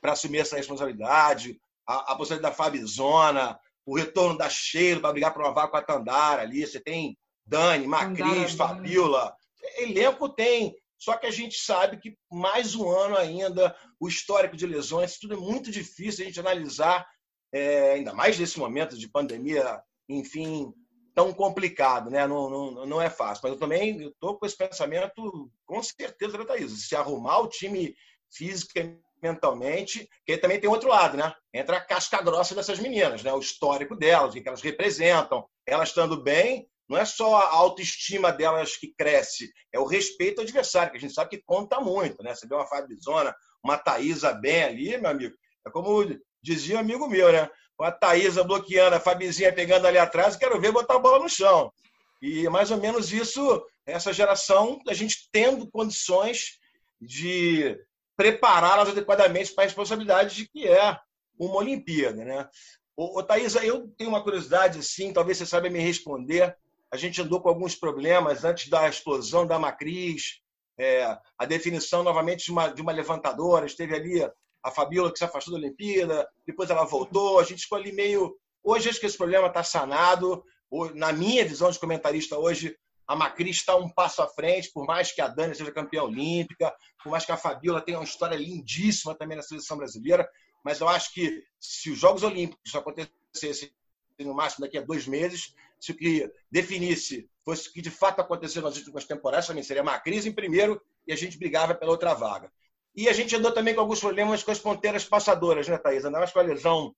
para 0.02 0.12
assumir 0.12 0.40
essa 0.40 0.58
responsabilidade, 0.58 1.58
a, 1.88 2.12
a 2.12 2.16
possibilidade 2.18 2.52
da 2.52 2.64
Fabizona, 2.64 3.58
o 3.86 3.96
retorno 3.96 4.38
da 4.38 4.50
Cheiro 4.50 5.00
para 5.00 5.14
brigar 5.14 5.34
para 5.34 5.44
uma 5.44 5.54
vaga 5.54 5.70
com 5.70 5.78
a 5.78 5.82
Tandara 5.82 6.42
ali, 6.42 6.68
você 6.68 6.82
tem 6.82 7.18
Dani, 7.46 7.88
Macris, 7.88 8.52
Fabiola, 8.52 9.34
elenco 9.78 10.28
tem, 10.28 10.76
só 10.98 11.16
que 11.16 11.26
a 11.26 11.32
gente 11.32 11.56
sabe 11.58 12.00
que 12.00 12.18
mais 12.30 12.76
um 12.76 12.90
ano 12.90 13.16
ainda, 13.16 13.74
o 13.98 14.10
histórico 14.10 14.58
de 14.58 14.68
lesões, 14.68 15.18
tudo 15.18 15.36
é 15.36 15.38
muito 15.38 15.72
difícil 15.72 16.26
a 16.26 16.28
gente 16.28 16.40
analisar, 16.42 17.08
é, 17.54 17.94
ainda 17.94 18.14
mais 18.14 18.38
nesse 18.38 18.60
momento 18.60 18.98
de 18.98 19.08
pandemia, 19.08 19.82
enfim, 20.10 20.74
tão 21.14 21.34
complicado, 21.34 22.10
né? 22.10 22.26
Não, 22.28 22.50
não, 22.50 22.86
não 22.86 23.02
é 23.02 23.10
fácil. 23.10 23.42
Mas 23.44 23.54
eu 23.54 23.60
também 23.60 24.08
estou 24.08 24.38
com 24.38 24.46
esse 24.46 24.58
pensamento, 24.58 25.52
com 25.66 25.82
certeza, 25.84 26.38
da 26.38 26.46
Thaís. 26.46 26.88
Se 26.88 26.96
arrumar 26.96 27.40
o 27.40 27.48
time 27.48 27.96
físico 28.34 28.72
e 28.78 28.98
mentalmente, 29.22 30.10
que 30.26 30.38
também 30.38 30.60
tem 30.60 30.70
outro 30.70 30.90
lado, 30.90 31.16
né? 31.16 31.34
Entra 31.54 31.78
a 31.78 31.86
casca 31.86 32.22
grossa 32.22 32.56
dessas 32.56 32.80
meninas, 32.80 33.24
né? 33.24 33.32
O 33.34 33.40
histórico 33.40 33.96
delas, 33.96 34.34
o 34.34 34.42
que 34.42 34.48
elas 34.48 34.62
representam. 34.62 35.46
Elas 35.68 35.90
estando 35.90 36.22
bem, 36.22 36.68
não 36.90 36.98
é 36.98 37.06
só 37.06 37.38
a 37.38 37.52
autoestima 37.52 38.32
delas 38.34 38.76
que 38.76 38.94
cresce, 38.94 39.50
é 39.72 39.80
o 39.80 39.86
respeito 39.86 40.40
ao 40.40 40.44
adversário, 40.44 40.92
que 40.92 40.98
a 40.98 41.00
gente 41.00 41.14
sabe 41.14 41.30
que 41.30 41.44
conta 41.46 41.80
muito, 41.80 42.22
né? 42.22 42.36
Você 42.36 42.46
vê 42.46 42.54
uma 42.54 42.68
Fabizona, 42.68 43.34
uma 43.64 43.78
Thaisa 43.78 44.34
bem 44.34 44.64
ali, 44.64 44.98
meu 44.98 45.12
amigo. 45.12 45.36
É 45.66 45.70
como 45.70 46.04
dizia 46.44 46.76
um 46.76 46.80
amigo 46.80 47.08
meu, 47.08 47.32
né? 47.32 47.50
Com 47.82 47.86
a 47.86 47.92
Thaisa 47.92 48.44
bloqueando, 48.44 48.96
a 48.96 49.00
Fabizinha 49.00 49.52
pegando 49.52 49.88
ali 49.88 49.98
atrás, 49.98 50.36
quero 50.36 50.62
ver 50.62 50.72
botar 50.72 50.98
a 50.98 51.00
bola 51.00 51.18
no 51.18 51.28
chão. 51.28 51.74
E 52.22 52.48
mais 52.48 52.70
ou 52.70 52.78
menos 52.78 53.12
isso, 53.12 53.66
essa 53.88 54.14
geração, 54.14 54.80
a 54.88 54.94
gente 54.94 55.28
tendo 55.32 55.68
condições 55.68 56.60
de 57.02 57.76
prepará-las 58.16 58.90
adequadamente 58.90 59.52
para 59.52 59.64
a 59.64 59.66
responsabilidade 59.66 60.36
de 60.36 60.48
que 60.48 60.68
é 60.68 60.96
uma 61.40 61.56
Olimpíada. 61.56 62.24
Né? 62.24 62.48
Ô, 62.96 63.18
ô 63.18 63.24
Thaisa, 63.24 63.66
eu 63.66 63.88
tenho 63.98 64.12
uma 64.12 64.22
curiosidade, 64.22 64.84
sim, 64.84 65.12
talvez 65.12 65.40
você 65.40 65.48
saiba 65.48 65.68
me 65.68 65.80
responder. 65.80 66.56
A 66.92 66.98
gente 66.98 67.20
andou 67.20 67.42
com 67.42 67.50
alguns 67.50 67.74
problemas 67.74 68.44
antes 68.44 68.70
da 68.70 68.88
explosão 68.88 69.48
da 69.48 69.58
Macris, 69.58 70.40
é, 70.78 71.18
a 71.36 71.46
definição 71.48 72.04
novamente 72.04 72.46
de 72.46 72.52
uma, 72.52 72.68
de 72.68 72.80
uma 72.80 72.92
levantadora, 72.92 73.66
esteve 73.66 73.96
ali 73.96 74.32
a 74.64 74.72
Fabiola 74.72 75.12
que 75.12 75.18
se 75.18 75.24
afastou 75.24 75.54
da 75.54 75.60
Olimpíada, 75.60 76.28
depois 76.46 76.70
ela 76.70 76.86
voltou, 76.86 77.40
a 77.40 77.44
gente 77.44 77.64
ficou 77.64 77.78
ali 77.78 77.92
meio. 77.92 78.38
Hoje 78.64 78.90
acho 78.90 79.00
que 79.00 79.06
esse 79.06 79.18
problema 79.18 79.48
está 79.48 79.64
sanado. 79.64 80.44
Na 80.94 81.12
minha 81.12 81.44
visão 81.44 81.70
de 81.70 81.80
comentarista 81.80 82.38
hoje, 82.38 82.78
a 83.08 83.16
Macri 83.16 83.50
está 83.50 83.76
um 83.76 83.90
passo 83.90 84.22
à 84.22 84.28
frente, 84.28 84.72
por 84.72 84.86
mais 84.86 85.12
que 85.12 85.22
a 85.22 85.28
Dani 85.28 85.54
seja 85.54 85.72
campeã 85.72 86.04
olímpica, 86.04 86.74
por 87.04 87.10
mais 87.10 87.26
que 87.26 87.32
a 87.32 87.38
Fabiola 87.38 87.82
tenha 87.82 87.98
uma 87.98 88.06
história 88.06 88.38
lindíssima 88.38 89.14
também 89.16 89.36
na 89.36 89.44
seleção 89.44 89.76
brasileira, 89.76 90.30
mas 90.64 90.80
eu 90.80 90.88
acho 90.88 91.14
que 91.14 91.44
se 91.60 91.90
os 91.90 92.00
Jogos 92.00 92.24
Olímpicos 92.24 92.74
acontecessem 92.74 93.72
no 94.20 94.34
máximo 94.34 94.66
daqui 94.66 94.78
a 94.78 94.82
dois 94.82 95.08
meses, 95.08 95.54
se 95.80 95.92
o 95.92 95.98
que 95.98 96.32
definisse 96.50 97.28
fosse 97.44 97.68
o 97.68 97.74
que 97.74 97.82
de 97.82 97.90
fato 97.90 98.22
aconteceu 98.22 98.62
nas 98.62 98.78
últimas 98.78 99.04
temporadas, 99.04 99.48
também 99.48 99.64
seria 99.64 99.82
a 99.82 99.86
Macris 99.86 100.26
em 100.26 100.32
primeiro 100.32 100.80
e 101.08 101.12
a 101.12 101.16
gente 101.16 101.38
brigava 101.38 101.74
pela 101.74 101.92
outra 101.92 102.14
vaga. 102.14 102.52
E 102.96 103.08
a 103.08 103.14
gente 103.14 103.36
andou 103.36 103.52
também 103.52 103.74
com 103.74 103.82
alguns 103.82 104.00
problemas 104.00 104.44
com 104.44 104.52
as 104.52 104.60
ponteiras 104.60 105.06
passadoras, 105.06 105.68
né, 105.68 105.78
Thaís? 105.78 106.04
Andava 106.04 106.30
com 106.30 106.40
a 106.40 106.44
lesão 106.44 106.94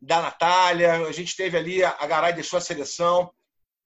da 0.00 0.20
Natália, 0.20 1.06
a 1.06 1.12
gente 1.12 1.36
teve 1.36 1.56
ali, 1.56 1.84
a 1.84 2.06
Garay 2.06 2.32
deixou 2.32 2.56
a 2.56 2.60
seleção. 2.60 3.32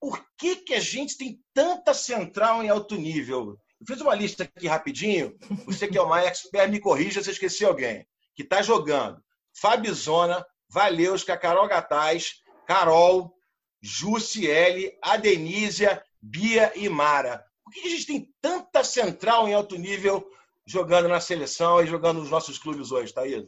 Por 0.00 0.22
que, 0.38 0.56
que 0.56 0.74
a 0.74 0.80
gente 0.80 1.16
tem 1.16 1.40
tanta 1.54 1.94
central 1.94 2.62
em 2.62 2.68
alto 2.68 2.96
nível? 2.96 3.58
Eu 3.80 3.86
fiz 3.86 4.00
uma 4.00 4.14
lista 4.14 4.44
aqui 4.44 4.66
rapidinho. 4.66 5.36
Você 5.66 5.88
que 5.88 5.98
é 5.98 6.02
uma 6.02 6.22
expert, 6.22 6.70
me 6.70 6.80
corrija 6.80 7.22
se 7.22 7.28
eu 7.28 7.32
esqueci 7.32 7.64
alguém. 7.64 8.06
Que 8.34 8.42
está 8.42 8.62
jogando 8.62 9.22
Fabizona, 9.54 10.44
Valeuska, 10.68 11.36
Carol 11.36 11.68
Gataz, 11.68 12.42
Carol, 12.66 13.34
Jussiele, 13.80 14.96
Adenísia, 15.02 16.02
Bia 16.20 16.72
e 16.74 16.88
Mara. 16.88 17.44
Por 17.64 17.72
que 17.72 17.80
a 17.80 17.90
gente 17.90 18.06
tem 18.06 18.34
tanta 18.40 18.84
central 18.84 19.48
em 19.48 19.54
alto 19.54 19.76
nível 19.76 20.26
jogando 20.66 21.08
na 21.08 21.20
seleção 21.20 21.80
e 21.80 21.86
jogando 21.86 22.20
nos 22.20 22.30
nossos 22.30 22.58
clubes 22.58 22.90
hoje, 22.90 23.14
Thaís? 23.14 23.46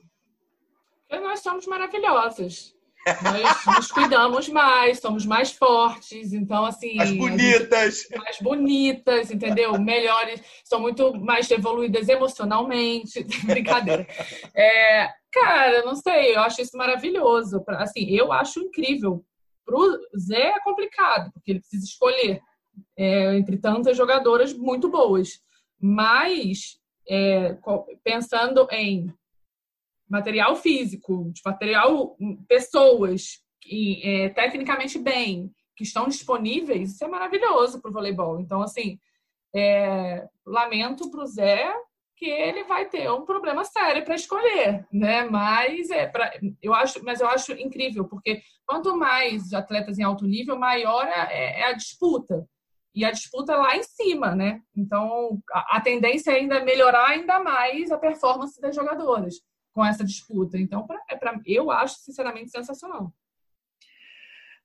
Porque 1.09 1.22
nós 1.22 1.40
somos 1.40 1.66
maravilhosas. 1.66 2.74
Nós 3.22 3.76
nos 3.76 3.90
cuidamos 3.90 4.48
mais, 4.48 4.98
somos 5.00 5.24
mais 5.24 5.50
fortes, 5.52 6.33
então 6.33 6.64
assim. 6.66 6.94
Mais 6.96 7.16
bonitas! 7.16 8.07
Mais 8.14 8.38
bonitas, 8.40 9.31
entendeu? 9.31 9.78
Melhores, 9.81 10.42
são 10.62 10.81
muito 10.81 11.14
mais 11.14 11.50
evoluídas 11.50 12.09
emocionalmente. 12.09 13.24
Brincadeira. 13.44 14.07
É, 14.54 15.09
cara, 15.33 15.83
não 15.85 15.96
sei, 15.96 16.37
eu 16.37 16.40
acho 16.40 16.61
isso 16.61 16.76
maravilhoso. 16.76 17.64
Assim, 17.68 18.11
eu 18.11 18.31
acho 18.33 18.61
incrível. 18.61 19.24
Pro 19.64 19.98
Zé 20.18 20.48
é 20.48 20.61
complicado, 20.61 21.31
porque 21.33 21.52
ele 21.52 21.61
precisa 21.61 21.85
escolher 21.85 22.40
é, 22.96 23.37
entre 23.37 23.57
tantas 23.57 23.96
jogadoras 23.96 24.52
muito 24.52 24.88
boas. 24.88 25.40
Mas 25.81 26.78
é, 27.09 27.57
pensando 28.05 28.68
em 28.71 29.12
material 30.09 30.57
físico, 30.57 31.33
material, 31.44 32.16
pessoas 32.47 33.42
que, 33.61 34.01
é, 34.03 34.29
tecnicamente 34.31 34.99
bem, 34.99 35.53
que 35.77 35.85
estão 35.85 36.09
disponíveis, 36.09 36.92
isso 36.92 37.05
é 37.05 37.09
maravilhoso 37.09 37.81
para 37.81 37.90
o 37.90 37.92
voleibol. 37.92 38.40
Então, 38.40 38.62
assim, 38.62 38.99
é, 39.55 40.27
lamento 40.47 41.11
para 41.11 41.23
o 41.23 41.27
Zé 41.27 41.73
que 42.16 42.29
ele 42.29 42.64
vai 42.64 42.88
ter 42.88 43.09
um 43.12 43.25
problema 43.25 43.64
sério 43.64 44.05
para 44.05 44.16
escolher, 44.16 44.85
né? 44.92 45.23
Mas 45.23 45.88
é 45.88 46.05
pra, 46.05 46.33
eu 46.61 46.75
acho, 46.75 47.03
mas 47.05 47.21
eu 47.21 47.29
acho 47.29 47.53
incrível 47.53 48.07
porque 48.07 48.42
quanto 48.66 48.97
mais 48.97 49.53
atletas 49.53 50.01
em 50.01 50.03
alto 50.03 50.27
nível, 50.27 50.59
maior 50.59 51.07
é, 51.07 51.61
é 51.61 51.64
a 51.66 51.73
disputa 51.75 52.44
e 52.99 53.05
a 53.05 53.13
disputa 53.13 53.55
lá 53.55 53.77
em 53.77 53.83
cima, 53.85 54.35
né? 54.35 54.61
Então, 54.77 55.40
a, 55.53 55.81
tendência 55.81 56.33
é 56.33 56.35
ainda 56.35 56.65
melhorar 56.65 57.11
ainda 57.11 57.38
mais 57.38 57.92
a 57.92 57.96
performance 57.96 58.61
das 58.61 58.75
jogadoras 58.75 59.37
com 59.73 59.85
essa 59.85 60.05
disputa. 60.05 60.59
Então, 60.59 60.85
pra, 60.85 61.01
é 61.09 61.15
pra, 61.15 61.40
eu 61.46 61.71
acho, 61.71 61.94
sinceramente, 62.01 62.51
sensacional. 62.51 63.15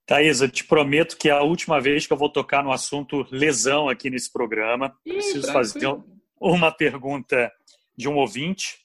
Thaís, 0.03 0.41
eu 0.41 0.49
te 0.49 0.63
prometo 0.63 1.15
que 1.15 1.29
é 1.29 1.31
a 1.31 1.43
última 1.43 1.79
vez 1.79 2.07
que 2.07 2.13
eu 2.13 2.17
vou 2.17 2.27
tocar 2.27 2.63
no 2.63 2.71
assunto 2.71 3.23
lesão 3.29 3.87
aqui 3.87 4.09
nesse 4.09 4.33
programa. 4.33 4.97
Ih, 5.05 5.13
Preciso 5.13 5.43
tranquilo. 5.43 5.63
fazer 5.63 6.03
uma 6.39 6.71
pergunta 6.71 7.51
de 7.95 8.09
um 8.09 8.15
ouvinte, 8.15 8.79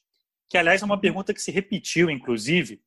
que, 0.46 0.58
aliás, 0.58 0.82
é 0.82 0.84
uma 0.84 1.00
pergunta 1.00 1.32
que 1.32 1.40
se 1.40 1.50
repetiu, 1.50 2.10
inclusive, 2.10 2.82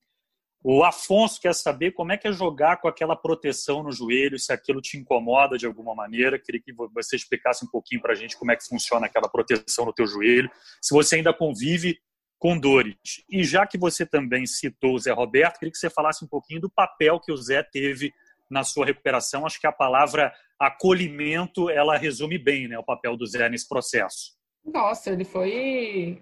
o 0.63 0.83
Afonso 0.83 1.41
quer 1.41 1.55
saber 1.55 1.91
como 1.91 2.11
é 2.11 2.17
que 2.17 2.27
é 2.27 2.31
jogar 2.31 2.77
com 2.77 2.87
aquela 2.87 3.15
proteção 3.15 3.81
no 3.81 3.91
joelho, 3.91 4.37
se 4.37 4.53
aquilo 4.53 4.79
te 4.79 4.97
incomoda 4.97 5.57
de 5.57 5.65
alguma 5.65 5.95
maneira. 5.95 6.37
Queria 6.37 6.61
que 6.61 6.71
você 6.93 7.15
explicasse 7.15 7.65
um 7.65 7.67
pouquinho 7.67 8.01
para 8.01 8.13
a 8.13 8.15
gente 8.15 8.37
como 8.37 8.51
é 8.51 8.55
que 8.55 8.67
funciona 8.67 9.07
aquela 9.07 9.27
proteção 9.27 9.85
no 9.85 9.93
teu 9.93 10.05
joelho, 10.05 10.51
se 10.79 10.93
você 10.93 11.15
ainda 11.15 11.33
convive 11.33 11.99
com 12.37 12.57
dores. 12.57 12.95
E 13.29 13.43
já 13.43 13.65
que 13.65 13.77
você 13.77 14.05
também 14.05 14.45
citou 14.45 14.95
o 14.95 14.99
Zé 14.99 15.11
Roberto, 15.11 15.59
queria 15.59 15.71
que 15.71 15.77
você 15.77 15.89
falasse 15.89 16.23
um 16.23 16.27
pouquinho 16.27 16.61
do 16.61 16.69
papel 16.69 17.19
que 17.19 17.31
o 17.31 17.37
Zé 17.37 17.63
teve 17.63 18.11
na 18.49 18.63
sua 18.63 18.85
recuperação. 18.85 19.45
Acho 19.45 19.59
que 19.59 19.67
a 19.67 19.71
palavra 19.71 20.33
acolhimento 20.59 21.69
ela 21.69 21.97
resume 21.97 22.37
bem 22.37 22.67
né, 22.67 22.77
o 22.77 22.83
papel 22.83 23.17
do 23.17 23.25
Zé 23.25 23.49
nesse 23.49 23.67
processo. 23.67 24.33
Nossa, 24.63 25.11
ele 25.11 25.23
foi. 25.23 26.21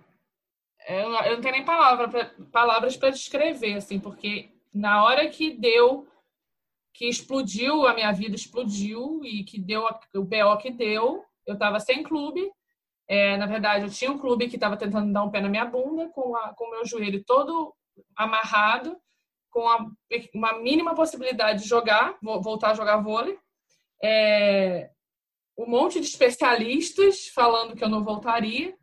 Eu, 0.88 1.14
eu 1.14 1.36
não 1.36 1.42
tenho 1.42 1.56
nem 1.56 1.66
palavra 1.66 2.08
pra, 2.08 2.32
palavras 2.52 2.98
para 2.98 3.10
descrever, 3.10 3.76
assim, 3.76 4.00
porque 4.00 4.50
na 4.74 5.04
hora 5.04 5.28
que 5.30 5.52
deu, 5.52 6.08
que 6.94 7.08
explodiu, 7.08 7.86
a 7.88 7.94
minha 7.94 8.12
vida 8.12 8.36
explodiu 8.36 9.22
e 9.24 9.44
que 9.44 9.60
deu 9.60 9.86
o 10.16 10.24
BO 10.24 10.58
que 10.60 10.72
deu, 10.72 11.24
eu 11.46 11.54
estava 11.54 11.80
sem 11.80 12.04
clube. 12.04 12.52
É, 13.08 13.38
na 13.38 13.48
verdade, 13.48 13.86
eu 13.86 13.90
tinha 13.90 14.12
um 14.12 14.20
clube 14.20 14.48
que 14.48 14.56
estava 14.56 14.78
tentando 14.78 15.12
dar 15.12 15.24
um 15.24 15.32
pé 15.32 15.42
na 15.42 15.50
minha 15.50 15.66
bunda, 15.66 16.10
com, 16.10 16.34
com 16.56 16.66
o 16.66 16.72
meu 16.72 16.86
joelho 16.86 17.24
todo 17.24 17.74
amarrado, 18.16 18.96
com 19.50 19.68
a, 19.68 19.90
uma 20.34 20.60
mínima 20.60 20.94
possibilidade 20.94 21.64
de 21.64 21.68
jogar, 21.68 22.18
voltar 22.22 22.72
a 22.72 22.76
jogar 22.76 22.98
vôlei. 22.98 23.38
É, 24.04 24.92
um 25.58 25.68
monte 25.68 26.00
de 26.00 26.06
especialistas 26.06 27.28
falando 27.28 27.76
que 27.76 27.84
eu 27.84 27.90
não 27.90 28.04
voltaria. 28.04 28.78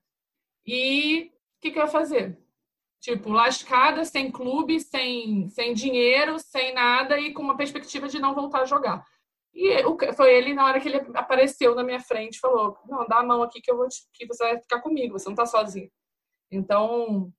E 0.67 1.31
o 1.59 1.61
que, 1.61 1.71
que 1.71 1.79
eu 1.79 1.85
ia 1.85 1.89
fazer? 1.89 2.39
Tipo, 3.01 3.31
lascada, 3.31 4.05
sem 4.05 4.31
clube, 4.31 4.81
sem, 4.81 5.49
sem 5.51 5.75
dinheiro, 5.75 6.39
sem 6.39 6.75
nada 6.75 7.19
e 7.19 7.33
com 7.33 7.43
uma 7.43 7.57
perspectiva 7.57 8.09
de 8.09 8.19
não 8.19 8.35
voltar 8.35 8.63
a 8.63 8.67
jogar. 8.67 9.05
E 9.55 9.83
foi 10.15 10.35
ele, 10.35 10.53
na 10.53 10.67
hora 10.67 10.81
que 10.81 10.89
ele 10.89 10.99
apareceu 11.15 11.75
na 11.75 11.83
minha 11.83 12.01
frente, 12.01 12.39
falou: 12.39 12.77
Não, 12.87 13.07
dá 13.07 13.21
a 13.21 13.25
mão 13.25 13.43
aqui 13.43 13.61
que, 13.61 13.71
eu 13.71 13.77
vou 13.77 13.89
te, 13.89 14.03
que 14.13 14.27
você 14.27 14.45
vai 14.45 14.61
ficar 14.61 14.81
comigo, 14.81 15.19
você 15.19 15.29
não 15.29 15.37
tá 15.37 15.47
sozinho. 15.47 15.91
Então, 16.51 17.33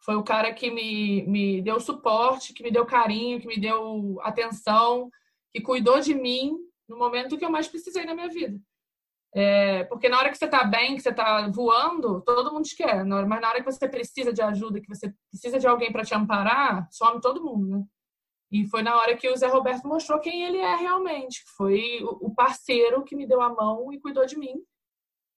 foi 0.00 0.16
o 0.16 0.24
cara 0.24 0.52
que 0.52 0.70
me, 0.70 1.22
me 1.26 1.60
deu 1.60 1.78
suporte, 1.78 2.54
que 2.54 2.62
me 2.62 2.70
deu 2.70 2.86
carinho, 2.86 3.40
que 3.40 3.46
me 3.46 3.60
deu 3.60 4.18
atenção, 4.22 5.10
que 5.52 5.60
cuidou 5.60 6.00
de 6.00 6.14
mim 6.14 6.56
no 6.88 6.96
momento 6.96 7.36
que 7.36 7.44
eu 7.44 7.50
mais 7.50 7.68
precisei 7.68 8.04
na 8.04 8.14
minha 8.14 8.28
vida. 8.28 8.58
É, 9.34 9.84
porque 9.84 10.10
na 10.10 10.18
hora 10.18 10.30
que 10.30 10.36
você 10.36 10.44
está 10.44 10.62
bem, 10.62 10.94
que 10.94 11.00
você 11.02 11.08
está 11.08 11.48
voando, 11.48 12.20
todo 12.20 12.52
mundo 12.52 12.64
te 12.64 12.76
quer. 12.76 13.04
Mas 13.04 13.40
na 13.40 13.48
hora 13.48 13.62
que 13.62 13.70
você 13.70 13.88
precisa 13.88 14.32
de 14.32 14.42
ajuda, 14.42 14.80
que 14.80 14.88
você 14.88 15.12
precisa 15.30 15.58
de 15.58 15.66
alguém 15.66 15.90
para 15.90 16.04
te 16.04 16.14
amparar, 16.14 16.86
some 16.90 17.20
todo 17.20 17.42
mundo, 17.42 17.66
né? 17.66 17.84
E 18.50 18.66
foi 18.66 18.82
na 18.82 18.94
hora 18.98 19.16
que 19.16 19.26
o 19.30 19.36
Zé 19.36 19.46
Roberto 19.46 19.88
mostrou 19.88 20.20
quem 20.20 20.44
ele 20.44 20.58
é 20.58 20.76
realmente. 20.76 21.42
Foi 21.56 22.00
o 22.02 22.34
parceiro 22.34 23.02
que 23.02 23.16
me 23.16 23.26
deu 23.26 23.40
a 23.40 23.48
mão 23.48 23.90
e 23.90 23.98
cuidou 23.98 24.26
de 24.26 24.36
mim. 24.36 24.62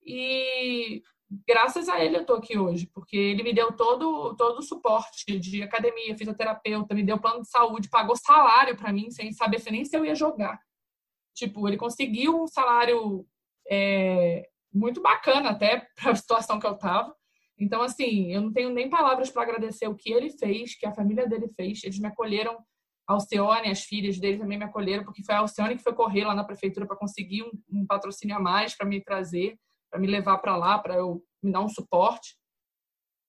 E 0.04 1.02
graças 1.48 1.88
a 1.88 2.04
ele 2.04 2.18
eu 2.18 2.26
tô 2.26 2.34
aqui 2.34 2.58
hoje, 2.58 2.88
porque 2.94 3.16
ele 3.16 3.42
me 3.42 3.54
deu 3.54 3.72
todo 3.72 4.36
todo 4.36 4.60
o 4.60 4.62
suporte 4.62 5.40
de 5.40 5.64
academia, 5.64 6.18
fisioterapeuta, 6.18 6.94
me 6.94 7.04
deu 7.04 7.18
plano 7.18 7.42
de 7.42 7.50
saúde, 7.50 7.90
pagou 7.90 8.16
salário 8.18 8.76
para 8.76 8.92
mim 8.92 9.10
sem 9.10 9.32
saber 9.32 9.62
nem 9.72 9.86
se 9.86 9.96
eu 9.96 10.06
ia 10.06 10.14
jogar. 10.14 10.60
Tipo, 11.34 11.68
ele 11.68 11.78
conseguiu 11.78 12.44
um 12.44 12.48
salário 12.48 13.26
é, 13.70 14.48
muito 14.74 15.02
bacana 15.02 15.52
até 15.52 15.88
para 15.96 16.12
a 16.12 16.16
situação 16.16 16.60
que 16.60 16.68
eu 16.68 16.74
estava. 16.74 17.16
Então, 17.58 17.82
assim, 17.82 18.34
eu 18.34 18.42
não 18.42 18.52
tenho 18.52 18.70
nem 18.70 18.90
palavras 18.90 19.32
para 19.32 19.44
agradecer 19.44 19.88
o 19.88 19.96
que 19.96 20.12
ele 20.12 20.30
fez, 20.30 20.76
que 20.76 20.86
a 20.86 20.94
família 20.94 21.28
dele 21.28 21.48
fez. 21.56 21.84
Eles 21.84 22.00
me 22.00 22.08
acolheram, 22.08 22.58
a 23.08 23.14
Alceone, 23.14 23.70
as 23.70 23.84
filhas 23.84 24.20
dele 24.20 24.40
também 24.40 24.58
me 24.58 24.66
acolheram, 24.66 25.06
porque 25.06 25.24
foi 25.24 25.36
a 25.36 25.40
Alceone 25.40 25.78
que 25.78 25.84
foi 25.84 25.94
correr 25.94 26.26
lá 26.26 26.36
na 26.36 26.44
prefeitura 26.44 26.86
para 26.86 26.98
conseguir 26.98 27.44
um, 27.44 27.52
um, 27.70 27.86
patrocínio 27.86 28.36
a 28.36 28.40
mais 28.40 28.76
para 28.76 28.86
me 28.86 29.02
trazer, 29.02 29.58
para 29.90 30.00
me 30.00 30.08
levar 30.08 30.40
para 30.40 30.58
lá, 30.58 30.78
para 30.80 30.96
eu 30.96 31.24
me 31.42 31.52
dar 31.52 31.62
um 31.62 31.70
suporte. 31.70 32.36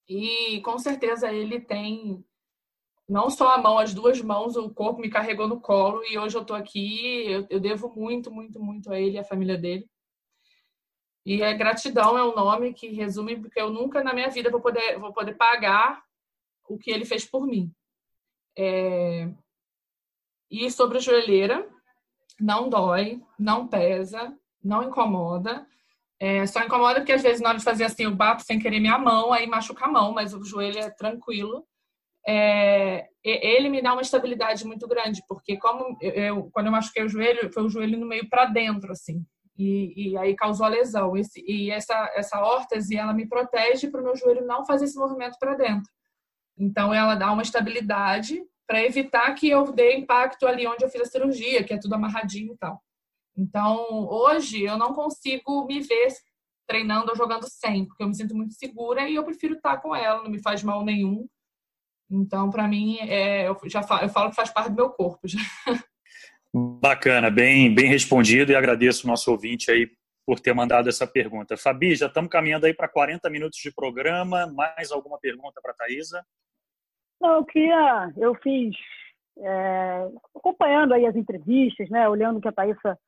E 0.09 0.61
com 0.63 0.79
certeza 0.79 1.33
ele 1.33 1.61
tem 1.61 2.25
não 3.09 3.31
só 3.31 3.55
a 3.55 3.59
mão, 3.59 3.79
as 3.79 3.95
duas 3.95 4.21
mãos, 4.21 4.57
o 4.57 4.69
corpo 4.71 5.01
me 5.01 5.09
carregou 5.09 5.47
no 5.47 5.61
colo 5.61 6.03
e 6.05 6.19
hoje 6.19 6.37
eu 6.37 6.45
tô 6.45 6.55
aqui. 6.55 7.31
Eu, 7.31 7.47
eu 7.51 7.61
devo 7.61 7.93
muito, 7.95 8.31
muito, 8.31 8.59
muito 8.61 8.93
a 8.93 8.99
ele 8.99 9.17
e 9.17 9.19
a 9.19 9.25
família 9.25 9.57
dele. 9.57 9.89
E 11.27 11.43
a 11.43 11.53
gratidão 11.53 12.17
é 12.17 12.25
um 12.25 12.35
nome 12.35 12.73
que 12.73 12.89
resume 12.89 13.37
porque 13.37 13.61
eu 13.61 13.69
nunca 13.69 14.03
na 14.03 14.15
minha 14.15 14.31
vida 14.31 14.49
vou 14.49 14.61
poder, 14.61 14.99
vou 14.99 15.13
poder 15.13 15.35
pagar 15.35 16.01
o 16.69 16.79
que 16.79 16.91
ele 16.91 17.05
fez 17.05 17.25
por 17.25 17.45
mim. 17.45 17.71
É... 18.57 19.29
E 20.49 20.71
sobre 20.71 20.99
a 20.99 21.01
joelheira, 21.01 21.69
não 22.41 22.69
dói, 22.69 23.21
não 23.37 23.67
pesa, 23.67 24.33
não 24.63 24.85
incomoda. 24.85 25.67
É, 26.19 26.47
só 26.47 26.63
incomoda 26.63 27.01
porque 27.01 27.13
às 27.13 27.23
vezes 27.23 27.43
na 27.43 27.49
hora 27.51 27.59
de 27.59 27.65
fazer 27.65 27.85
assim, 27.85 28.05
eu 28.05 28.15
bato 28.15 28.43
sem 28.43 28.59
querer 28.59 28.81
minha 28.81 28.97
mão, 28.97 29.33
aí 29.33 29.47
machuca 29.47 29.85
a 29.85 29.91
mão, 29.91 30.15
mas 30.15 30.33
o 30.33 30.45
joelho 30.45 30.79
é 30.79 30.89
tranquilo 30.89 31.67
é, 32.27 33.09
ele 33.25 33.69
me 33.69 33.81
dá 33.81 33.93
uma 33.93 34.03
estabilidade 34.03 34.67
muito 34.67 34.89
grande, 34.89 35.23
porque 35.29 35.57
como 35.57 35.97
eu, 36.01 36.51
quando 36.53 36.67
eu 36.67 36.73
machuquei 36.73 37.05
o 37.05 37.09
joelho, 37.09 37.53
foi 37.53 37.63
o 37.63 37.69
joelho 37.69 37.99
no 37.99 38.07
meio 38.07 38.29
para 38.29 38.47
dentro, 38.47 38.91
assim, 38.91 39.25
e, 39.59 40.11
e, 40.11 40.19
aí 40.19 40.35
causou 40.37 40.67
a 40.67 40.71
lesão. 40.71 41.17
Esse, 41.17 41.43
e 41.47 41.71
essa, 41.71 41.95
essa 42.15 42.41
órtese, 42.41 42.97
ela 42.97 43.13
me 43.13 43.27
protege 43.27 43.89
para 43.89 44.01
o 44.01 44.05
meu 44.05 44.17
joelho 44.17 44.47
não 44.47 44.65
fazer 44.65 44.85
esse 44.85 44.99
movimento 44.99 45.39
para 45.39 45.55
dentro. 45.55 45.91
Então, 46.59 46.93
ela 46.93 47.15
dá 47.15 47.33
uma 47.33 47.43
estabilidade 47.43 48.43
para 48.67 48.83
evitar 48.83 49.33
que 49.35 49.49
eu 49.49 49.73
dê 49.73 49.97
impacto 49.97 50.47
ali 50.47 50.67
onde 50.67 50.85
eu 50.85 50.89
fiz 50.89 51.03
a 51.03 51.07
cirurgia, 51.07 51.63
que 51.65 51.73
é 51.73 51.79
tudo 51.79 51.95
amarradinho 51.95 52.55
e 52.55 52.57
tal. 52.57 52.83
Então, 53.37 53.87
hoje, 54.09 54.63
eu 54.63 54.77
não 54.77 54.93
consigo 54.93 55.67
me 55.67 55.81
ver 55.81 56.09
treinando 56.67 57.11
ou 57.11 57.17
jogando 57.17 57.47
sem, 57.49 57.87
porque 57.87 58.03
eu 58.03 58.09
me 58.09 58.15
sinto 58.15 58.35
muito 58.35 58.55
segura 58.55 59.09
e 59.09 59.15
eu 59.15 59.25
prefiro 59.25 59.55
estar 59.55 59.79
com 59.79 59.95
ela, 59.95 60.23
não 60.23 60.31
me 60.31 60.43
faz 60.43 60.63
mal 60.63 60.85
nenhum. 60.85 61.29
Então, 62.11 62.51
para 62.51 62.67
mim, 62.67 62.99
é, 63.01 63.49
eu 63.49 63.59
já 63.67 63.83
falo, 63.83 64.03
eu 64.03 64.09
falo 64.09 64.31
que 64.31 64.37
faz 64.37 64.51
parte 64.51 64.71
do 64.71 64.77
meu 64.77 64.91
corpo. 64.91 65.27
Já. 65.29 65.39
Bacana, 66.81 67.31
bem, 67.31 67.75
bem 67.75 67.87
respondido 67.87 68.53
e 68.53 68.57
agradeço 68.57 69.07
o 69.07 69.11
nosso 69.11 69.31
ouvinte 69.31 69.71
aí 69.71 69.91
por 70.27 70.41
ter 70.41 70.53
mandado 70.53 70.89
essa 70.89 71.07
pergunta. 71.07 71.57
Fabi, 71.57 71.95
já 71.95 72.07
estamos 72.07 72.31
caminhando 72.31 72.67
aí 72.67 72.75
para 72.75 72.89
40 72.89 73.31
minutos 73.31 73.59
de 73.61 73.73
programa. 73.73 74.47
Mais 74.47 74.91
alguma 74.91 75.19
pergunta 75.19 75.61
para 75.63 75.73
a 75.73 75.75
Thaisa? 75.75 76.23
Não, 77.21 77.37
eu 77.37 77.45
queria, 77.45 78.13
eu 78.19 78.35
fiz, 78.43 78.77
é, 79.39 80.09
acompanhando 80.37 80.93
aí 80.93 81.07
as 81.07 81.17
entrevistas, 81.17 81.89
né, 81.89 82.07
olhando 82.09 82.41
que 82.41 82.49
a 82.49 82.53
Thaisa 82.53 82.99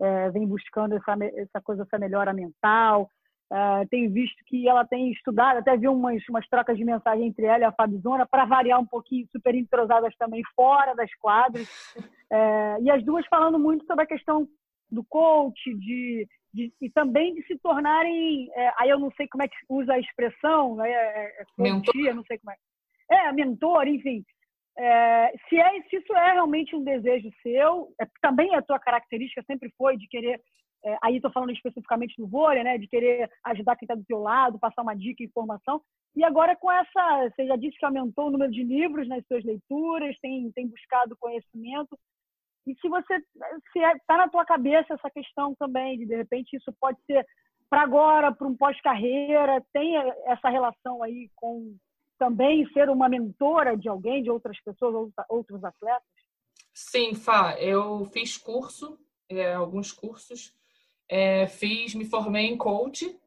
é, 0.00 0.30
vem 0.30 0.46
buscando 0.46 0.96
essa, 0.96 1.16
essa 1.36 1.60
coisa, 1.62 1.82
essa 1.82 1.98
melhora 1.98 2.32
mental, 2.32 3.08
Uh, 3.54 3.86
tenho 3.88 4.10
visto 4.10 4.44
que 4.46 4.68
ela 4.68 4.84
tem 4.84 5.12
estudado, 5.12 5.58
até 5.58 5.76
vi 5.76 5.86
umas, 5.86 6.20
umas 6.28 6.44
trocas 6.48 6.76
de 6.76 6.84
mensagem 6.84 7.28
entre 7.28 7.46
ela 7.46 7.60
e 7.60 7.64
a 7.64 7.70
Fabizona, 7.70 8.26
para 8.26 8.44
variar 8.44 8.80
um 8.80 8.86
pouquinho, 8.86 9.28
super 9.30 9.54
entrosadas 9.54 10.12
também 10.16 10.42
fora 10.56 10.92
das 10.92 11.14
quadras. 11.14 11.68
Uh, 11.96 12.82
e 12.82 12.90
as 12.90 13.04
duas 13.04 13.24
falando 13.28 13.56
muito 13.56 13.86
sobre 13.86 14.02
a 14.02 14.08
questão 14.08 14.48
do 14.90 15.04
coach, 15.04 15.72
de, 15.76 16.26
de 16.52 16.72
e 16.82 16.90
também 16.90 17.32
de 17.32 17.46
se 17.46 17.56
tornarem. 17.58 18.50
É, 18.56 18.72
aí 18.76 18.90
eu 18.90 18.98
não 18.98 19.12
sei 19.12 19.28
como 19.28 19.44
é 19.44 19.46
que 19.46 19.54
usa 19.68 19.92
a 19.92 20.00
expressão, 20.00 20.74
né? 20.74 20.90
É, 20.90 21.42
é 21.42 21.44
mentor. 21.56 21.94
não 22.12 22.24
sei 22.24 22.38
como 22.38 22.50
é. 22.50 22.56
É, 23.08 23.32
mentor, 23.32 23.86
enfim. 23.86 24.24
É, 24.76 25.32
se, 25.48 25.56
é, 25.56 25.82
se 25.82 25.96
isso 25.96 26.12
é 26.12 26.32
realmente 26.32 26.74
um 26.74 26.82
desejo 26.82 27.30
seu, 27.40 27.94
é, 28.00 28.06
também 28.20 28.52
a 28.56 28.62
tua 28.62 28.80
característica 28.80 29.44
sempre 29.46 29.72
foi 29.78 29.96
de 29.96 30.08
querer 30.08 30.40
é, 30.84 30.98
aí 31.02 31.16
estou 31.16 31.32
falando 31.32 31.52
especificamente 31.52 32.14
do 32.18 32.26
vôlei, 32.26 32.62
né, 32.62 32.76
de 32.76 32.86
querer 32.86 33.30
ajudar 33.44 33.76
quem 33.76 33.86
está 33.86 33.94
do 33.94 34.04
teu 34.04 34.20
lado, 34.20 34.58
passar 34.58 34.82
uma 34.82 34.94
dica, 34.94 35.22
informação. 35.22 35.80
E 36.14 36.22
agora 36.22 36.54
com 36.54 36.70
essa, 36.70 37.30
você 37.30 37.46
já 37.46 37.56
disse 37.56 37.78
que 37.78 37.84
aumentou 37.84 38.28
o 38.28 38.30
número 38.30 38.52
de 38.52 38.62
livros 38.62 39.08
nas 39.08 39.26
suas 39.26 39.42
leituras, 39.44 40.16
tem, 40.20 40.52
tem 40.52 40.68
buscado 40.68 41.16
conhecimento. 41.18 41.98
E 42.66 42.74
se 42.80 42.88
você, 42.88 43.18
se 43.72 43.78
está 43.78 44.14
é, 44.14 44.18
na 44.18 44.28
tua 44.28 44.44
cabeça 44.44 44.94
essa 44.94 45.10
questão 45.10 45.54
também, 45.58 45.98
de 45.98 46.06
de 46.06 46.16
repente 46.16 46.56
isso 46.56 46.72
pode 46.80 46.98
ser 47.06 47.26
para 47.68 47.82
agora, 47.82 48.32
para 48.32 48.46
um 48.46 48.56
pós-carreira, 48.56 49.64
tem 49.72 49.96
essa 50.26 50.48
relação 50.48 51.02
aí 51.02 51.28
com 51.34 51.76
também 52.18 52.66
ser 52.72 52.88
uma 52.88 53.08
mentora 53.08 53.76
de 53.76 53.88
alguém, 53.88 54.22
de 54.22 54.30
outras 54.30 54.60
pessoas, 54.62 55.10
outros 55.28 55.64
atletas? 55.64 56.06
Sim, 56.72 57.14
Fá, 57.14 57.56
eu 57.58 58.04
fiz 58.12 58.36
curso, 58.36 58.98
é, 59.28 59.54
alguns 59.54 59.92
cursos, 59.92 60.54
é, 61.08 61.46
fiz, 61.46 61.94
me 61.94 62.04
formei 62.04 62.46
em 62.46 62.56
coach. 62.56 63.18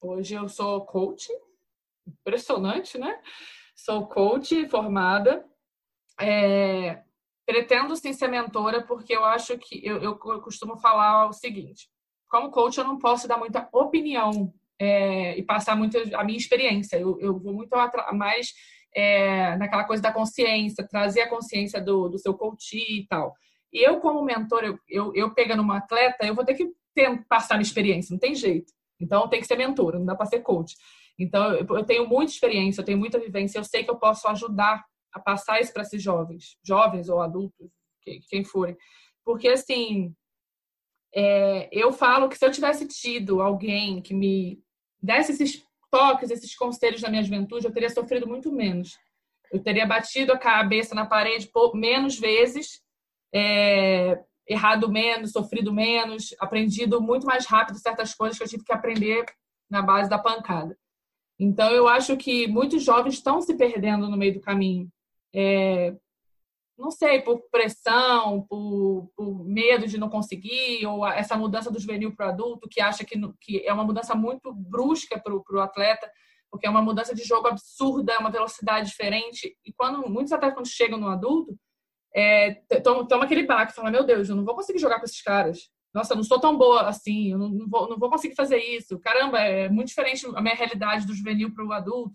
Hoje 0.00 0.34
eu 0.34 0.48
sou 0.48 0.84
coach. 0.84 1.28
Impressionante, 2.06 2.98
né? 2.98 3.18
Sou 3.74 4.06
coach 4.06 4.68
formada. 4.68 5.44
É, 6.20 7.02
pretendo 7.44 7.96
sim 7.96 8.12
ser 8.12 8.28
mentora 8.28 8.82
porque 8.82 9.14
eu 9.14 9.24
acho 9.24 9.58
que 9.58 9.84
eu, 9.84 10.02
eu, 10.02 10.16
costumo 10.16 10.76
falar 10.76 11.28
o 11.28 11.32
seguinte: 11.32 11.88
como 12.28 12.50
coach 12.50 12.78
eu 12.78 12.84
não 12.84 12.98
posso 12.98 13.26
dar 13.26 13.36
muita 13.36 13.68
opinião 13.72 14.52
é, 14.78 15.36
e 15.36 15.42
passar 15.42 15.76
muito 15.76 15.98
a 16.14 16.24
minha 16.24 16.38
experiência. 16.38 16.96
Eu, 16.96 17.18
eu 17.20 17.38
vou 17.38 17.52
muito 17.52 17.74
mais 18.12 18.52
é, 18.94 19.56
naquela 19.56 19.84
coisa 19.84 20.02
da 20.02 20.12
consciência, 20.12 20.86
trazer 20.86 21.22
a 21.22 21.28
consciência 21.28 21.80
do, 21.80 22.08
do 22.08 22.18
seu 22.18 22.34
coach 22.34 22.76
e 22.76 23.06
tal. 23.08 23.34
E 23.72 23.84
eu, 23.86 23.98
como 24.00 24.24
mentor, 24.24 24.62
eu, 24.62 24.78
eu, 24.88 25.12
eu 25.14 25.34
pegando 25.34 25.62
uma 25.62 25.78
atleta, 25.78 26.24
eu 26.24 26.34
vou 26.34 26.44
ter 26.44 26.54
que 26.54 26.70
ter, 26.94 27.24
passar 27.26 27.54
minha 27.54 27.66
experiência, 27.66 28.12
não 28.12 28.18
tem 28.18 28.34
jeito. 28.34 28.72
Então, 29.00 29.28
tem 29.28 29.40
que 29.40 29.46
ser 29.46 29.56
mentora, 29.56 29.98
não 29.98 30.06
dá 30.06 30.14
para 30.14 30.26
ser 30.26 30.40
coach. 30.40 30.76
Então, 31.18 31.54
eu 31.54 31.84
tenho 31.84 32.08
muita 32.08 32.32
experiência, 32.32 32.80
eu 32.80 32.84
tenho 32.84 32.98
muita 32.98 33.18
vivência, 33.18 33.58
eu 33.58 33.64
sei 33.64 33.84
que 33.84 33.90
eu 33.90 33.96
posso 33.96 34.26
ajudar 34.28 34.84
a 35.12 35.20
passar 35.20 35.60
isso 35.60 35.72
para 35.72 35.82
esses 35.82 36.02
jovens, 36.02 36.56
jovens 36.64 37.08
ou 37.08 37.20
adultos, 37.20 37.70
quem 38.28 38.44
forem. 38.44 38.76
Porque, 39.24 39.48
assim, 39.48 40.14
é, 41.14 41.68
eu 41.70 41.92
falo 41.92 42.28
que 42.28 42.36
se 42.36 42.44
eu 42.44 42.50
tivesse 42.50 42.86
tido 42.88 43.40
alguém 43.40 44.02
que 44.02 44.12
me 44.12 44.60
desse 45.00 45.32
esses 45.32 45.62
toques, 45.90 46.30
esses 46.30 46.56
conselhos 46.56 47.02
na 47.02 47.08
minha 47.08 47.22
juventude, 47.22 47.66
eu 47.66 47.72
teria 47.72 47.90
sofrido 47.90 48.26
muito 48.26 48.50
menos. 48.50 48.98
Eu 49.52 49.62
teria 49.62 49.86
batido 49.86 50.32
a 50.32 50.38
cabeça 50.38 50.94
na 50.94 51.06
parede 51.06 51.48
menos 51.74 52.18
vezes, 52.18 52.82
é, 53.32 54.20
errado 54.46 54.90
menos, 54.90 55.32
sofrido 55.32 55.72
menos, 55.72 56.34
aprendido 56.38 57.00
muito 57.00 57.26
mais 57.26 57.46
rápido 57.46 57.78
certas 57.78 58.14
coisas 58.14 58.36
que 58.36 58.44
eu 58.44 58.48
tive 58.48 58.64
que 58.64 58.72
aprender 58.72 59.24
na 59.70 59.82
base 59.82 60.08
da 60.08 60.18
pancada. 60.18 60.76
Então, 61.38 61.70
eu 61.70 61.88
acho 61.88 62.16
que 62.16 62.46
muitos 62.46 62.82
jovens 62.82 63.14
estão 63.14 63.40
se 63.40 63.56
perdendo 63.56 64.08
no 64.08 64.16
meio 64.16 64.34
do 64.34 64.40
caminho. 64.40 64.88
É, 65.34 65.94
não 66.78 66.90
sei, 66.90 67.22
por 67.22 67.42
pressão, 67.50 68.46
por, 68.48 69.10
por, 69.16 69.44
medo 69.44 69.86
de 69.86 69.98
não 69.98 70.08
conseguir, 70.08 70.86
ou 70.86 71.06
essa 71.06 71.36
mudança 71.36 71.70
do 71.70 71.80
juvenil 71.80 72.14
para 72.14 72.26
o 72.26 72.28
adulto, 72.30 72.68
que 72.68 72.80
acha 72.80 73.04
que, 73.04 73.20
que 73.40 73.66
é 73.66 73.72
uma 73.72 73.84
mudança 73.84 74.14
muito 74.14 74.52
brusca 74.52 75.18
para 75.18 75.34
o 75.34 75.60
atleta, 75.60 76.10
porque 76.50 76.66
é 76.66 76.70
uma 76.70 76.82
mudança 76.82 77.14
de 77.14 77.24
jogo 77.24 77.48
absurda, 77.48 78.12
é 78.12 78.18
uma 78.18 78.30
velocidade 78.30 78.88
diferente. 78.88 79.56
E 79.64 79.72
quando 79.72 80.08
muitos 80.08 80.32
atletas, 80.32 80.56
quando 80.56 80.68
chegam 80.68 80.98
no 80.98 81.08
adulto, 81.08 81.58
é, 82.14 82.54
toma 82.82 83.24
aquele 83.24 83.44
baque, 83.44 83.74
fala: 83.74 83.90
Meu 83.90 84.04
Deus, 84.04 84.28
eu 84.28 84.36
não 84.36 84.44
vou 84.44 84.54
conseguir 84.54 84.78
jogar 84.78 84.98
com 84.98 85.04
esses 85.04 85.20
caras. 85.20 85.70
Nossa, 85.92 86.12
eu 86.12 86.16
não 86.16 86.24
sou 86.24 86.40
tão 86.40 86.56
boa 86.56 86.88
assim, 86.88 87.32
eu 87.32 87.38
não, 87.38 87.48
não, 87.48 87.68
vou, 87.68 87.88
não 87.88 87.98
vou 87.98 88.10
conseguir 88.10 88.34
fazer 88.34 88.58
isso. 88.58 88.98
Caramba, 88.98 89.40
é 89.40 89.68
muito 89.68 89.88
diferente 89.88 90.26
a 90.34 90.40
minha 90.40 90.54
realidade 90.54 91.06
do 91.06 91.14
juvenil 91.14 91.52
para 91.54 91.64
o 91.64 91.72
adulto. 91.72 92.14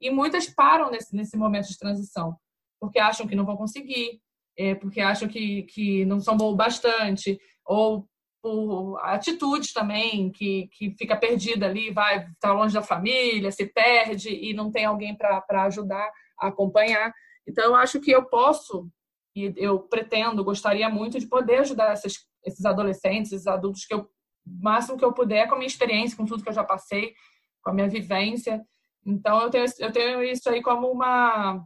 E 0.00 0.10
muitas 0.10 0.46
param 0.46 0.90
nesse, 0.90 1.14
nesse 1.16 1.36
momento 1.36 1.68
de 1.68 1.78
transição, 1.78 2.36
porque 2.78 2.98
acham 2.98 3.26
que 3.26 3.34
não 3.34 3.46
vão 3.46 3.56
conseguir, 3.56 4.20
é, 4.58 4.74
porque 4.74 5.00
acham 5.00 5.28
que, 5.28 5.62
que 5.64 6.04
não 6.04 6.20
são 6.20 6.36
bons 6.36 6.54
bastante, 6.54 7.38
ou 7.64 8.06
por 8.42 8.98
atitudes 9.00 9.72
também, 9.72 10.30
que, 10.30 10.68
que 10.72 10.94
fica 10.98 11.16
perdida 11.16 11.64
ali, 11.64 11.90
vai 11.90 12.18
estar 12.18 12.34
tá 12.38 12.52
longe 12.52 12.74
da 12.74 12.82
família, 12.82 13.50
se 13.50 13.64
perde 13.64 14.28
e 14.28 14.52
não 14.52 14.70
tem 14.70 14.84
alguém 14.84 15.16
para 15.16 15.62
ajudar 15.64 16.10
acompanhar. 16.38 17.10
Então, 17.48 17.64
eu 17.64 17.74
acho 17.74 18.00
que 18.00 18.10
eu 18.10 18.24
posso 18.26 18.86
e 19.34 19.52
eu 19.56 19.80
pretendo, 19.80 20.44
gostaria 20.44 20.88
muito 20.88 21.18
de 21.18 21.26
poder 21.26 21.58
ajudar 21.58 21.92
essas, 21.92 22.14
esses 22.44 22.64
adolescentes, 22.64 23.32
esses 23.32 23.46
adultos, 23.46 23.84
que 23.84 23.92
eu, 23.92 24.08
máximo 24.46 24.96
que 24.96 25.04
eu 25.04 25.12
puder, 25.12 25.48
com 25.48 25.54
a 25.54 25.58
minha 25.58 25.66
experiência, 25.66 26.16
com 26.16 26.24
tudo 26.24 26.42
que 26.42 26.48
eu 26.48 26.54
já 26.54 26.62
passei, 26.62 27.14
com 27.60 27.70
a 27.70 27.74
minha 27.74 27.88
vivência. 27.88 28.64
Então, 29.04 29.42
eu 29.42 29.50
tenho, 29.50 29.64
eu 29.80 29.92
tenho 29.92 30.22
isso 30.22 30.48
aí 30.48 30.62
como 30.62 30.88
uma, 30.88 31.64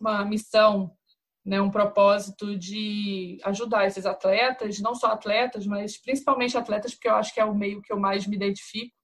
uma 0.00 0.24
missão, 0.24 0.96
né, 1.44 1.60
um 1.60 1.70
propósito 1.70 2.56
de 2.56 3.38
ajudar 3.44 3.86
esses 3.86 4.06
atletas, 4.06 4.80
não 4.80 4.94
só 4.94 5.08
atletas, 5.08 5.66
mas 5.66 6.00
principalmente 6.00 6.56
atletas, 6.56 6.94
porque 6.94 7.08
eu 7.08 7.16
acho 7.16 7.34
que 7.34 7.40
é 7.40 7.44
o 7.44 7.54
meio 7.54 7.82
que 7.82 7.92
eu 7.92 8.00
mais 8.00 8.26
me 8.26 8.36
identifico. 8.36 8.94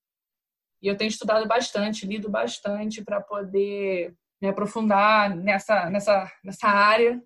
E 0.83 0.89
eu 0.89 0.97
tenho 0.97 1.11
estudado 1.11 1.47
bastante, 1.47 2.07
lido 2.07 2.31
bastante 2.31 3.05
para 3.05 3.21
poder 3.21 4.17
me 4.41 4.49
aprofundar 4.49 5.37
nessa, 5.37 5.91
nessa, 5.91 6.33
nessa 6.43 6.67
área 6.67 7.23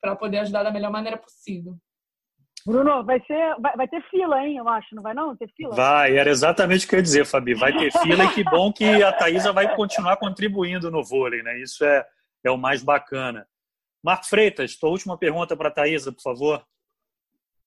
para 0.00 0.16
poder 0.16 0.38
ajudar 0.38 0.62
da 0.62 0.70
melhor 0.70 0.90
maneira 0.90 1.16
possível. 1.16 1.76
Bruno, 2.66 3.04
vai, 3.04 3.22
ser, 3.24 3.54
vai, 3.60 3.76
vai, 3.76 3.86
ter 3.86 4.02
fila, 4.10 4.44
hein? 4.44 4.56
Eu 4.56 4.68
acho, 4.68 4.92
não 4.92 5.02
vai 5.02 5.14
não? 5.14 5.36
Ter 5.36 5.48
fila? 5.56 5.72
Vai, 5.74 6.18
era 6.18 6.28
exatamente 6.28 6.84
o 6.84 6.88
que 6.88 6.96
eu 6.96 6.98
ia 6.98 7.02
dizer, 7.02 7.24
Fabi. 7.24 7.54
Vai 7.54 7.72
ter 7.72 7.92
fila 8.02 8.24
e 8.24 8.34
que 8.34 8.42
bom 8.42 8.72
que 8.72 8.84
a 8.84 9.12
Thaisa 9.12 9.52
vai 9.52 9.76
continuar 9.76 10.16
contribuindo 10.16 10.90
no 10.90 11.04
vôlei, 11.04 11.44
né? 11.44 11.60
Isso 11.60 11.84
é, 11.84 12.04
é 12.44 12.50
o 12.50 12.58
mais 12.58 12.82
bacana. 12.82 13.46
Marco 14.02 14.26
Freitas, 14.26 14.76
tua 14.76 14.90
última 14.90 15.16
pergunta 15.16 15.56
para 15.56 15.68
a 15.68 15.72
Thaisa, 15.72 16.10
por 16.10 16.22
favor. 16.22 16.66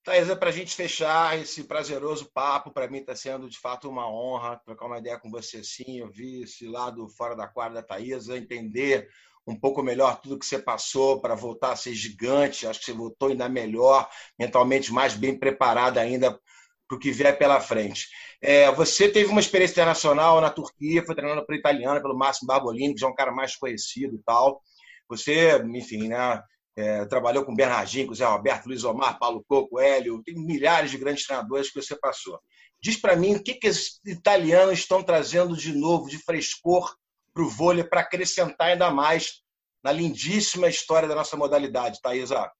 Thaisa, 0.03 0.35
para 0.35 0.49
a 0.49 0.51
gente 0.51 0.75
fechar 0.75 1.37
esse 1.37 1.63
prazeroso 1.63 2.29
papo, 2.33 2.71
para 2.71 2.89
mim 2.89 2.97
está 2.97 3.15
sendo 3.15 3.49
de 3.49 3.57
fato 3.57 3.89
uma 3.89 4.09
honra 4.09 4.59
trocar 4.65 4.85
uma 4.85 4.97
ideia 4.97 5.19
com 5.19 5.29
você 5.29 5.57
assim, 5.57 6.01
ouvir 6.01 6.43
esse 6.43 6.67
lado 6.67 7.07
fora 7.09 7.35
da 7.35 7.47
quadra 7.47 7.75
da 7.75 7.87
Thaisa, 7.87 8.37
entender 8.37 9.07
um 9.49 9.59
pouco 9.59 9.81
melhor 9.81 10.21
tudo 10.21 10.37
que 10.37 10.45
você 10.45 10.59
passou 10.59 11.19
para 11.19 11.35
voltar 11.35 11.71
a 11.71 11.75
ser 11.75 11.93
gigante. 11.93 12.67
Acho 12.67 12.79
que 12.79 12.85
você 12.85 12.93
voltou 12.93 13.29
ainda 13.29 13.49
melhor, 13.49 14.07
mentalmente 14.37 14.93
mais 14.93 15.15
bem 15.15 15.37
preparada 15.37 15.99
ainda 15.99 16.39
para 16.87 16.95
o 16.95 16.99
que 16.99 17.11
vier 17.11 17.37
pela 17.37 17.59
frente. 17.59 18.07
É, 18.41 18.71
você 18.71 19.09
teve 19.09 19.29
uma 19.29 19.39
experiência 19.39 19.73
internacional 19.73 20.39
na 20.39 20.49
Turquia, 20.49 21.05
foi 21.05 21.15
treinando 21.15 21.45
para 21.45 21.55
italiana, 21.55 22.01
pelo 22.01 22.17
Máximo 22.17 22.47
Barbolini, 22.47 22.93
que 22.93 23.01
já 23.01 23.07
é 23.07 23.09
um 23.09 23.15
cara 23.15 23.31
mais 23.31 23.55
conhecido 23.55 24.15
e 24.15 24.19
tal. 24.25 24.61
Você, 25.09 25.57
enfim, 25.75 26.07
né, 26.07 26.41
é, 26.77 27.05
trabalhou 27.05 27.43
com 27.43 27.55
Bernardinho, 27.55 28.07
com 28.07 28.13
Zé 28.13 28.25
Roberto, 28.25 28.67
Luiz 28.67 28.83
Omar, 28.83 29.19
Paulo 29.19 29.43
Coco, 29.47 29.79
Hélio, 29.79 30.21
tem 30.23 30.35
milhares 30.35 30.91
de 30.91 30.97
grandes 30.97 31.25
treinadores 31.25 31.71
que 31.71 31.81
você 31.81 31.95
passou. 31.95 32.39
Diz 32.81 32.95
para 32.95 33.15
mim 33.15 33.35
o 33.35 33.43
que, 33.43 33.55
que 33.55 33.67
os 33.67 33.99
italianos 34.05 34.79
estão 34.79 35.03
trazendo 35.03 35.55
de 35.57 35.73
novo, 35.73 36.09
de 36.09 36.17
frescor 36.17 36.95
para 37.39 37.45
o 37.45 37.49
vôlei 37.49 37.83
para 37.85 38.01
acrescentar 38.01 38.67
ainda 38.67 38.91
mais 38.91 39.41
na 39.81 39.93
lindíssima 39.93 40.67
história 40.67 41.07
da 41.07 41.15
nossa 41.15 41.37
modalidade, 41.37 42.01
Thaisa? 42.01 42.51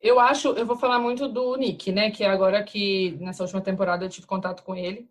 Eu 0.00 0.18
acho, 0.18 0.48
eu 0.48 0.64
vou 0.64 0.76
falar 0.76 0.98
muito 0.98 1.28
do 1.28 1.54
Nick, 1.56 1.92
né? 1.92 2.10
Que 2.10 2.24
agora 2.24 2.64
que 2.64 3.18
nessa 3.20 3.42
última 3.42 3.60
temporada 3.60 4.04
eu 4.04 4.08
tive 4.08 4.26
contato 4.26 4.62
com 4.62 4.74
ele. 4.74 5.10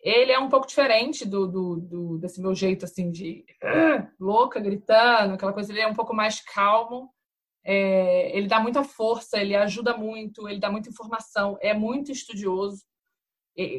Ele 0.00 0.30
é 0.30 0.38
um 0.38 0.48
pouco 0.48 0.66
diferente 0.66 1.26
do, 1.26 1.46
do, 1.46 1.76
do 1.76 2.18
desse 2.18 2.40
meu 2.40 2.54
jeito 2.54 2.84
assim 2.84 3.10
de 3.10 3.44
uh, 3.64 4.06
louca, 4.24 4.60
gritando, 4.60 5.34
aquela 5.34 5.52
coisa. 5.52 5.72
Ele 5.72 5.80
é 5.80 5.88
um 5.88 5.94
pouco 5.94 6.14
mais 6.14 6.40
calmo. 6.40 7.10
É, 7.64 8.36
ele 8.36 8.46
dá 8.46 8.60
muita 8.60 8.84
força, 8.84 9.38
ele 9.38 9.56
ajuda 9.56 9.96
muito, 9.96 10.48
ele 10.48 10.58
dá 10.58 10.68
muita 10.68 10.88
informação, 10.88 11.56
é 11.60 11.72
muito 11.72 12.10
estudioso 12.10 12.82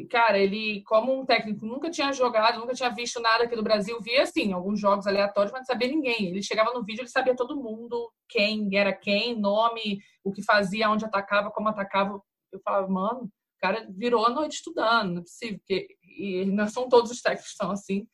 cara, 0.08 0.38
ele, 0.38 0.82
como 0.84 1.12
um 1.12 1.26
técnico, 1.26 1.66
nunca 1.66 1.90
tinha 1.90 2.12
jogado, 2.12 2.60
nunca 2.60 2.74
tinha 2.74 2.90
visto 2.90 3.20
nada 3.20 3.44
aqui 3.44 3.56
do 3.56 3.62
Brasil, 3.62 4.00
via 4.00 4.22
assim, 4.22 4.52
alguns 4.52 4.78
jogos 4.80 5.06
aleatórios, 5.06 5.52
mas 5.52 5.62
não 5.62 5.66
sabia 5.66 5.88
ninguém. 5.88 6.28
Ele 6.28 6.42
chegava 6.42 6.72
no 6.72 6.84
vídeo, 6.84 7.02
ele 7.02 7.08
sabia 7.08 7.34
todo 7.34 7.60
mundo, 7.60 8.10
quem 8.28 8.68
era 8.76 8.92
quem, 8.92 9.38
nome, 9.38 9.98
o 10.22 10.32
que 10.32 10.42
fazia, 10.42 10.90
onde 10.90 11.04
atacava, 11.04 11.50
como 11.50 11.68
atacava. 11.68 12.20
Eu 12.52 12.60
falava, 12.60 12.86
mano, 12.88 13.24
o 13.24 13.30
cara 13.60 13.86
virou 13.90 14.24
a 14.24 14.30
noite 14.30 14.54
estudando, 14.54 15.14
não 15.14 15.20
é 15.20 15.24
possível, 15.24 15.58
porque 15.58 15.88
e 16.16 16.44
não 16.44 16.68
são 16.68 16.88
todos 16.88 17.10
os 17.10 17.20
técnicos 17.20 17.50
que 17.50 17.56
são 17.56 17.70
assim. 17.70 18.06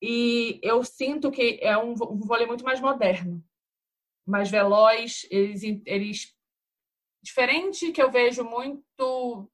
E 0.00 0.60
eu 0.62 0.84
sinto 0.84 1.30
que 1.30 1.58
é 1.62 1.76
um, 1.76 1.92
um 1.92 2.20
vôlei 2.20 2.46
muito 2.46 2.64
mais 2.64 2.80
moderno, 2.80 3.42
mais 4.26 4.50
veloz, 4.50 5.26
eles, 5.30 5.62
eles 5.86 6.34
diferente 7.22 7.90
que 7.90 8.00
eu 8.00 8.10
vejo 8.10 8.44
muito 8.44 9.50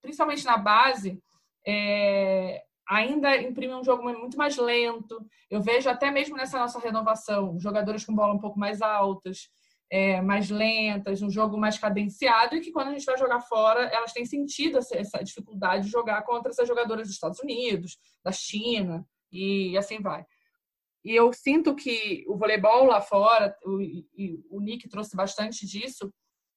principalmente 0.00 0.44
na 0.44 0.56
base, 0.56 1.18
é, 1.66 2.62
ainda 2.88 3.36
imprime 3.36 3.74
um 3.74 3.84
jogo 3.84 4.02
muito 4.02 4.36
mais 4.36 4.56
lento. 4.56 5.24
Eu 5.50 5.60
vejo 5.60 5.88
até 5.88 6.10
mesmo 6.10 6.36
nessa 6.36 6.58
nossa 6.58 6.78
renovação, 6.78 7.58
jogadores 7.58 8.04
com 8.04 8.14
bola 8.14 8.34
um 8.34 8.40
pouco 8.40 8.58
mais 8.58 8.82
altas, 8.82 9.48
é, 9.90 10.22
mais 10.22 10.48
lentas, 10.48 11.20
um 11.20 11.30
jogo 11.30 11.58
mais 11.58 11.78
cadenciado, 11.78 12.56
e 12.56 12.60
que 12.60 12.72
quando 12.72 12.88
a 12.88 12.92
gente 12.92 13.04
vai 13.04 13.18
jogar 13.18 13.40
fora, 13.40 13.82
elas 13.84 14.12
têm 14.12 14.24
sentido 14.24 14.78
essa 14.78 15.22
dificuldade 15.22 15.84
de 15.84 15.90
jogar 15.90 16.22
contra 16.22 16.50
essas 16.50 16.66
jogadoras 16.66 17.06
dos 17.06 17.14
Estados 17.14 17.38
Unidos, 17.40 17.98
da 18.24 18.32
China, 18.32 19.06
e 19.30 19.76
assim 19.76 20.00
vai. 20.00 20.24
E 21.04 21.14
eu 21.14 21.32
sinto 21.32 21.74
que 21.74 22.24
o 22.28 22.36
voleibol 22.36 22.86
lá 22.86 23.00
fora, 23.00 23.54
o, 23.64 23.78
o 24.50 24.60
Nick 24.60 24.88
trouxe 24.88 25.16
bastante 25.16 25.66
disso, 25.66 26.12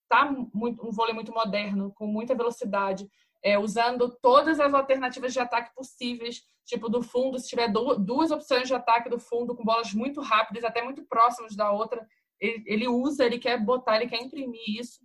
tá 0.08 0.32
muito, 0.53 0.86
um 0.86 0.91
vôlei 0.91 1.14
muito 1.14 1.32
moderno, 1.32 1.91
com 1.95 2.08
muita 2.08 2.36
velocidade, 2.36 3.10
é, 3.43 3.60
usando 3.60 4.10
todas 4.22 4.60
as 4.60 4.74
alternativas 4.74 5.32
de 5.32 5.39
ataque 5.39 5.74
possíveis, 5.76 6.43
tipo 6.66 6.89
do 6.89 7.01
fundo, 7.01 7.38
se 7.38 7.47
tiver 7.47 7.72
duas 7.72 8.32
opções 8.32 8.68
de 8.68 8.74
ataque 8.74 9.10
do 9.10 9.20
fundo 9.20 9.56
com 9.56 9.64
bolas 9.64 9.93
muito 9.93 10.20
rápidas, 10.20 10.64
até 10.64 10.82
muito 10.82 11.06
próximas 11.06 11.56
da 11.56 11.72
outra, 11.72 12.06
ele, 12.39 12.64
ele 12.66 12.88
usa, 12.88 13.26
ele 13.26 13.38
quer 13.38 13.64
botar, 13.64 13.97
ele 13.97 14.10
quer 14.10 14.22
imprimir 14.22 14.80
isso, 14.80 14.99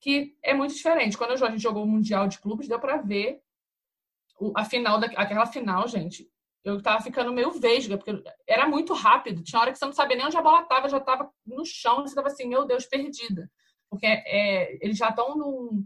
que 0.00 0.36
é 0.42 0.52
muito 0.52 0.74
diferente. 0.74 1.16
Quando 1.16 1.32
a 1.32 1.36
gente 1.36 1.62
jogou 1.62 1.84
o 1.84 1.86
Mundial 1.86 2.26
de 2.26 2.40
Clubes, 2.40 2.66
deu 2.66 2.80
para 2.80 2.96
ver 2.96 3.40
a 4.56 4.64
final, 4.64 4.98
da, 4.98 5.06
aquela 5.06 5.46
final, 5.46 5.86
gente, 5.86 6.28
eu 6.64 6.82
tava 6.82 7.02
ficando 7.02 7.32
meio 7.32 7.52
vesga, 7.52 7.96
porque 7.96 8.22
era 8.48 8.66
muito 8.66 8.94
rápido. 8.94 9.42
Tinha 9.42 9.60
hora 9.60 9.70
que 9.70 9.78
você 9.78 9.84
não 9.84 9.92
sabia 9.92 10.16
nem 10.16 10.26
onde 10.26 10.36
a 10.36 10.42
bola 10.42 10.64
tava, 10.64 10.88
já 10.88 10.98
tava 10.98 11.30
no 11.46 11.64
chão, 11.64 12.02
você 12.02 12.14
tava 12.14 12.28
assim, 12.28 12.48
meu 12.48 12.64
Deus, 12.66 12.84
perdida 12.86 13.50
porque 13.90 14.06
é, 14.06 14.78
eles 14.84 14.96
já 14.96 15.08
estão 15.08 15.36
num, 15.36 15.84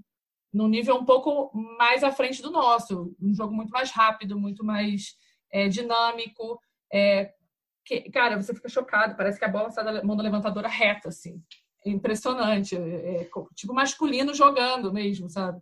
num 0.53 0.69
nível 0.69 0.97
um 0.97 1.05
pouco 1.05 1.51
mais 1.79 2.05
à 2.05 2.13
frente 2.13 2.43
do 2.43 2.51
nosso, 2.51 3.17
um 3.21 3.35
jogo 3.35 3.53
muito 3.53 3.71
mais 3.71 3.91
rápido, 3.91 4.39
muito 4.39 4.63
mais 4.63 5.17
é, 5.51 5.69
dinâmico. 5.69 6.61
É, 6.93 7.33
que, 7.85 8.03
cara, 8.11 8.41
você 8.41 8.55
fica 8.55 8.69
chocado, 8.69 9.17
parece 9.17 9.39
que 9.39 9.45
a 9.45 9.49
bola 9.49 9.71
sai 9.71 9.85
da 9.85 10.05
mão 10.05 10.17
da 10.17 10.23
levantadora 10.23 10.69
reta, 10.69 11.09
assim. 11.09 11.43
É 11.85 11.91
impressionante, 11.91 12.77
é, 12.77 13.23
é 13.23 13.31
tipo 13.55 13.75
masculino 13.75 14.35
jogando 14.35 14.93
mesmo, 14.93 15.29
sabe? 15.29 15.61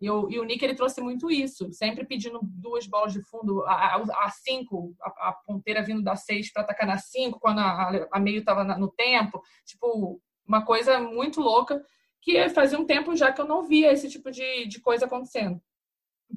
E 0.00 0.10
o, 0.10 0.30
e 0.30 0.40
o 0.40 0.44
Nick 0.44 0.64
ele 0.64 0.74
trouxe 0.74 1.00
muito 1.02 1.30
isso, 1.30 1.70
sempre 1.72 2.06
pedindo 2.06 2.40
duas 2.42 2.86
bolas 2.86 3.12
de 3.12 3.20
fundo, 3.20 3.62
a, 3.66 3.96
a, 3.96 4.24
a 4.24 4.30
cinco, 4.30 4.96
a, 5.02 5.28
a, 5.28 5.32
ponteira 5.46 5.82
vindo 5.82 6.02
da 6.02 6.16
seis 6.16 6.50
para 6.50 6.62
atacar 6.62 6.86
na 6.86 6.96
cinco, 6.96 7.38
quando 7.38 7.58
a, 7.58 8.08
a 8.10 8.18
meio 8.18 8.38
estava 8.38 8.64
no 8.64 8.88
tempo. 8.88 9.42
Tipo, 9.66 10.18
uma 10.50 10.64
coisa 10.64 10.98
muito 10.98 11.40
louca. 11.40 11.80
que 12.20 12.48
fazia 12.50 12.78
um 12.78 12.84
tempo 12.84 13.14
já 13.14 13.32
que 13.32 13.40
eu 13.40 13.46
não 13.46 13.62
via 13.62 13.92
esse 13.92 14.10
tipo 14.10 14.30
de, 14.30 14.66
de 14.66 14.80
coisa 14.80 15.06
acontecendo, 15.06 15.62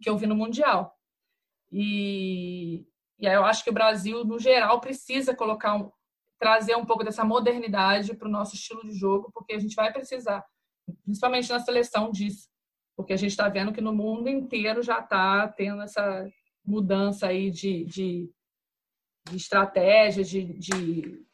que 0.01 0.09
eu 0.09 0.17
vi 0.17 0.27
no 0.27 0.35
Mundial. 0.35 0.95
E, 1.71 2.85
e 3.19 3.27
aí 3.27 3.33
eu 3.33 3.43
acho 3.43 3.63
que 3.63 3.71
o 3.71 3.73
Brasil, 3.73 4.23
no 4.23 4.39
geral, 4.39 4.79
precisa 4.79 5.35
colocar 5.35 5.75
um, 5.75 5.91
trazer 6.39 6.75
um 6.75 6.85
pouco 6.85 7.03
dessa 7.03 7.25
modernidade 7.25 8.15
para 8.15 8.27
o 8.27 8.31
nosso 8.31 8.55
estilo 8.55 8.83
de 8.83 8.93
jogo, 8.93 9.31
porque 9.33 9.53
a 9.53 9.59
gente 9.59 9.75
vai 9.75 9.91
precisar, 9.91 10.45
principalmente 11.03 11.49
na 11.49 11.59
seleção 11.59 12.11
disso, 12.11 12.47
porque 12.95 13.13
a 13.13 13.17
gente 13.17 13.31
está 13.31 13.49
vendo 13.49 13.73
que 13.73 13.81
no 13.81 13.93
mundo 13.93 14.29
inteiro 14.29 14.83
já 14.83 14.99
está 14.99 15.47
tendo 15.47 15.81
essa 15.81 16.29
mudança 16.63 17.27
aí 17.27 17.49
de, 17.49 17.83
de, 17.85 18.31
de 19.29 19.37
estratégia, 19.37 20.23
de, 20.23 20.53
de 20.53 21.25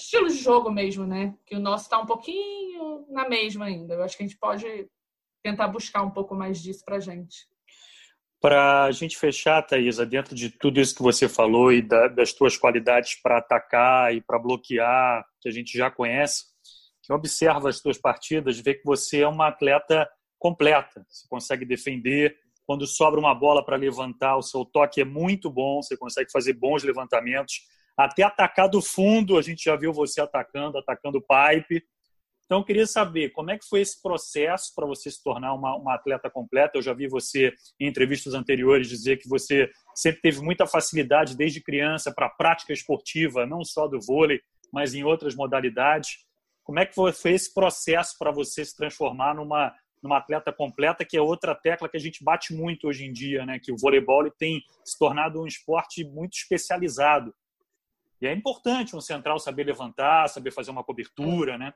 estilo 0.00 0.28
de 0.28 0.38
jogo 0.38 0.70
mesmo, 0.70 1.06
né? 1.06 1.34
Que 1.46 1.56
o 1.56 1.60
nosso 1.60 1.84
está 1.84 1.98
um 1.98 2.06
pouquinho 2.06 3.06
na 3.08 3.28
mesma 3.28 3.66
ainda. 3.66 3.94
Eu 3.94 4.02
acho 4.02 4.16
que 4.16 4.22
a 4.22 4.26
gente 4.26 4.38
pode 4.38 4.88
tentar 5.42 5.68
buscar 5.68 6.02
um 6.02 6.10
pouco 6.10 6.34
mais 6.34 6.62
disso 6.62 6.84
para 6.84 6.96
a 6.96 7.00
gente. 7.00 7.46
Para 8.40 8.84
a 8.84 8.92
gente 8.92 9.16
fechar, 9.18 9.62
Thaisa, 9.62 10.06
dentro 10.06 10.34
de 10.34 10.48
tudo 10.50 10.80
isso 10.80 10.94
que 10.94 11.02
você 11.02 11.28
falou 11.28 11.72
e 11.72 11.82
da, 11.82 12.06
das 12.06 12.32
tuas 12.32 12.56
qualidades 12.56 13.20
para 13.20 13.38
atacar 13.38 14.14
e 14.14 14.20
para 14.20 14.38
bloquear, 14.38 15.24
que 15.40 15.48
a 15.48 15.52
gente 15.52 15.76
já 15.76 15.90
conhece, 15.90 16.44
que 17.02 17.12
observa 17.12 17.68
as 17.68 17.80
tuas 17.80 17.98
partidas, 17.98 18.60
vê 18.60 18.74
que 18.74 18.84
você 18.84 19.22
é 19.22 19.28
uma 19.28 19.48
atleta 19.48 20.08
completa. 20.38 21.04
Você 21.08 21.26
consegue 21.28 21.64
defender, 21.64 22.36
quando 22.64 22.86
sobra 22.86 23.18
uma 23.18 23.34
bola 23.34 23.64
para 23.64 23.76
levantar, 23.76 24.36
o 24.36 24.42
seu 24.42 24.64
toque 24.64 25.00
é 25.00 25.04
muito 25.04 25.50
bom, 25.50 25.82
você 25.82 25.96
consegue 25.96 26.30
fazer 26.30 26.52
bons 26.52 26.84
levantamentos, 26.84 27.62
até 27.98 28.22
atacar 28.22 28.68
do 28.68 28.80
fundo, 28.80 29.36
a 29.36 29.42
gente 29.42 29.64
já 29.64 29.74
viu 29.74 29.92
você 29.92 30.20
atacando, 30.20 30.78
atacando 30.78 31.20
pipe. 31.20 31.84
Então, 32.44 32.58
eu 32.58 32.64
queria 32.64 32.86
saber 32.86 33.30
como 33.30 33.50
é 33.50 33.58
que 33.58 33.68
foi 33.68 33.80
esse 33.80 34.00
processo 34.00 34.72
para 34.74 34.86
você 34.86 35.10
se 35.10 35.20
tornar 35.20 35.52
uma, 35.52 35.76
uma, 35.76 35.94
atleta 35.96 36.30
completa. 36.30 36.78
Eu 36.78 36.82
já 36.82 36.94
vi 36.94 37.08
você 37.08 37.52
em 37.78 37.88
entrevistas 37.88 38.34
anteriores 38.34 38.88
dizer 38.88 39.16
que 39.16 39.28
você 39.28 39.68
sempre 39.96 40.20
teve 40.22 40.40
muita 40.40 40.64
facilidade 40.64 41.36
desde 41.36 41.60
criança 41.60 42.12
para 42.14 42.26
a 42.26 42.30
prática 42.30 42.72
esportiva, 42.72 43.44
não 43.44 43.64
só 43.64 43.88
do 43.88 44.00
vôlei, 44.00 44.40
mas 44.72 44.94
em 44.94 45.02
outras 45.02 45.34
modalidades. 45.34 46.18
Como 46.62 46.78
é 46.78 46.86
que 46.86 46.94
foi, 46.94 47.12
foi 47.12 47.32
esse 47.32 47.52
processo 47.52 48.14
para 48.16 48.30
você 48.30 48.64
se 48.64 48.76
transformar 48.76 49.34
numa, 49.34 49.74
numa 50.00 50.18
atleta 50.18 50.52
completa, 50.52 51.04
que 51.04 51.16
é 51.16 51.20
outra 51.20 51.52
tecla 51.52 51.88
que 51.88 51.96
a 51.96 52.00
gente 52.00 52.22
bate 52.22 52.54
muito 52.54 52.86
hoje 52.86 53.04
em 53.04 53.12
dia, 53.12 53.44
né? 53.44 53.58
que 53.58 53.72
o 53.72 53.76
voleibol 53.76 54.30
tem 54.30 54.62
se 54.84 54.96
tornado 54.96 55.42
um 55.42 55.46
esporte 55.46 56.04
muito 56.04 56.34
especializado. 56.34 57.34
E 58.20 58.26
é 58.26 58.32
importante 58.32 58.96
um 58.96 59.00
central 59.00 59.38
saber 59.38 59.64
levantar, 59.64 60.28
saber 60.28 60.50
fazer 60.50 60.70
uma 60.70 60.84
cobertura, 60.84 61.56
né? 61.56 61.72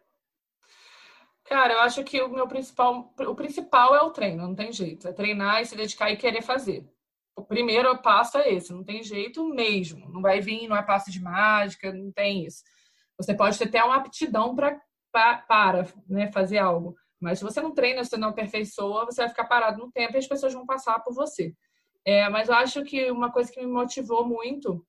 Cara, 1.44 1.74
eu 1.74 1.80
acho 1.80 2.02
que 2.04 2.20
o 2.20 2.28
meu 2.28 2.46
principal, 2.46 3.12
o 3.18 3.34
principal 3.34 3.94
é 3.94 4.02
o 4.02 4.10
treino, 4.10 4.46
não 4.46 4.54
tem 4.54 4.72
jeito. 4.72 5.08
É 5.08 5.12
treinar 5.12 5.60
e 5.60 5.66
se 5.66 5.76
dedicar 5.76 6.10
e 6.10 6.16
querer 6.16 6.42
fazer. 6.42 6.88
O 7.36 7.42
primeiro 7.42 7.96
passo 7.98 8.38
é 8.38 8.52
esse, 8.52 8.72
não 8.72 8.84
tem 8.84 9.02
jeito 9.02 9.44
mesmo. 9.48 10.08
Não 10.10 10.20
vai 10.20 10.40
vir, 10.40 10.68
não 10.68 10.76
é 10.76 10.82
passo 10.82 11.10
de 11.10 11.20
mágica, 11.20 11.92
não 11.92 12.12
tem 12.12 12.46
isso. 12.46 12.62
Você 13.16 13.34
pode 13.34 13.58
ter 13.58 13.68
até 13.68 13.82
uma 13.82 13.96
aptidão 13.96 14.54
pra, 14.54 14.80
pra, 15.10 15.38
para 15.38 15.86
né, 16.08 16.30
fazer 16.32 16.58
algo. 16.58 16.96
Mas 17.20 17.38
se 17.38 17.44
você 17.44 17.60
não 17.60 17.72
treina, 17.72 18.02
se 18.02 18.10
você 18.10 18.16
não 18.16 18.30
aperfeiçoa, 18.30 19.04
você 19.04 19.22
vai 19.22 19.28
ficar 19.28 19.44
parado 19.44 19.78
no 19.78 19.90
tempo 19.90 20.14
e 20.14 20.18
as 20.18 20.26
pessoas 20.26 20.52
vão 20.52 20.66
passar 20.66 20.98
por 21.00 21.14
você. 21.14 21.54
É, 22.04 22.28
mas 22.28 22.48
eu 22.48 22.54
acho 22.54 22.82
que 22.82 23.10
uma 23.10 23.30
coisa 23.30 23.50
que 23.50 23.60
me 23.60 23.66
motivou 23.66 24.26
muito 24.26 24.84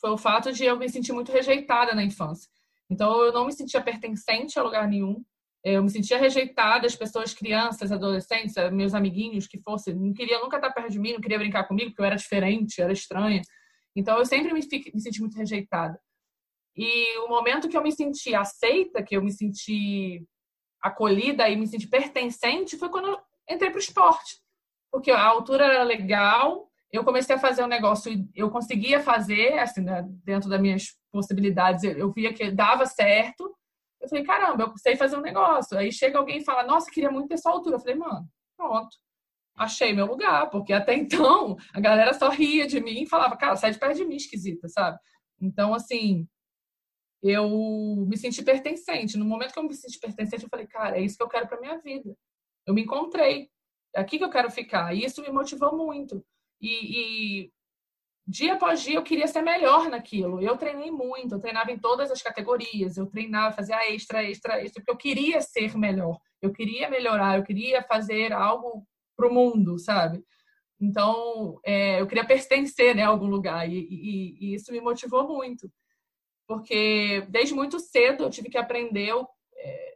foi 0.00 0.10
o 0.10 0.18
fato 0.18 0.52
de 0.52 0.64
eu 0.64 0.78
me 0.78 0.88
sentir 0.88 1.12
muito 1.12 1.32
rejeitada 1.32 1.94
na 1.94 2.02
infância. 2.02 2.50
Então, 2.90 3.22
eu 3.22 3.32
não 3.32 3.46
me 3.46 3.52
sentia 3.52 3.80
pertencente 3.80 4.58
a 4.58 4.62
lugar 4.62 4.88
nenhum. 4.88 5.24
Eu 5.62 5.82
me 5.82 5.90
sentia 5.90 6.18
rejeitada, 6.18 6.86
as 6.86 6.94
pessoas, 6.94 7.32
crianças, 7.32 7.90
adolescentes, 7.90 8.54
meus 8.70 8.92
amiguinhos 8.92 9.46
que 9.46 9.58
fossem, 9.58 9.94
não 9.94 10.12
queriam 10.12 10.42
nunca 10.42 10.56
estar 10.56 10.70
perto 10.70 10.90
de 10.90 10.98
mim, 10.98 11.14
não 11.14 11.20
queria 11.20 11.38
brincar 11.38 11.64
comigo, 11.64 11.90
porque 11.90 12.02
eu 12.02 12.06
era 12.06 12.16
diferente, 12.16 12.82
era 12.82 12.92
estranha. 12.92 13.40
Então, 13.96 14.18
eu 14.18 14.26
sempre 14.26 14.52
me, 14.52 14.60
me 14.60 15.00
senti 15.00 15.20
muito 15.20 15.38
rejeitada. 15.38 15.98
E 16.76 17.18
o 17.18 17.28
momento 17.28 17.68
que 17.68 17.76
eu 17.76 17.82
me 17.82 17.92
senti 17.92 18.34
aceita, 18.34 19.02
que 19.02 19.16
eu 19.16 19.22
me 19.22 19.32
senti 19.32 20.26
acolhida 20.82 21.48
e 21.48 21.56
me 21.56 21.66
senti 21.66 21.88
pertencente, 21.88 22.76
foi 22.76 22.90
quando 22.90 23.08
eu 23.08 23.18
entrei 23.48 23.70
para 23.70 23.78
o 23.78 23.82
esporte. 23.82 24.36
Porque 24.90 25.10
a 25.10 25.24
altura 25.24 25.64
era 25.64 25.82
legal, 25.82 26.68
eu 26.94 27.04
comecei 27.04 27.34
a 27.34 27.38
fazer 27.38 27.64
um 27.64 27.68
negócio, 27.68 28.12
eu 28.34 28.50
conseguia 28.50 29.00
fazer, 29.00 29.58
assim, 29.58 29.80
né, 29.80 30.06
dentro 30.24 30.48
das 30.48 30.60
minhas 30.60 30.96
possibilidades, 31.10 31.82
eu 31.82 32.12
via 32.12 32.32
que 32.32 32.50
dava 32.50 32.86
certo. 32.86 33.52
Eu 34.00 34.08
falei, 34.08 34.24
caramba, 34.24 34.64
eu 34.64 34.72
sei 34.78 34.94
fazer 34.96 35.16
um 35.16 35.20
negócio. 35.20 35.76
Aí 35.76 35.90
chega 35.90 36.18
alguém 36.18 36.38
e 36.38 36.44
fala, 36.44 36.62
nossa, 36.62 36.90
queria 36.90 37.10
muito 37.10 37.28
ter 37.28 37.38
sua 37.38 37.52
altura. 37.52 37.76
Eu 37.76 37.80
falei, 37.80 37.96
mano, 37.96 38.28
pronto, 38.56 38.96
achei 39.56 39.92
meu 39.92 40.06
lugar, 40.06 40.50
porque 40.50 40.72
até 40.72 40.94
então 40.96 41.56
a 41.72 41.80
galera 41.80 42.14
só 42.14 42.28
ria 42.28 42.66
de 42.66 42.80
mim 42.80 43.02
e 43.02 43.08
falava, 43.08 43.36
cara, 43.36 43.56
sai 43.56 43.72
de 43.72 43.78
perto 43.78 43.96
de 43.96 44.04
mim, 44.04 44.16
esquisita, 44.16 44.68
sabe? 44.68 44.98
Então, 45.40 45.74
assim, 45.74 46.28
eu 47.22 47.48
me 48.06 48.16
senti 48.16 48.42
pertencente. 48.42 49.16
No 49.16 49.24
momento 49.24 49.52
que 49.52 49.58
eu 49.58 49.64
me 49.64 49.74
senti 49.74 49.98
pertencente, 49.98 50.44
eu 50.44 50.48
falei, 50.48 50.66
cara, 50.66 50.98
é 50.98 51.02
isso 51.02 51.16
que 51.16 51.22
eu 51.22 51.28
quero 51.28 51.48
para 51.48 51.60
minha 51.60 51.78
vida. 51.78 52.14
Eu 52.66 52.74
me 52.74 52.82
encontrei. 52.82 53.50
É 53.96 54.00
aqui 54.00 54.18
que 54.18 54.24
eu 54.24 54.30
quero 54.30 54.50
ficar. 54.50 54.94
E 54.94 55.04
isso 55.04 55.22
me 55.22 55.30
motivou 55.30 55.76
muito. 55.76 56.24
E, 56.64 57.42
e, 57.44 57.52
dia 58.26 58.54
após 58.54 58.82
dia 58.82 58.94
eu 58.94 59.02
queria 59.02 59.28
ser 59.28 59.42
melhor 59.42 59.90
naquilo. 59.90 60.40
Eu 60.40 60.56
treinei 60.56 60.90
muito, 60.90 61.34
eu 61.34 61.40
treinava 61.40 61.70
em 61.70 61.78
todas 61.78 62.10
as 62.10 62.22
categorias, 62.22 62.96
eu 62.96 63.06
treinava, 63.06 63.54
fazia 63.54 63.76
extra, 63.92 64.24
extra, 64.24 64.62
extra, 64.62 64.82
porque 64.82 64.90
eu 64.90 64.96
queria 64.96 65.42
ser 65.42 65.76
melhor, 65.76 66.18
eu 66.40 66.50
queria 66.50 66.88
melhorar, 66.88 67.36
eu 67.36 67.44
queria 67.44 67.82
fazer 67.82 68.32
algo 68.32 68.86
para 69.14 69.28
o 69.28 69.32
mundo, 69.32 69.78
sabe? 69.78 70.24
Então, 70.80 71.60
é, 71.64 72.00
eu 72.00 72.06
queria 72.06 72.26
pertencer 72.26 72.96
né, 72.96 73.02
a 73.02 73.08
algum 73.08 73.26
lugar 73.26 73.68
e, 73.68 73.78
e, 73.78 74.38
e, 74.40 74.54
isso 74.54 74.72
me 74.72 74.80
motivou 74.80 75.28
muito, 75.28 75.70
porque 76.48 77.26
desde 77.28 77.54
muito 77.54 77.78
cedo 77.78 78.24
eu 78.24 78.30
tive 78.30 78.48
que 78.48 78.58
aprender 78.58 79.12
é, 79.56 79.94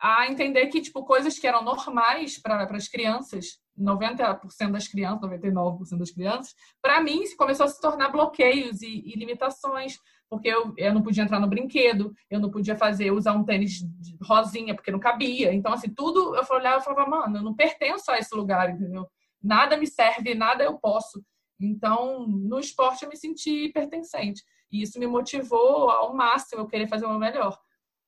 a 0.00 0.26
entender 0.26 0.66
que 0.66 0.80
tipo 0.80 1.04
coisas 1.04 1.38
que 1.38 1.46
eram 1.46 1.62
normais 1.62 2.36
para 2.40 2.64
as 2.64 2.88
crianças 2.88 3.61
90% 3.78 4.70
das 4.70 4.86
crianças, 4.86 5.30
99% 5.30 5.98
das 5.98 6.10
crianças, 6.10 6.54
para 6.80 7.00
mim 7.00 7.22
começou 7.36 7.64
a 7.64 7.68
se 7.68 7.80
tornar 7.80 8.10
bloqueios 8.10 8.82
e, 8.82 9.02
e, 9.06 9.16
limitações, 9.16 9.98
porque 10.28 10.48
eu, 10.48 10.72
eu 10.76 10.94
não 10.94 11.02
podia 11.02 11.24
entrar 11.24 11.40
no 11.40 11.48
brinquedo, 11.48 12.12
eu 12.30 12.40
não 12.40 12.50
podia 12.50 12.76
fazer, 12.76 13.10
usar 13.10 13.32
um 13.32 13.44
tênis 13.44 13.80
rosinha, 14.22 14.74
porque 14.74 14.90
não 14.90 14.98
cabia. 14.98 15.52
Então, 15.52 15.72
assim, 15.72 15.92
tudo 15.94 16.34
eu 16.36 16.42
olhava 16.50 16.80
e 16.80 16.84
falava, 16.84 17.08
mano, 17.08 17.38
eu 17.38 17.42
não 17.42 17.54
pertenço 17.54 18.10
a 18.10 18.18
esse 18.18 18.34
lugar, 18.34 18.70
entendeu? 18.70 19.06
Nada 19.42 19.76
me 19.76 19.86
serve, 19.86 20.34
nada 20.34 20.62
eu 20.62 20.78
posso. 20.78 21.22
Então, 21.60 22.26
no 22.26 22.58
esporte 22.58 23.04
eu 23.04 23.08
me 23.08 23.16
senti 23.16 23.68
pertencente. 23.70 24.42
E 24.70 24.82
isso 24.82 24.98
me 24.98 25.06
motivou 25.06 25.90
ao 25.90 26.14
máximo 26.14 26.62
eu 26.62 26.66
querer 26.66 26.88
fazer 26.88 27.04
o 27.04 27.10
meu 27.10 27.18
melhor. 27.18 27.58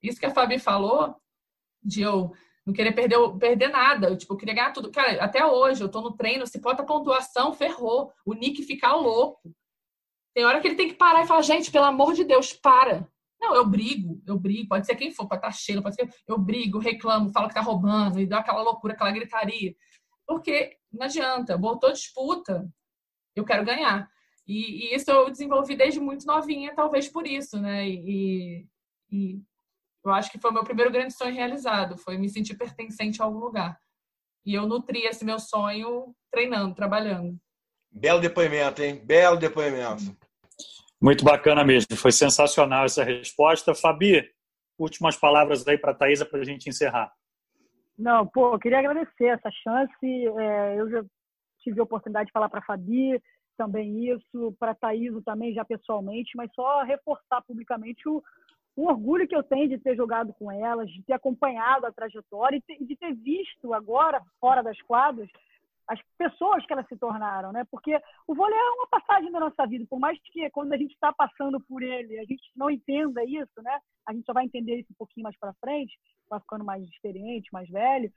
Isso 0.03 0.19
que 0.19 0.27
a 0.27 0.31
Fabi 0.31 0.59
falou, 0.59 1.15
de 1.83 2.03
eu 2.03 2.33
não 2.67 2.73
querer 2.73 2.93
perder, 2.93 3.19
perder 3.39 3.69
nada. 3.69 4.09
Eu, 4.09 4.17
tipo, 4.17 4.33
eu 4.33 4.37
queria 4.37 4.55
ganhar 4.55 4.73
tudo. 4.73 4.91
Cara, 4.91 5.23
até 5.23 5.45
hoje, 5.45 5.83
eu 5.83 5.89
tô 5.89 6.01
no 6.01 6.17
treino, 6.17 6.47
se 6.47 6.59
bota 6.61 6.85
pontuação, 6.85 7.53
ferrou. 7.53 8.13
O 8.25 8.35
Nick 8.35 8.63
fica 8.63 8.95
louco. 8.95 9.55
Tem 10.35 10.45
hora 10.45 10.61
que 10.61 10.67
ele 10.67 10.75
tem 10.75 10.89
que 10.89 10.95
parar 10.95 11.23
e 11.23 11.27
falar, 11.27 11.43
gente, 11.43 11.71
pelo 11.71 11.85
amor 11.85 12.15
de 12.15 12.25
Deus, 12.25 12.53
para. 12.53 13.09
Não, 13.41 13.55
eu 13.55 13.67
brigo, 13.67 14.23
eu 14.27 14.39
brigo, 14.39 14.69
pode 14.69 14.87
ser 14.87 14.97
quem 14.97 15.13
for, 15.13 15.29
pode 15.29 15.41
estar 15.41 15.49
tá 15.49 15.53
cheio, 15.53 15.83
pode 15.83 15.95
ser. 15.95 16.13
Eu 16.27 16.39
brigo, 16.39 16.79
reclamo, 16.79 17.31
falo 17.31 17.49
que 17.49 17.55
tá 17.55 17.61
roubando, 17.61 18.19
e 18.21 18.27
dá 18.27 18.39
aquela 18.39 18.63
loucura, 18.63 18.95
aquela 18.95 19.13
gritaria. 19.13 19.75
Porque 20.27 20.77
não 20.91 21.05
adianta, 21.05 21.59
botou 21.59 21.93
disputa, 21.93 22.67
eu 23.37 23.45
quero 23.45 23.65
ganhar. 23.65 24.09
E, 24.47 24.93
e, 24.93 24.95
isso 24.95 25.11
eu 25.11 25.31
desenvolvi 25.31 25.77
desde 25.77 26.01
muito 26.01 26.27
novinha, 26.27 26.75
talvez 26.75 27.09
por 27.09 27.27
isso, 27.27 27.61
né? 27.61 27.87
E, 27.89 28.67
e 29.11 29.41
eu 30.05 30.13
acho 30.13 30.31
que 30.31 30.39
foi 30.39 30.51
o 30.51 30.55
meu 30.55 30.65
primeiro 30.65 30.91
grande 30.91 31.15
sonho 31.15 31.35
realizado, 31.35 31.97
foi 31.97 32.19
me 32.19 32.29
sentir 32.29 32.57
pertencente 32.57 33.23
a 33.23 33.25
algum 33.25 33.39
lugar. 33.39 33.79
E 34.45 34.55
eu 34.55 34.67
nutri 34.67 35.05
esse 35.07 35.25
meu 35.25 35.39
sonho 35.39 36.15
treinando, 36.31 36.75
trabalhando. 36.75 37.39
Belo 37.91 38.21
depoimento, 38.21 38.83
hein? 38.83 39.01
Belo 39.05 39.39
depoimento. 39.39 40.03
Muito 41.01 41.25
bacana 41.25 41.65
mesmo, 41.65 41.97
foi 41.97 42.13
sensacional 42.13 42.85
essa 42.85 43.03
resposta. 43.03 43.75
Fabi, 43.75 44.31
últimas 44.79 45.17
palavras 45.17 45.67
aí 45.67 45.79
para 45.79 45.93
a 45.93 45.95
Thaisa 45.95 46.27
para 46.27 46.41
a 46.41 46.45
gente 46.45 46.69
encerrar. 46.69 47.13
Não, 47.97 48.27
pô, 48.27 48.55
eu 48.55 48.59
queria 48.59 48.81
agradecer 48.81 49.27
essa 49.27 49.51
chance. 49.51 50.07
É, 50.07 50.81
eu 50.81 50.91
já 50.91 51.05
tive 51.61 51.81
a 51.81 51.85
oportunidade 51.85 52.27
de 52.27 52.33
falar 52.33 52.49
para 52.49 52.61
a 52.61 52.65
Fabi 52.65 53.21
também 53.57 54.13
isso, 54.13 54.55
para 54.59 54.73
a 54.73 54.75
Thaisa 54.75 55.23
também 55.25 55.55
já 55.55 55.65
pessoalmente, 55.65 56.33
mas 56.37 56.51
só 56.55 56.83
reforçar 56.83 57.41
publicamente 57.43 58.09
o, 58.09 58.23
o 58.77 58.89
orgulho 58.89 59.29
que 59.29 59.37
eu 59.37 59.43
tenho 59.43 59.69
de 59.69 59.79
ter 59.79 59.97
jogado 59.97 60.33
com 60.35 60.51
elas, 60.51 60.91
de 60.91 61.03
ter 61.03 61.13
acompanhado 61.13 61.87
a 61.87 61.93
trajetória 61.93 62.61
e 62.69 62.85
de 62.85 62.97
ter 62.97 63.15
visto 63.15 63.73
agora, 63.73 64.21
fora 64.41 64.63
das 64.63 64.81
quadras, 64.83 65.29
as 65.87 66.01
pessoas 66.17 66.65
que 66.67 66.73
elas 66.73 66.87
se 66.89 66.97
tornaram, 66.97 67.53
né? 67.53 67.65
Porque 67.71 67.95
o 68.27 68.35
vôlei 68.35 68.59
é 68.59 68.71
uma 68.71 68.89
passagem 68.89 69.31
da 69.31 69.39
nossa 69.39 69.67
vida, 69.67 69.85
por 69.89 69.99
mais 69.99 70.19
que 70.23 70.49
quando 70.51 70.73
a 70.73 70.77
gente 70.77 70.93
está 70.93 71.13
passando 71.13 71.61
por 71.61 71.83
ele, 71.83 72.19
a 72.19 72.25
gente 72.25 72.43
não 72.57 72.71
entenda 72.71 73.23
isso, 73.25 73.63
né? 73.63 73.79
A 74.07 74.13
gente 74.13 74.25
só 74.25 74.33
vai 74.33 74.45
entender 74.45 74.77
isso 74.77 74.93
um 74.93 74.97
pouquinho 74.97 75.25
mais 75.25 75.39
para 75.39 75.55
frente, 75.55 75.97
vai 76.29 76.41
ficando 76.41 76.65
mais 76.65 76.83
experiente, 76.85 77.53
mais 77.53 77.69
velho. 77.69 78.11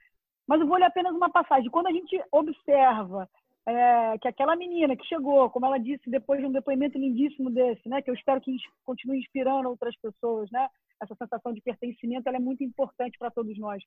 Mas 0.46 0.62
o 0.62 0.66
vôlei 0.66 0.84
é 0.84 0.88
apenas 0.88 1.14
uma 1.14 1.30
passagem. 1.30 1.70
Quando 1.70 1.88
a 1.88 1.92
gente 1.92 2.18
observa 2.32 3.28
é, 3.70 4.18
que 4.18 4.28
aquela 4.28 4.56
menina 4.56 4.96
que 4.96 5.06
chegou, 5.06 5.50
como 5.50 5.66
ela 5.66 5.78
disse 5.78 6.08
depois 6.08 6.40
de 6.40 6.46
um 6.46 6.52
depoimento 6.52 6.98
lindíssimo 6.98 7.50
desse, 7.50 7.88
né? 7.88 8.00
Que 8.00 8.10
eu 8.10 8.14
espero 8.14 8.40
que 8.40 8.56
continue 8.84 9.18
inspirando 9.18 9.68
outras 9.68 9.96
pessoas, 9.96 10.50
né? 10.50 10.68
Essa 11.00 11.14
sensação 11.14 11.52
de 11.52 11.60
pertencimento, 11.60 12.28
ela 12.28 12.38
é 12.38 12.40
muito 12.40 12.64
importante 12.64 13.18
para 13.18 13.30
todos 13.30 13.56
nós 13.58 13.82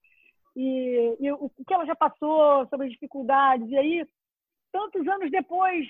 e, 0.55 1.17
e 1.19 1.31
o, 1.31 1.45
o 1.45 1.65
que 1.65 1.73
ela 1.73 1.85
já 1.85 1.95
passou 1.95 2.67
sobre 2.67 2.87
as 2.87 2.93
dificuldades. 2.93 3.69
E 3.69 3.77
aí, 3.77 4.07
tantos 4.71 5.07
anos 5.07 5.31
depois, 5.31 5.87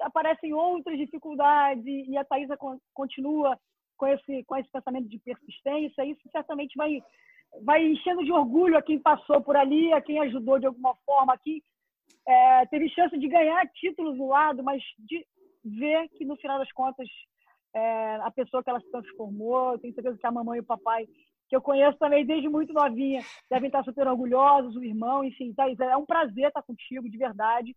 aparecem 0.00 0.52
outras 0.52 0.98
dificuldades 0.98 1.84
e, 1.86 2.16
a 2.16 2.24
Thaisa 2.24 2.56
continua 2.92 3.58
com 3.96 4.06
esse, 4.06 4.44
com 4.44 4.56
esse 4.56 4.68
pensamento 4.70 5.08
de 5.08 5.18
persistência. 5.18 6.04
Isso 6.04 6.20
certamente 6.30 6.74
vai, 6.76 7.02
vai 7.62 7.84
enchendo 7.84 8.24
de 8.24 8.32
orgulho 8.32 8.76
a 8.76 8.82
quem 8.82 8.98
passou 8.98 9.40
por 9.40 9.56
ali, 9.56 9.92
a 9.92 10.00
quem 10.00 10.18
ajudou 10.20 10.58
de 10.58 10.66
alguma 10.66 10.94
forma, 11.06 11.34
a 11.34 11.38
quem 11.38 11.62
é, 12.26 12.66
teve 12.66 12.88
chance 12.90 13.16
de 13.18 13.28
ganhar 13.28 13.66
títulos 13.74 14.16
do 14.16 14.26
lado, 14.26 14.62
mas 14.62 14.82
de 14.98 15.26
ver 15.64 16.08
que, 16.10 16.24
no 16.24 16.36
final 16.36 16.58
das 16.58 16.70
contas, 16.72 17.08
é, 17.74 18.16
a 18.16 18.30
pessoa 18.30 18.62
que 18.62 18.70
ela 18.70 18.80
se 18.80 18.90
transformou, 18.90 19.78
tenho 19.78 19.94
certeza 19.94 20.18
que 20.18 20.26
a 20.26 20.30
mamãe 20.30 20.58
e 20.58 20.60
o 20.60 20.66
papai 20.66 21.06
que 21.52 21.56
eu 21.56 21.60
conheço 21.60 21.98
também 21.98 22.24
desde 22.24 22.48
muito 22.48 22.72
novinha, 22.72 23.20
devem 23.50 23.66
estar 23.66 23.84
super 23.84 24.08
orgulhosos, 24.08 24.74
o 24.74 24.82
irmão, 24.82 25.22
enfim, 25.22 25.52
Thaís, 25.52 25.78
é 25.80 25.94
um 25.94 26.06
prazer 26.06 26.46
estar 26.46 26.62
contigo, 26.62 27.10
de 27.10 27.18
verdade. 27.18 27.76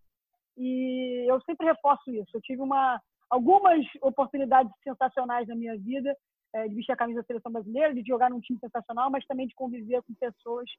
E 0.57 1.25
eu 1.29 1.41
sempre 1.41 1.67
reforço 1.67 2.09
isso. 2.09 2.29
Eu 2.33 2.41
tive 2.41 2.61
uma, 2.61 3.01
algumas 3.29 3.85
oportunidades 4.01 4.71
sensacionais 4.81 5.45
na 5.49 5.55
minha 5.55 5.77
vida, 5.77 6.15
é, 6.55 6.69
de 6.69 6.75
vestir 6.75 6.93
a 6.93 6.95
camisa 6.95 7.19
da 7.19 7.27
seleção 7.27 7.51
brasileira, 7.51 7.93
de 7.93 8.07
jogar 8.07 8.29
num 8.29 8.39
time 8.39 8.57
sensacional, 8.59 9.11
mas 9.11 9.25
também 9.25 9.45
de 9.45 9.53
conviver 9.53 10.01
com 10.03 10.13
pessoas 10.13 10.69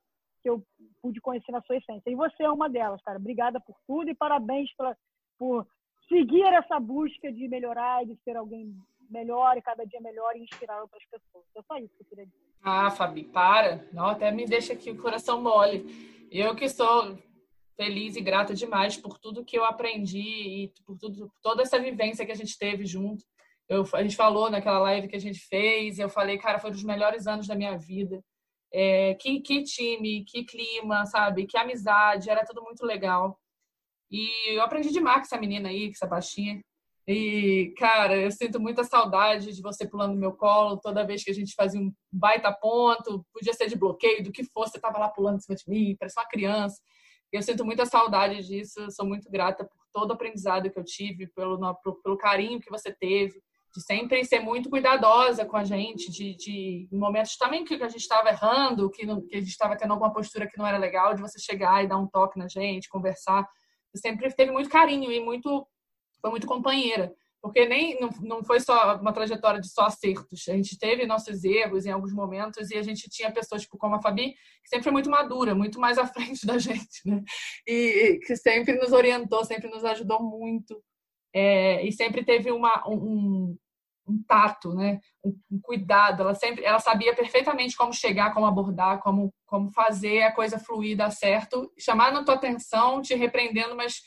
que 0.43 0.49
eu 0.49 0.65
pude 1.03 1.21
conhecer 1.21 1.53
na 1.53 1.61
sua 1.63 1.77
essência. 1.77 2.11
E 2.11 2.15
você 2.15 2.45
é 2.45 2.51
uma 2.51 2.69
delas, 2.69 3.03
cara. 3.03 3.19
Obrigada 3.19 3.61
por 3.61 3.77
tudo 3.87 4.09
e 4.09 4.15
parabéns 4.15 4.75
pra, 4.75 4.97
por 5.39 5.67
seguir 6.09 6.45
essa 6.55 6.81
busca 6.81 7.31
de 7.31 7.47
melhorar 7.47 8.03
e 8.03 8.07
de 8.07 8.17
ser 8.25 8.37
alguém 8.37 8.75
melhor 9.11 9.59
e 9.59 9.63
cada 9.63 9.85
dia 9.85 10.01
melhor 10.01 10.35
e 10.35 10.45
inspirar 10.45 10.81
outras 10.81 11.05
pessoas. 11.11 11.45
É 11.55 11.63
só 11.63 11.77
isso 11.77 11.95
que 11.95 12.03
eu 12.03 12.07
queria 12.07 12.25
dizer. 12.25 12.39
Ah, 12.63 12.91
Fabi, 12.91 13.25
para. 13.25 13.87
Não, 13.93 14.07
até 14.07 14.31
me 14.31 14.47
deixa 14.47 14.73
aqui 14.73 14.91
o 14.91 15.01
coração 15.01 15.43
mole. 15.43 15.85
Eu 16.31 16.57
que 16.57 16.69
sou 16.71 17.19
feliz 17.77 18.17
e 18.17 18.23
grata 18.23 18.55
demais 18.55 18.97
por 18.97 19.19
tudo 19.19 19.45
que 19.45 19.59
eu 19.59 19.65
aprendi 19.65 20.19
e 20.19 20.73
por 20.87 20.97
tudo, 20.97 21.31
toda 21.43 21.63
essa 21.63 21.79
vivência 21.79 22.25
que 22.25 22.33
a 22.33 22.37
gente 22.37 22.59
teve 22.59 22.87
junto. 22.87 23.23
Eu, 23.69 23.85
a 23.95 24.03
gente 24.03 24.17
falou 24.17 24.51
naquela 24.51 24.79
live 24.81 25.09
que 25.09 25.17
a 25.17 25.21
gente 25.21 25.41
fez, 25.41 25.99
eu 25.99 26.09
falei, 26.09 26.39
cara, 26.39 26.59
foi 26.59 26.71
um 26.71 26.73
dos 26.73 26.85
melhores 26.85 27.27
anos 27.27 27.47
da 27.47 27.55
minha 27.55 27.77
vida. 27.77 28.23
É, 28.73 29.15
que, 29.15 29.41
que 29.41 29.63
time, 29.63 30.25
que 30.25 30.45
clima, 30.45 31.07
sabe? 31.07 31.47
Que 31.47 31.57
amizade, 31.59 32.31
era 32.31 32.45
tudo 32.45 32.63
muito 32.63 32.85
legal. 32.85 33.39
E 34.11 34.57
eu 34.57 34.63
aprendi 34.63 34.93
demais 34.93 35.19
com 35.19 35.23
essa 35.23 35.39
menina 35.39 35.69
aí, 35.69 35.87
com 35.89 35.93
essa 35.93 36.07
baixinha. 36.07 36.61
E, 37.09 37.73
cara, 37.79 38.17
eu 38.17 38.31
sinto 38.33 38.59
muita 38.61 38.83
saudade 38.83 39.53
de 39.53 39.63
você 39.63 39.89
pulando 39.89 40.15
no 40.15 40.21
meu 40.21 40.33
colo 40.33 40.77
toda 40.79 41.07
vez 41.07 41.23
que 41.23 41.31
a 41.31 41.35
gente 41.35 41.55
fazia 41.55 41.81
um 41.81 41.93
baita 42.13 42.53
ponto, 42.53 43.25
podia 43.33 43.53
ser 43.53 43.69
de 43.69 43.77
bloqueio, 43.77 44.25
do 44.25 44.33
que 44.33 44.43
fosse, 44.45 44.73
você 44.73 44.81
tava 44.81 44.99
lá 44.99 45.09
pulando 45.09 45.37
em 45.37 45.41
cima 45.41 45.57
de 45.57 45.69
mim, 45.69 45.97
parecia 45.97 46.21
uma 46.21 46.29
criança. 46.29 46.83
Eu 47.33 47.43
sinto 47.43 47.65
muita 47.65 47.87
saudade 47.87 48.45
disso, 48.45 48.91
sou 48.91 49.07
muito 49.07 49.31
grata 49.31 49.65
por 49.65 49.87
todo 49.93 50.11
o 50.11 50.15
aprendizado 50.15 50.71
que 50.71 50.79
eu 50.79 50.85
tive, 50.85 51.29
pelo, 51.29 51.59
pelo 52.03 52.17
carinho 52.17 52.61
que 52.61 52.71
você 52.71 52.93
teve, 52.93 53.41
de 53.75 53.83
sempre 53.83 54.25
ser 54.25 54.41
muito 54.41 54.71
cuidadosa 54.71 55.45
com 55.45 55.57
a 55.57 55.65
gente, 55.65 56.11
de, 56.11 56.35
de 56.35 56.89
momentos 56.91 57.37
também 57.37 57.65
que 57.65 57.75
a 57.75 57.89
gente 57.89 58.01
estava 58.01 58.31
errando, 58.31 58.91
que, 58.91 59.05
não, 59.05 59.21
que 59.21 59.37
a 59.37 59.41
gente 59.41 59.51
estava 59.51 59.77
tendo 59.77 59.93
alguma 59.93 60.13
postura 60.13 60.47
que 60.47 60.59
não 60.59 60.67
era 60.67 60.79
legal, 60.79 61.15
de 61.15 61.21
você 61.21 61.39
chegar 61.39 61.85
e 61.85 61.89
dar 61.89 61.99
um 61.99 62.07
toque 62.07 62.39
na 62.39 62.49
gente, 62.49 62.89
conversar. 62.89 63.47
Sempre 63.95 64.33
teve 64.35 64.51
muito 64.51 64.69
carinho 64.69 65.11
e 65.11 65.21
muito 65.21 65.67
foi 66.21 66.31
muito 66.31 66.47
companheira, 66.47 67.13
porque 67.41 67.67
nem 67.67 68.01
não, 68.01 68.11
não 68.21 68.45
foi 68.45 68.59
só 68.59 68.97
uma 68.97 69.13
trajetória 69.13 69.61
de 69.61 69.69
só 69.69 69.83
acertos. 69.83 70.49
A 70.49 70.53
gente 70.53 70.79
teve 70.79 71.07
nossos 71.07 71.45
erros 71.45 71.87
em 71.87 71.91
alguns 71.91 72.13
momentos 72.13 72.71
e 72.71 72.77
a 72.77 72.83
gente 72.83 73.09
tinha 73.09 73.31
pessoas 73.31 73.63
tipo 73.63 73.79
como 73.79 73.95
a 73.95 74.03
Fabi, 74.03 74.33
que 74.33 74.69
sempre 74.69 74.85
foi 74.85 74.93
muito 74.93 75.11
madura, 75.11 75.55
muito 75.55 75.79
mais 75.79 75.99
à 75.99 76.07
frente 76.09 76.47
da 76.47 76.59
gente, 76.59 77.03
né? 77.05 77.23
E 77.67 78.19
que 78.27 78.37
sempre 78.37 78.75
nos 78.77 78.93
orientou, 78.93 79.45
sempre 79.45 79.69
nos 79.69 79.85
ajudou 79.85 80.23
muito. 80.23 80.83
É, 81.39 81.87
e 81.87 81.93
sempre 81.93 82.25
teve 82.25 82.51
uma, 82.51 82.83
um, 82.89 83.55
um 84.09 84.23
tato, 84.27 84.73
né? 84.73 84.99
Um, 85.23 85.39
um, 85.51 85.61
cuidado. 85.61 86.23
Ela 86.23 86.35
sempre, 86.35 86.65
ela 86.65 86.79
sabia 86.79 87.15
perfeitamente 87.15 87.77
como 87.77 87.93
chegar, 87.93 88.33
como 88.33 88.47
abordar, 88.47 89.01
como, 89.01 89.31
como 89.45 89.71
fazer 89.71 90.23
a 90.23 90.33
coisa 90.33 90.59
fluir, 90.59 90.97
dar 90.97 91.11
certo, 91.11 91.71
chamar 91.79 92.11
a 92.15 92.25
tua 92.25 92.37
atenção, 92.37 93.03
te 93.03 93.15
repreendendo, 93.15 93.77
mas 93.77 94.01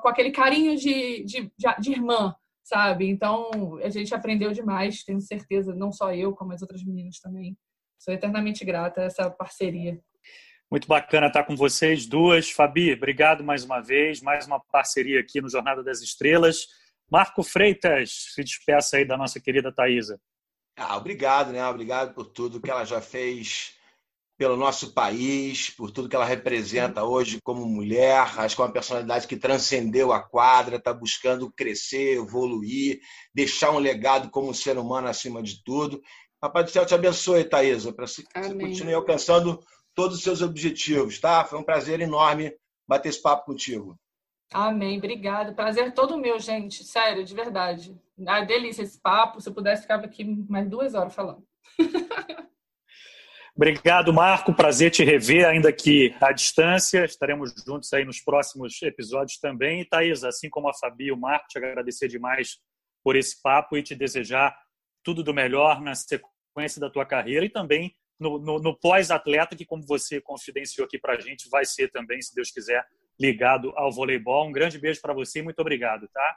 com 0.00 0.08
aquele 0.08 0.32
carinho 0.32 0.76
de, 0.76 1.22
de, 1.24 1.52
de, 1.78 1.92
irmã, 1.92 2.34
sabe? 2.64 3.08
Então, 3.08 3.78
a 3.80 3.88
gente 3.88 4.12
aprendeu 4.12 4.50
demais, 4.50 5.04
tenho 5.04 5.20
certeza, 5.20 5.72
não 5.72 5.92
só 5.92 6.12
eu, 6.12 6.34
como 6.34 6.52
as 6.52 6.62
outras 6.62 6.82
meninas 6.82 7.20
também. 7.20 7.56
Sou 7.96 8.12
eternamente 8.12 8.64
grata 8.64 9.02
a 9.02 9.04
essa 9.04 9.30
parceria. 9.30 10.00
Muito 10.70 10.88
bacana 10.88 11.28
estar 11.28 11.44
com 11.44 11.54
vocês 11.54 12.06
duas. 12.06 12.50
Fabi, 12.50 12.92
obrigado 12.92 13.44
mais 13.44 13.64
uma 13.64 13.80
vez, 13.80 14.20
mais 14.20 14.46
uma 14.46 14.58
parceria 14.58 15.20
aqui 15.20 15.40
no 15.40 15.48
Jornada 15.48 15.82
das 15.82 16.02
Estrelas. 16.02 16.66
Marco 17.08 17.44
Freitas, 17.44 18.32
se 18.34 18.42
despeça 18.42 18.96
aí 18.96 19.04
da 19.04 19.16
nossa 19.16 19.38
querida 19.38 19.72
Thaisa. 19.72 20.20
Ah, 20.76 20.96
obrigado, 20.96 21.52
né? 21.52 21.64
Obrigado 21.66 22.14
por 22.14 22.26
tudo 22.26 22.60
que 22.60 22.70
ela 22.70 22.84
já 22.84 23.00
fez 23.00 23.76
pelo 24.36 24.56
nosso 24.56 24.92
país, 24.92 25.70
por 25.70 25.90
tudo 25.90 26.08
que 26.08 26.16
ela 26.16 26.24
representa 26.24 27.04
hoje 27.04 27.38
como 27.42 27.64
mulher. 27.64 28.20
Acho 28.36 28.56
que 28.56 28.60
é 28.60 28.64
uma 28.64 28.72
personalidade 28.72 29.26
que 29.28 29.36
transcendeu 29.36 30.12
a 30.12 30.20
quadra, 30.20 30.76
está 30.76 30.92
buscando 30.92 31.50
crescer, 31.50 32.16
evoluir, 32.16 33.00
deixar 33.32 33.70
um 33.70 33.78
legado 33.78 34.28
como 34.30 34.52
ser 34.52 34.76
humano 34.76 35.06
acima 35.06 35.40
de 35.42 35.62
tudo. 35.62 36.02
Papai 36.40 36.64
do 36.64 36.70
céu 36.70 36.84
te 36.84 36.92
abençoe, 36.92 37.44
Thaisa, 37.44 37.92
para 37.92 38.04
que 38.04 38.10
você 38.10 38.24
continue 38.34 38.92
alcançando 38.92 39.58
todos 39.96 40.18
os 40.18 40.22
seus 40.22 40.42
objetivos, 40.42 41.18
tá? 41.18 41.44
Foi 41.44 41.58
um 41.58 41.64
prazer 41.64 42.00
enorme 42.00 42.54
bater 42.86 43.08
esse 43.08 43.20
papo 43.20 43.46
contigo. 43.46 43.98
Amém, 44.52 44.98
obrigada. 44.98 45.52
Prazer 45.52 45.92
todo 45.92 46.18
meu, 46.18 46.38
gente. 46.38 46.84
Sério, 46.84 47.24
de 47.24 47.34
verdade. 47.34 47.98
Ah, 48.26 48.42
delícia 48.42 48.82
esse 48.82 49.00
papo. 49.00 49.40
Se 49.40 49.48
eu 49.48 49.54
pudesse, 49.54 49.82
ficava 49.82 50.04
aqui 50.04 50.24
mais 50.48 50.68
duas 50.68 50.94
horas 50.94 51.14
falando. 51.14 51.42
Obrigado, 53.56 54.12
Marco. 54.12 54.54
Prazer 54.54 54.90
te 54.90 55.02
rever, 55.02 55.46
ainda 55.46 55.72
que 55.72 56.14
à 56.20 56.30
distância. 56.30 57.06
Estaremos 57.06 57.54
juntos 57.66 57.90
aí 57.94 58.04
nos 58.04 58.20
próximos 58.20 58.80
episódios 58.82 59.38
também. 59.38 59.80
E, 59.80 59.84
Thaís, 59.86 60.22
assim 60.22 60.50
como 60.50 60.68
a 60.68 60.74
Fabi 60.74 61.06
e 61.06 61.12
o 61.12 61.16
Marco, 61.16 61.48
te 61.48 61.56
agradecer 61.56 62.06
demais 62.06 62.58
por 63.02 63.16
esse 63.16 63.40
papo 63.42 63.76
e 63.78 63.82
te 63.82 63.94
desejar 63.94 64.54
tudo 65.02 65.24
do 65.24 65.32
melhor 65.32 65.80
na 65.80 65.94
sequência 65.94 66.78
da 66.78 66.90
tua 66.90 67.06
carreira 67.06 67.46
e 67.46 67.50
também 67.50 67.94
no, 68.18 68.38
no, 68.38 68.58
no 68.58 68.78
pós-atleta, 68.78 69.56
que, 69.56 69.64
como 69.64 69.82
você 69.86 70.20
confidenciou 70.20 70.86
aqui 70.86 70.98
para 70.98 71.14
a 71.14 71.20
gente, 71.20 71.48
vai 71.48 71.64
ser 71.64 71.90
também, 71.90 72.20
se 72.20 72.34
Deus 72.34 72.50
quiser, 72.50 72.84
ligado 73.18 73.72
ao 73.76 73.92
voleibol. 73.92 74.46
Um 74.46 74.52
grande 74.52 74.78
beijo 74.78 75.00
para 75.00 75.14
você 75.14 75.40
e 75.40 75.42
muito 75.42 75.60
obrigado, 75.60 76.08
tá? 76.08 76.36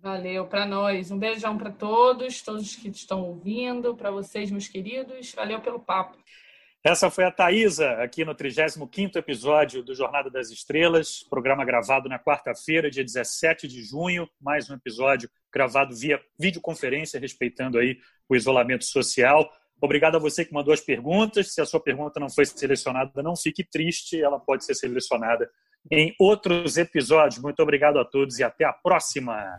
Valeu 0.00 0.46
para 0.46 0.64
nós. 0.64 1.10
Um 1.10 1.18
beijão 1.18 1.58
para 1.58 1.70
todos, 1.70 2.40
todos 2.42 2.74
que 2.76 2.88
estão 2.88 3.22
ouvindo, 3.22 3.94
para 3.94 4.10
vocês, 4.10 4.50
meus 4.50 4.66
queridos. 4.66 5.32
Valeu 5.34 5.60
pelo 5.60 5.78
papo. 5.78 6.16
Essa 6.82 7.10
foi 7.10 7.24
a 7.24 7.30
Thaisa, 7.30 7.90
aqui 8.02 8.24
no 8.24 8.34
35º 8.34 9.16
episódio 9.16 9.82
do 9.82 9.94
Jornada 9.94 10.30
das 10.30 10.50
Estrelas, 10.50 11.22
programa 11.28 11.62
gravado 11.62 12.08
na 12.08 12.18
quarta-feira, 12.18 12.90
dia 12.90 13.04
17 13.04 13.68
de 13.68 13.82
junho, 13.82 14.26
mais 14.40 14.70
um 14.70 14.74
episódio 14.74 15.28
gravado 15.52 15.94
via 15.94 16.18
videoconferência, 16.38 17.20
respeitando 17.20 17.78
aí 17.78 17.98
o 18.26 18.34
isolamento 18.34 18.86
social. 18.86 19.46
Obrigado 19.80 20.16
a 20.16 20.18
você 20.18 20.44
que 20.44 20.52
mandou 20.52 20.74
as 20.74 20.80
perguntas. 20.80 21.54
Se 21.54 21.60
a 21.60 21.66
sua 21.66 21.80
pergunta 21.80 22.20
não 22.20 22.28
foi 22.28 22.44
selecionada, 22.44 23.22
não 23.22 23.34
fique 23.36 23.64
triste, 23.64 24.20
ela 24.20 24.38
pode 24.38 24.64
ser 24.64 24.74
selecionada 24.74 25.48
em 25.90 26.14
outros 26.18 26.76
episódios. 26.76 27.40
Muito 27.40 27.62
obrigado 27.62 27.98
a 27.98 28.04
todos 28.04 28.38
e 28.38 28.44
até 28.44 28.64
a 28.64 28.72
próxima. 28.72 29.58